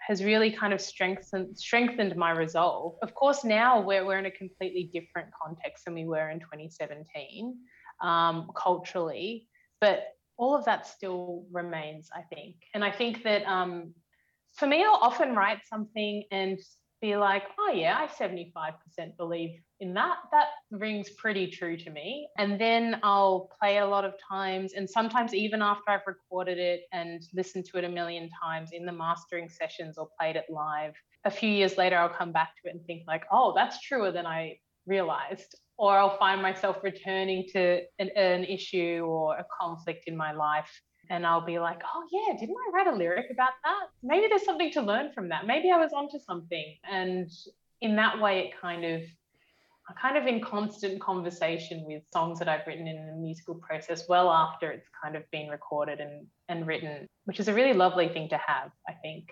has 0.00 0.24
really 0.24 0.50
kind 0.50 0.72
of 0.72 0.80
strengthened 0.80 1.56
strengthened 1.56 2.16
my 2.16 2.32
resolve. 2.32 2.96
Of 3.02 3.14
course, 3.14 3.44
now 3.44 3.80
we're, 3.80 4.04
we're 4.04 4.18
in 4.18 4.26
a 4.26 4.30
completely 4.30 4.90
different 4.92 5.28
context 5.40 5.84
than 5.84 5.94
we 5.94 6.04
were 6.04 6.30
in 6.30 6.40
2017 6.40 7.56
um, 8.02 8.50
culturally, 8.56 9.46
but 9.80 10.04
all 10.36 10.56
of 10.56 10.64
that 10.64 10.86
still 10.86 11.44
remains, 11.52 12.08
I 12.12 12.22
think. 12.22 12.56
And 12.74 12.82
I 12.82 12.90
think 12.90 13.22
that 13.24 13.44
um, 13.44 13.94
for 14.54 14.66
me, 14.66 14.84
I'll 14.84 14.98
often 15.00 15.34
write 15.34 15.60
something 15.68 16.24
and 16.30 16.58
be 17.00 17.16
like, 17.16 17.44
oh 17.58 17.72
yeah, 17.72 17.96
I 17.98 18.06
75% 18.06 19.16
believe 19.16 19.58
in 19.80 19.94
that. 19.94 20.18
That 20.32 20.48
rings 20.70 21.08
pretty 21.10 21.46
true 21.46 21.76
to 21.78 21.90
me. 21.90 22.28
And 22.36 22.60
then 22.60 23.00
I'll 23.02 23.48
play 23.58 23.78
a 23.78 23.86
lot 23.86 24.04
of 24.04 24.14
times, 24.28 24.74
and 24.74 24.88
sometimes 24.88 25.34
even 25.34 25.62
after 25.62 25.90
I've 25.90 26.06
recorded 26.06 26.58
it 26.58 26.82
and 26.92 27.22
listened 27.34 27.64
to 27.66 27.78
it 27.78 27.84
a 27.84 27.88
million 27.88 28.28
times 28.42 28.70
in 28.72 28.84
the 28.84 28.92
mastering 28.92 29.48
sessions 29.48 29.96
or 29.96 30.08
played 30.18 30.36
it 30.36 30.44
live, 30.50 30.92
a 31.24 31.30
few 31.30 31.50
years 31.50 31.78
later, 31.78 31.96
I'll 31.96 32.08
come 32.08 32.32
back 32.32 32.50
to 32.62 32.68
it 32.68 32.74
and 32.74 32.84
think, 32.86 33.04
like, 33.06 33.24
oh, 33.32 33.52
that's 33.54 33.80
truer 33.80 34.12
than 34.12 34.26
I 34.26 34.58
realized. 34.86 35.54
Or 35.78 35.96
I'll 35.96 36.18
find 36.18 36.42
myself 36.42 36.78
returning 36.82 37.46
to 37.52 37.80
an, 37.98 38.10
an 38.16 38.44
issue 38.44 39.06
or 39.06 39.36
a 39.36 39.46
conflict 39.58 40.04
in 40.06 40.16
my 40.16 40.32
life 40.32 40.70
and 41.10 41.26
I'll 41.26 41.44
be 41.44 41.58
like, 41.58 41.82
oh 41.84 42.04
yeah, 42.10 42.38
didn't 42.38 42.56
I 42.56 42.70
write 42.72 42.86
a 42.86 42.96
lyric 42.96 43.26
about 43.30 43.50
that? 43.64 43.88
Maybe 44.02 44.28
there's 44.28 44.44
something 44.44 44.70
to 44.72 44.80
learn 44.80 45.12
from 45.12 45.28
that. 45.30 45.46
Maybe 45.46 45.70
I 45.70 45.76
was 45.76 45.92
onto 45.92 46.20
something. 46.20 46.76
And 46.90 47.28
in 47.80 47.96
that 47.96 48.20
way, 48.20 48.46
it 48.46 48.60
kind 48.60 48.84
of, 48.84 49.02
I'm 49.88 49.96
kind 50.00 50.16
of 50.16 50.26
in 50.28 50.40
constant 50.40 51.00
conversation 51.00 51.84
with 51.84 52.04
songs 52.12 52.38
that 52.38 52.48
I've 52.48 52.64
written 52.64 52.86
in 52.86 53.08
the 53.08 53.16
musical 53.16 53.56
process 53.56 54.08
well 54.08 54.30
after 54.30 54.70
it's 54.70 54.88
kind 55.02 55.16
of 55.16 55.28
been 55.32 55.48
recorded 55.48 55.98
and, 55.98 56.26
and 56.48 56.64
written, 56.64 57.08
which 57.24 57.40
is 57.40 57.48
a 57.48 57.54
really 57.54 57.74
lovely 57.74 58.08
thing 58.08 58.28
to 58.28 58.38
have, 58.38 58.70
I 58.88 58.92
think. 59.02 59.30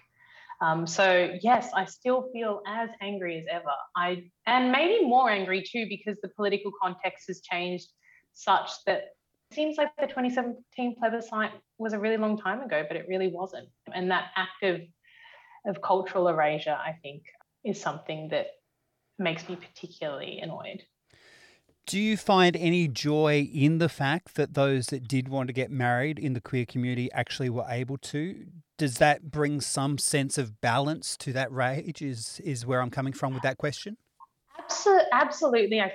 Um, 0.61 0.85
so 0.85 1.33
yes, 1.41 1.71
I 1.77 1.85
still 1.85 2.29
feel 2.33 2.61
as 2.67 2.91
angry 3.01 3.39
as 3.39 3.45
ever. 3.49 3.71
I 3.97 4.25
and 4.47 4.73
maybe 4.73 5.07
more 5.07 5.31
angry 5.31 5.63
too 5.63 5.87
because 5.89 6.19
the 6.21 6.31
political 6.31 6.73
context 6.83 7.29
has 7.29 7.41
changed 7.41 7.87
such 8.35 8.69
that 8.87 9.11
seems 9.53 9.77
like 9.77 9.91
the 9.97 10.07
2017 10.07 10.97
plebiscite 10.99 11.53
was 11.79 11.93
a 11.93 11.99
really 11.99 12.17
long 12.17 12.39
time 12.39 12.61
ago, 12.61 12.85
but 12.87 12.97
it 12.97 13.07
really 13.09 13.29
wasn't. 13.29 13.69
And 13.95 14.11
that 14.11 14.31
act 14.37 14.63
of 14.63 14.81
of 15.67 15.83
cultural 15.83 16.29
erasure, 16.29 16.77
I 16.79 16.93
think, 17.03 17.25
is 17.65 17.81
something 17.81 18.29
that 18.29 18.47
makes 19.19 19.49
me 19.49 19.57
particularly 19.57 20.39
annoyed. 20.41 20.83
Do 21.87 21.99
you 21.99 22.17
find 22.17 22.55
any 22.55 22.87
joy 22.87 23.49
in 23.53 23.79
the 23.79 23.89
fact 23.89 24.35
that 24.35 24.55
those 24.55 24.89
that 24.89 25.09
did 25.09 25.29
want 25.29 25.47
to 25.47 25.55
get 25.55 25.71
married 25.71 26.19
in 26.19 26.35
the 26.35 26.41
queer 26.41 26.67
community 26.67 27.11
actually 27.13 27.49
were 27.49 27.65
able 27.67 27.97
to? 27.99 28.47
Does 28.77 28.99
that 28.99 29.31
bring 29.31 29.61
some 29.61 29.99
sense 29.99 30.37
of 30.39 30.61
balance 30.61 31.17
to 31.19 31.33
that 31.33 31.51
rage? 31.51 32.03
Is 32.03 32.41
is 32.45 32.67
where 32.67 32.81
I'm 32.81 32.91
coming 32.91 33.13
from 33.13 33.33
with 33.33 33.43
that 33.43 33.57
question? 33.57 33.97
Absolutely, 34.59 35.09
absolutely. 35.13 35.81
I, 35.81 35.93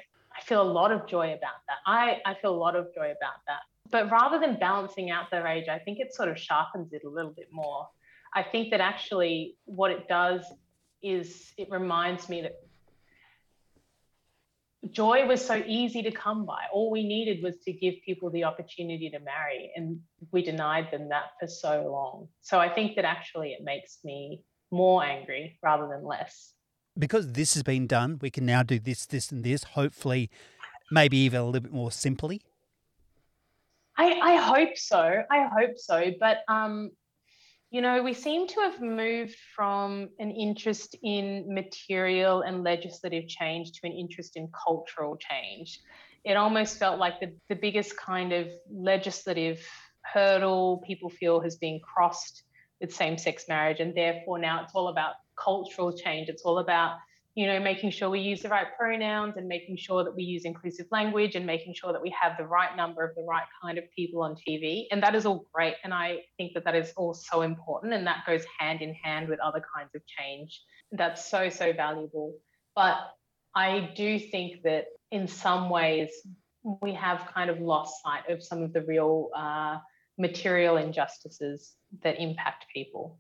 feel 0.48 0.62
a 0.62 0.72
lot 0.72 0.92
of 0.92 1.08
joy 1.08 1.34
about 1.34 1.62
that. 1.68 1.78
I, 1.86 2.22
I 2.26 2.36
feel 2.36 2.54
a 2.54 2.58
lot 2.58 2.76
of 2.76 2.94
joy 2.94 3.06
about 3.06 3.40
that. 3.48 3.62
But 3.92 4.10
rather 4.12 4.40
than 4.40 4.58
balancing 4.60 5.12
out 5.12 5.30
the 5.32 5.42
rage, 5.44 5.68
I 5.68 5.80
think 5.80 6.00
it 6.00 6.14
sort 6.14 6.30
of 6.30 6.40
sharpens 6.40 6.94
it 6.94 7.04
a 7.06 7.10
little 7.10 7.32
bit 7.32 7.50
more. 7.52 7.88
I 8.34 8.44
think 8.44 8.72
that 8.72 8.82
actually 8.82 9.56
what 9.66 9.92
it 9.92 10.08
does 10.08 10.42
is 11.02 11.52
it 11.58 11.70
reminds 11.70 12.30
me 12.30 12.42
that 12.42 12.56
joy 14.92 15.26
was 15.26 15.46
so 15.46 15.62
easy 15.66 16.02
to 16.04 16.12
come 16.12 16.46
by. 16.46 16.64
All 16.74 16.90
we 16.90 17.06
needed 17.06 17.44
was 17.44 17.58
to 17.66 17.74
give 17.74 17.96
people 18.06 18.30
the 18.30 18.46
opportunity 18.46 19.10
to 19.10 19.20
marry, 19.20 19.72
and 19.76 20.00
we 20.32 20.42
denied 20.42 20.90
them 20.92 21.10
that 21.10 21.26
for 21.40 21.48
so 21.48 21.90
long. 21.92 22.28
So 22.42 22.60
I 22.60 22.70
think 22.70 22.96
that 22.96 23.06
actually 23.06 23.52
it 23.52 23.64
makes 23.64 24.00
me 24.04 24.42
more 24.72 25.04
angry 25.04 25.60
rather 25.62 25.88
than 25.88 26.04
less. 26.04 26.53
Because 26.98 27.34
this 27.34 27.54
has 27.56 27.64
been 27.64 27.88
done, 27.88 28.20
we 28.22 28.30
can 28.30 28.46
now 28.46 28.64
do 28.64 28.80
this, 28.80 29.06
this, 29.06 29.32
and 29.32 29.44
this, 29.44 29.64
hopefully, 29.64 30.30
maybe 30.92 31.18
even 31.18 31.40
a 31.40 31.46
little 31.46 31.62
bit 31.62 31.74
more 31.74 31.92
simply. 31.92 32.42
I, 33.98 34.12
I 34.12 34.36
hope 34.36 34.78
so. 34.78 35.24
I 35.32 35.48
hope 35.58 35.78
so. 35.78 36.12
But 36.20 36.40
um, 36.48 36.92
you 37.74 37.82
know, 37.82 38.04
we 38.04 38.14
seem 38.14 38.48
to 38.50 38.60
have 38.62 38.80
moved 38.82 39.36
from 39.56 40.10
an 40.20 40.30
interest 40.30 40.96
in 41.02 41.52
material 41.52 42.42
and 42.42 42.64
legislative 42.64 43.28
change 43.28 43.72
to 43.72 43.80
an 43.86 43.92
interest 43.92 44.36
in 44.36 44.48
cultural 44.68 45.18
change. 45.18 45.80
It 46.24 46.38
almost 46.38 46.78
felt 46.78 47.00
like 47.00 47.20
the, 47.20 47.36
the 47.50 47.56
biggest 47.56 47.98
kind 47.98 48.32
of 48.32 48.48
legislative 48.72 49.60
hurdle 50.02 50.84
people 50.86 51.10
feel 51.10 51.42
has 51.42 51.56
been 51.56 51.80
crossed 51.80 52.44
with 52.80 52.94
same 52.94 53.18
sex 53.18 53.46
marriage. 53.50 53.80
And 53.80 53.96
therefore, 53.96 54.38
now 54.38 54.64
it's 54.64 54.76
all 54.76 54.90
about 54.90 55.16
cultural 55.36 55.96
change. 55.96 56.30
It's 56.30 56.44
all 56.44 56.60
about 56.60 56.98
you 57.36 57.48
know, 57.48 57.60
making 57.60 57.90
sure 57.90 58.10
we 58.12 58.20
use 58.20 58.42
the 58.44 58.50
right 58.50 58.68
pronouns 58.78 59.38
and 59.38 59.48
making 59.48 59.76
sure 59.78 60.04
that 60.04 60.16
we 60.16 60.24
use 60.24 60.46
inclusive 60.46 60.86
language 60.92 61.36
and 61.36 61.48
making 61.48 61.74
sure 61.74 61.92
that 61.92 62.02
we 62.02 62.14
have 62.22 62.38
the 62.38 62.46
right 62.46 62.76
number 62.78 63.04
of 63.04 63.16
the 63.16 63.24
right 63.24 63.46
kind 63.62 63.80
of 63.80 63.86
people 63.96 64.22
on 64.22 64.36
TV. 64.48 64.86
And 64.92 65.02
that 65.02 65.16
is 65.16 65.26
all 65.26 65.48
great. 65.52 65.74
And 65.84 65.94
I 65.94 66.20
think 66.38 66.54
that 66.54 66.64
that 66.66 66.76
is 66.76 66.94
all 66.96 67.16
so 67.16 67.42
important. 67.42 67.94
And 67.94 68.06
that 68.06 68.24
goes 68.28 68.44
hand 68.60 68.82
in 68.82 68.94
hand 68.94 69.30
with 69.30 69.40
other 69.40 69.64
kinds 69.76 69.90
of 69.96 70.02
change. 70.06 70.62
That's 70.92 71.28
so, 71.28 71.50
so 71.50 71.74
valuable. 71.74 72.36
But 72.76 72.98
I 73.56 73.92
do 73.96 74.20
think 74.20 74.62
that 74.64 74.86
in 75.10 75.28
some 75.28 75.72
ways, 75.72 76.12
we 76.82 76.94
have 76.94 77.28
kind 77.34 77.50
of 77.50 77.60
lost 77.60 77.96
sight 78.04 78.30
of 78.30 78.44
some 78.44 78.62
of 78.62 78.74
the 78.74 78.84
real 78.84 79.30
uh, 79.36 79.80
material 80.20 80.78
injustices 80.78 81.74
that 82.04 82.22
impact 82.22 82.66
people. 82.74 83.18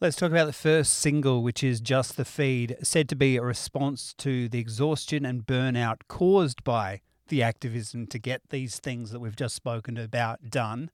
Let's 0.00 0.14
talk 0.14 0.30
about 0.30 0.46
the 0.46 0.52
first 0.52 0.94
single, 0.94 1.42
which 1.42 1.64
is 1.64 1.80
Just 1.80 2.16
the 2.16 2.24
Feed, 2.24 2.76
said 2.84 3.08
to 3.08 3.16
be 3.16 3.36
a 3.36 3.42
response 3.42 4.14
to 4.18 4.48
the 4.48 4.60
exhaustion 4.60 5.26
and 5.26 5.44
burnout 5.44 6.02
caused 6.06 6.62
by 6.62 7.00
the 7.26 7.42
activism 7.42 8.06
to 8.06 8.18
get 8.20 8.42
these 8.50 8.78
things 8.78 9.10
that 9.10 9.18
we've 9.18 9.34
just 9.34 9.56
spoken 9.56 9.98
about 9.98 10.50
done. 10.50 10.92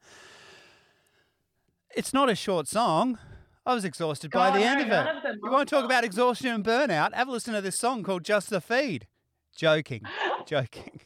It's 1.95 2.15
not 2.15 2.31
a 2.31 2.35
short 2.35 2.67
song. 2.67 3.19
I 3.67 3.75
was 3.75 3.85
exhausted 3.85 4.31
God, 4.31 4.55
by 4.55 4.59
the 4.59 4.65
end 4.65 4.81
of 4.81 4.89
it. 4.89 5.37
You 5.43 5.51
want 5.51 5.69
to 5.69 5.75
talk 5.75 5.85
about 5.85 6.05
exhaustion 6.05 6.49
and 6.49 6.65
burnout? 6.65 7.13
Have 7.13 7.29
a 7.29 7.31
listen 7.31 7.53
to 7.53 7.61
this 7.61 7.79
song 7.79 8.05
called 8.05 8.25
Just 8.25 8.49
the 8.49 8.63
Feed. 8.63 9.07
Joking. 9.55 10.01
Joking. 10.47 11.01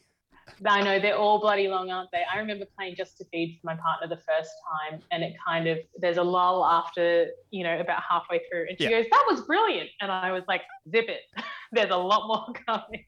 I 0.65 0.81
know 0.81 0.99
they're 0.99 1.17
all 1.17 1.39
bloody 1.39 1.67
long, 1.67 1.89
aren't 1.89 2.11
they? 2.11 2.23
I 2.31 2.37
remember 2.39 2.65
playing 2.77 2.95
Just 2.97 3.17
to 3.19 3.25
Feed 3.25 3.59
for 3.61 3.67
my 3.67 3.75
partner 3.75 4.07
the 4.07 4.21
first 4.21 4.51
time, 4.91 5.01
and 5.11 5.23
it 5.23 5.33
kind 5.45 5.67
of 5.67 5.79
there's 5.97 6.17
a 6.17 6.23
lull 6.23 6.65
after 6.65 7.27
you 7.51 7.63
know 7.63 7.79
about 7.79 8.01
halfway 8.07 8.41
through, 8.49 8.67
and 8.69 8.77
she 8.77 8.85
yeah. 8.85 9.01
goes, 9.01 9.05
"That 9.11 9.25
was 9.29 9.41
brilliant," 9.41 9.89
and 10.01 10.11
I 10.11 10.31
was 10.31 10.43
like, 10.47 10.61
"Zip 10.91 11.07
it, 11.07 11.21
there's 11.71 11.91
a 11.91 11.97
lot 11.97 12.27
more 12.27 12.53
coming." 12.67 13.05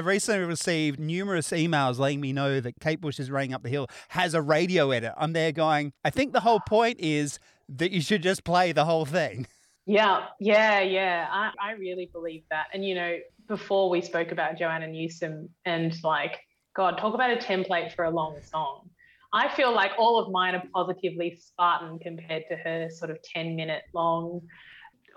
I 0.00 0.02
recently 0.02 0.44
received 0.44 0.98
numerous 0.98 1.50
emails 1.50 1.98
letting 1.98 2.20
me 2.20 2.32
know 2.32 2.60
that 2.60 2.80
Kate 2.80 3.00
Bush 3.00 3.20
is 3.20 3.30
running 3.30 3.54
up 3.54 3.62
the 3.62 3.68
hill 3.68 3.86
has 4.08 4.34
a 4.34 4.42
radio 4.42 4.90
edit. 4.90 5.12
I'm 5.16 5.32
there 5.32 5.52
going, 5.52 5.92
I 6.04 6.10
think 6.10 6.32
the 6.32 6.40
whole 6.40 6.58
point 6.58 6.98
is 6.98 7.38
that 7.68 7.92
you 7.92 8.00
should 8.00 8.20
just 8.20 8.42
play 8.42 8.72
the 8.72 8.84
whole 8.84 9.06
thing. 9.06 9.46
Yeah, 9.86 10.28
yeah, 10.40 10.80
yeah. 10.80 11.28
I, 11.30 11.50
I 11.60 11.72
really 11.72 12.08
believe 12.10 12.44
that. 12.50 12.68
And 12.72 12.82
you 12.82 12.94
know, 12.94 13.18
before 13.48 13.90
we 13.90 14.00
spoke 14.00 14.32
about 14.32 14.56
Joanna 14.56 14.86
Newsom 14.86 15.50
and 15.66 15.94
like 16.02 16.40
God, 16.74 16.98
talk 16.98 17.14
about 17.14 17.30
a 17.30 17.36
template 17.36 17.94
for 17.94 18.04
a 18.04 18.10
long 18.10 18.36
song. 18.42 18.90
I 19.32 19.48
feel 19.48 19.72
like 19.72 19.92
all 19.98 20.18
of 20.18 20.30
mine 20.30 20.54
are 20.54 20.62
positively 20.72 21.38
Spartan 21.40 21.98
compared 22.00 22.44
to 22.50 22.56
her 22.56 22.88
sort 22.90 23.10
of 23.10 23.18
10 23.22 23.56
minute 23.56 23.82
long 23.92 24.42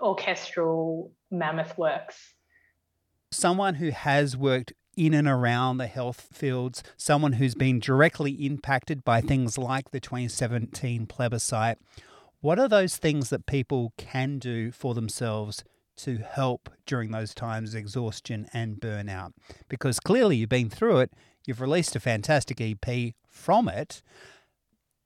orchestral 0.00 1.12
mammoth 1.30 1.76
works. 1.76 2.34
Someone 3.32 3.74
who 3.74 3.90
has 3.90 4.36
worked 4.36 4.72
in 4.96 5.14
and 5.14 5.28
around 5.28 5.78
the 5.78 5.86
health 5.86 6.28
fields, 6.32 6.82
someone 6.96 7.34
who's 7.34 7.54
been 7.54 7.78
directly 7.78 8.32
impacted 8.32 9.04
by 9.04 9.20
things 9.20 9.58
like 9.58 9.90
the 9.90 10.00
2017 10.00 11.06
plebiscite, 11.06 11.78
what 12.40 12.58
are 12.58 12.68
those 12.68 12.96
things 12.96 13.30
that 13.30 13.46
people 13.46 13.92
can 13.96 14.38
do 14.38 14.70
for 14.70 14.94
themselves 14.94 15.64
to 15.96 16.18
help 16.18 16.70
during 16.86 17.10
those 17.10 17.34
times 17.34 17.74
of 17.74 17.80
exhaustion 17.80 18.48
and 18.52 18.80
burnout? 18.80 19.32
Because 19.68 20.00
clearly 20.00 20.36
you've 20.36 20.48
been 20.48 20.70
through 20.70 20.98
it 20.98 21.12
You've 21.46 21.60
released 21.60 21.96
a 21.96 22.00
fantastic 22.00 22.60
EP 22.60 23.14
from 23.26 23.68
it. 23.68 24.02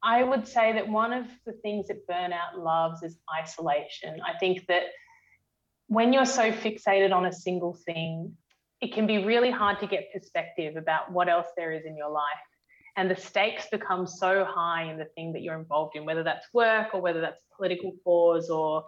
I 0.03 0.25
would 0.25 0.49
say 0.49 0.73
that 0.73 0.89
one 0.89 1.13
of 1.13 1.27
the 1.47 1.53
things 1.53 1.87
that 1.89 2.07
burnout 2.09 2.59
loves 2.59 3.03
is 3.03 3.17
isolation. 3.41 4.21
I 4.27 4.37
think 4.39 4.67
that 4.67 4.85
when 5.87 6.13
you're 6.13 6.25
so 6.25 6.51
fixated 6.51 7.13
on 7.13 7.27
a 7.27 7.33
single 7.33 7.75
thing, 7.75 8.37
it 8.81 8.93
can 8.93 9.07
be 9.07 9.25
really 9.25 9.51
hard 9.51 9.79
to 9.79 9.87
get 9.87 10.13
perspective 10.13 10.77
about 10.77 11.13
what 11.13 11.29
else 11.29 11.47
there 11.57 11.73
is 11.73 11.85
in 11.85 11.97
your 11.97 12.11
life. 12.11 12.25
And 12.97 13.11
the 13.11 13.17
stakes 13.17 13.69
become 13.71 14.07
so 14.07 14.45
high 14.45 14.91
in 14.91 14.99
the 14.99 15.07
thing 15.15 15.33
that 15.35 15.43
you're 15.43 15.59
involved 15.59 15.97
in, 15.97 16.05
whether 16.05 16.25
that's 16.25 16.47
work 16.53 16.89
or 16.93 17.01
whether 17.01 17.21
that's 17.21 17.43
political 17.57 17.93
cause 18.05 18.51
or 18.51 18.85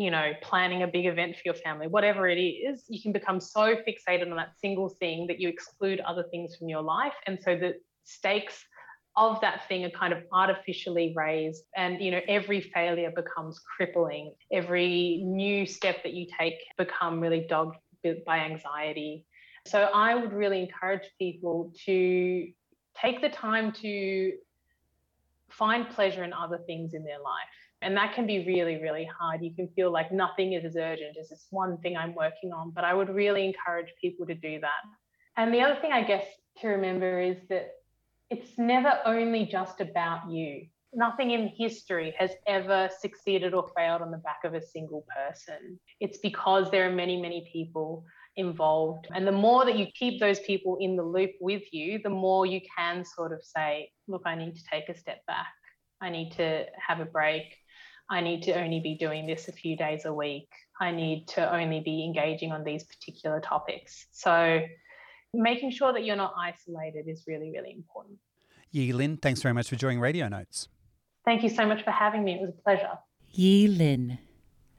you 0.00 0.10
know, 0.10 0.32
planning 0.42 0.82
a 0.82 0.86
big 0.86 1.06
event 1.06 1.36
for 1.36 1.42
your 1.44 1.54
family, 1.54 1.86
whatever 1.86 2.28
it 2.28 2.38
is, 2.38 2.84
you 2.88 3.00
can 3.00 3.12
become 3.12 3.40
so 3.40 3.76
fixated 3.86 4.30
on 4.30 4.36
that 4.36 4.52
single 4.60 4.88
thing 4.88 5.26
that 5.26 5.40
you 5.40 5.48
exclude 5.48 6.00
other 6.00 6.24
things 6.30 6.56
from 6.56 6.68
your 6.68 6.82
life. 6.82 7.14
And 7.26 7.38
so 7.40 7.56
the 7.56 7.74
stakes 8.04 8.64
of 9.16 9.40
that 9.40 9.66
thing 9.68 9.84
are 9.84 9.90
kind 9.90 10.12
of 10.12 10.20
artificially 10.32 11.12
raised. 11.16 11.64
And, 11.76 12.00
you 12.00 12.10
know, 12.10 12.20
every 12.28 12.60
failure 12.60 13.10
becomes 13.14 13.58
crippling. 13.58 14.34
Every 14.52 15.22
new 15.24 15.66
step 15.66 16.02
that 16.02 16.12
you 16.12 16.26
take 16.38 16.54
become 16.76 17.20
really 17.20 17.46
dogged 17.48 17.76
by 18.26 18.38
anxiety. 18.38 19.24
So 19.66 19.88
I 19.92 20.14
would 20.14 20.32
really 20.32 20.60
encourage 20.60 21.08
people 21.18 21.72
to 21.86 22.48
take 23.00 23.20
the 23.20 23.28
time 23.28 23.72
to 23.72 24.32
find 25.50 25.88
pleasure 25.88 26.22
in 26.22 26.32
other 26.32 26.58
things 26.66 26.94
in 26.94 27.02
their 27.04 27.20
life 27.20 27.65
and 27.86 27.96
that 27.96 28.14
can 28.16 28.26
be 28.26 28.44
really, 28.44 28.82
really 28.82 29.08
hard. 29.16 29.44
You 29.44 29.54
can 29.54 29.68
feel 29.76 29.92
like 29.92 30.10
nothing 30.10 30.54
is 30.54 30.64
as 30.64 30.74
urgent 30.74 31.16
as 31.20 31.28
this 31.28 31.46
one 31.50 31.78
thing 31.78 31.96
I'm 31.96 32.16
working 32.16 32.52
on. 32.52 32.72
But 32.72 32.82
I 32.82 32.92
would 32.92 33.08
really 33.08 33.46
encourage 33.46 33.86
people 34.00 34.26
to 34.26 34.34
do 34.34 34.58
that. 34.58 34.82
And 35.36 35.54
the 35.54 35.60
other 35.60 35.80
thing 35.80 35.92
I 35.92 36.02
guess 36.02 36.24
to 36.62 36.66
remember 36.66 37.20
is 37.20 37.36
that 37.48 37.74
it's 38.28 38.58
never 38.58 38.98
only 39.04 39.46
just 39.46 39.80
about 39.80 40.28
you. 40.28 40.66
Nothing 40.92 41.30
in 41.30 41.46
history 41.56 42.12
has 42.18 42.32
ever 42.48 42.90
succeeded 43.00 43.54
or 43.54 43.70
failed 43.76 44.02
on 44.02 44.10
the 44.10 44.18
back 44.18 44.40
of 44.42 44.54
a 44.54 44.66
single 44.66 45.06
person. 45.16 45.78
It's 46.00 46.18
because 46.18 46.68
there 46.72 46.90
are 46.90 46.92
many, 46.92 47.22
many 47.22 47.48
people 47.52 48.04
involved. 48.34 49.06
And 49.14 49.24
the 49.24 49.30
more 49.30 49.64
that 49.64 49.78
you 49.78 49.86
keep 49.96 50.18
those 50.18 50.40
people 50.40 50.76
in 50.80 50.96
the 50.96 51.04
loop 51.04 51.34
with 51.40 51.62
you, 51.72 52.00
the 52.02 52.10
more 52.10 52.46
you 52.46 52.62
can 52.76 53.04
sort 53.04 53.32
of 53.32 53.44
say, 53.44 53.92
look, 54.08 54.22
I 54.26 54.34
need 54.34 54.56
to 54.56 54.62
take 54.72 54.88
a 54.88 54.98
step 54.98 55.24
back. 55.28 55.46
I 56.00 56.10
need 56.10 56.32
to 56.32 56.64
have 56.84 56.98
a 56.98 57.04
break. 57.04 57.44
I 58.08 58.20
need 58.20 58.42
to 58.44 58.52
only 58.52 58.80
be 58.80 58.94
doing 58.94 59.26
this 59.26 59.48
a 59.48 59.52
few 59.52 59.76
days 59.76 60.04
a 60.04 60.12
week. 60.12 60.48
I 60.80 60.90
need 60.92 61.26
to 61.28 61.54
only 61.54 61.80
be 61.80 62.04
engaging 62.04 62.52
on 62.52 62.62
these 62.62 62.84
particular 62.84 63.40
topics. 63.40 64.06
So, 64.12 64.60
making 65.34 65.70
sure 65.70 65.92
that 65.92 66.04
you're 66.04 66.16
not 66.16 66.34
isolated 66.38 67.08
is 67.08 67.24
really, 67.26 67.50
really 67.50 67.72
important. 67.72 68.18
Yi-Lynn, 68.70 69.16
thanks 69.16 69.42
very 69.42 69.54
much 69.54 69.68
for 69.68 69.76
joining 69.76 70.00
Radio 70.00 70.28
Notes. 70.28 70.68
Thank 71.24 71.42
you 71.42 71.48
so 71.48 71.66
much 71.66 71.82
for 71.82 71.90
having 71.90 72.24
me. 72.24 72.34
It 72.34 72.40
was 72.40 72.50
a 72.50 72.62
pleasure. 72.62 72.98
Yi-Lynn, 73.32 74.18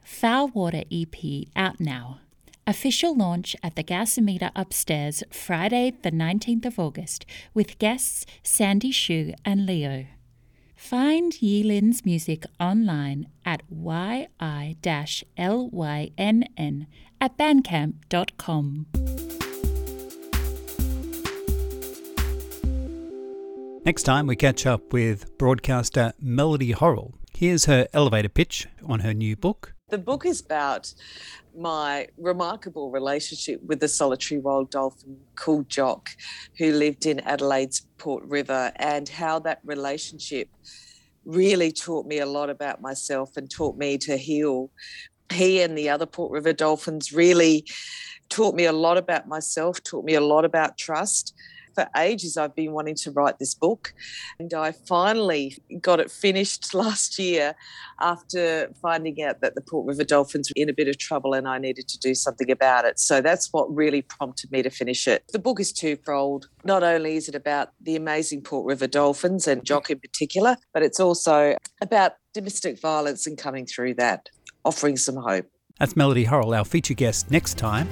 Foul 0.02 0.48
Water 0.48 0.84
EP 0.90 1.48
out 1.54 1.80
now. 1.80 2.20
Official 2.66 3.16
launch 3.16 3.56
at 3.62 3.76
the 3.76 3.84
Gasometer 3.84 4.50
upstairs 4.54 5.22
Friday, 5.30 5.94
the 6.02 6.10
19th 6.10 6.66
of 6.66 6.78
August, 6.78 7.24
with 7.54 7.78
guests 7.78 8.26
Sandy 8.42 8.90
Shu 8.90 9.32
and 9.44 9.64
Leo. 9.64 10.06
Find 10.78 11.42
Yi-Lynn's 11.42 12.06
music 12.06 12.44
online 12.60 13.26
at 13.44 13.62
yi-lynn 13.68 14.28
at 17.20 17.36
bandcamp.com. 17.36 18.86
Next 23.84 24.04
time, 24.04 24.28
we 24.28 24.36
catch 24.36 24.66
up 24.66 24.92
with 24.92 25.36
broadcaster 25.36 26.12
Melody 26.20 26.72
Horrill. 26.72 27.14
Here's 27.34 27.64
her 27.64 27.88
elevator 27.92 28.28
pitch 28.28 28.68
on 28.86 29.00
her 29.00 29.12
new 29.12 29.34
book. 29.34 29.74
The 29.90 29.98
book 29.98 30.26
is 30.26 30.42
about 30.42 30.92
my 31.56 32.08
remarkable 32.18 32.90
relationship 32.90 33.62
with 33.62 33.80
the 33.80 33.88
solitary 33.88 34.38
wild 34.38 34.70
dolphin 34.70 35.16
called 35.34 35.70
Jock, 35.70 36.10
who 36.58 36.72
lived 36.72 37.06
in 37.06 37.20
Adelaide's 37.20 37.86
Port 37.96 38.22
River, 38.24 38.70
and 38.76 39.08
how 39.08 39.38
that 39.40 39.60
relationship 39.64 40.48
really 41.24 41.72
taught 41.72 42.06
me 42.06 42.18
a 42.18 42.26
lot 42.26 42.50
about 42.50 42.82
myself 42.82 43.36
and 43.38 43.50
taught 43.50 43.78
me 43.78 43.96
to 43.98 44.18
heal. 44.18 44.70
He 45.32 45.62
and 45.62 45.76
the 45.76 45.88
other 45.88 46.06
Port 46.06 46.32
River 46.32 46.52
dolphins 46.52 47.10
really 47.10 47.64
taught 48.28 48.54
me 48.54 48.66
a 48.66 48.72
lot 48.72 48.98
about 48.98 49.26
myself, 49.26 49.82
taught 49.82 50.04
me 50.04 50.14
a 50.14 50.20
lot 50.20 50.44
about 50.44 50.76
trust 50.76 51.34
for 51.78 51.88
ages 51.96 52.36
I've 52.36 52.56
been 52.56 52.72
wanting 52.72 52.96
to 52.96 53.12
write 53.12 53.38
this 53.38 53.54
book. 53.54 53.94
And 54.40 54.52
I 54.52 54.72
finally 54.72 55.56
got 55.80 56.00
it 56.00 56.10
finished 56.10 56.74
last 56.74 57.20
year 57.20 57.54
after 58.00 58.72
finding 58.82 59.22
out 59.22 59.40
that 59.42 59.54
the 59.54 59.60
Port 59.60 59.86
River 59.86 60.02
Dolphins 60.02 60.50
were 60.50 60.60
in 60.60 60.68
a 60.68 60.72
bit 60.72 60.88
of 60.88 60.98
trouble 60.98 61.34
and 61.34 61.46
I 61.46 61.58
needed 61.58 61.86
to 61.86 61.98
do 61.98 62.16
something 62.16 62.50
about 62.50 62.84
it. 62.84 62.98
So 62.98 63.20
that's 63.20 63.52
what 63.52 63.72
really 63.72 64.02
prompted 64.02 64.50
me 64.50 64.60
to 64.62 64.70
finish 64.70 65.06
it. 65.06 65.22
The 65.32 65.38
book 65.38 65.60
is 65.60 65.72
twofold. 65.72 66.48
Not 66.64 66.82
only 66.82 67.14
is 67.14 67.28
it 67.28 67.36
about 67.36 67.70
the 67.80 67.94
amazing 67.94 68.42
Port 68.42 68.66
River 68.66 68.88
Dolphins 68.88 69.46
and 69.46 69.64
Jock 69.64 69.88
in 69.88 70.00
particular, 70.00 70.56
but 70.74 70.82
it's 70.82 70.98
also 70.98 71.54
about 71.80 72.14
domestic 72.34 72.80
violence 72.80 73.24
and 73.28 73.38
coming 73.38 73.66
through 73.66 73.94
that, 73.94 74.28
offering 74.64 74.96
some 74.96 75.16
hope. 75.16 75.46
That's 75.78 75.94
Melody 75.94 76.24
Horrill, 76.24 76.58
our 76.58 76.64
feature 76.64 76.94
guest 76.94 77.30
next 77.30 77.56
time. 77.56 77.88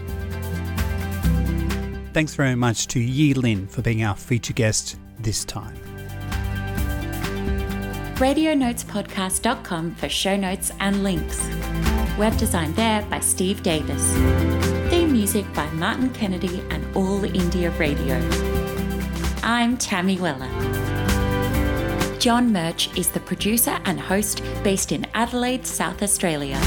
Thanks 2.17 2.35
very 2.35 2.55
much 2.55 2.87
to 2.87 2.99
Yi-Lynn 2.99 3.67
for 3.67 3.83
being 3.83 4.03
our 4.03 4.17
feature 4.17 4.55
guest 4.55 4.97
this 5.19 5.45
time. 5.45 5.77
RadioNotesPodcast.com 8.14 9.97
for 9.97 10.09
show 10.09 10.35
notes 10.35 10.73
and 10.81 11.03
links. 11.03 11.47
Web 12.17 12.35
design 12.39 12.73
there 12.73 13.03
by 13.11 13.21
Steve 13.21 13.62
Davis. 13.62 14.14
Theme 14.89 15.12
music 15.12 15.45
by 15.53 15.67
Martin 15.73 16.09
Kennedy 16.14 16.64
and 16.71 16.97
All 16.97 17.23
India 17.23 17.71
Radio. 17.73 18.17
I'm 19.43 19.77
Tammy 19.77 20.19
Weller. 20.19 20.49
John 22.19 22.51
Murch 22.51 22.97
is 22.97 23.09
the 23.09 23.21
producer 23.21 23.79
and 23.85 24.01
host 24.01 24.43
based 24.64 24.91
in 24.91 25.07
Adelaide, 25.12 25.67
South 25.67 26.03
Australia. 26.03 26.59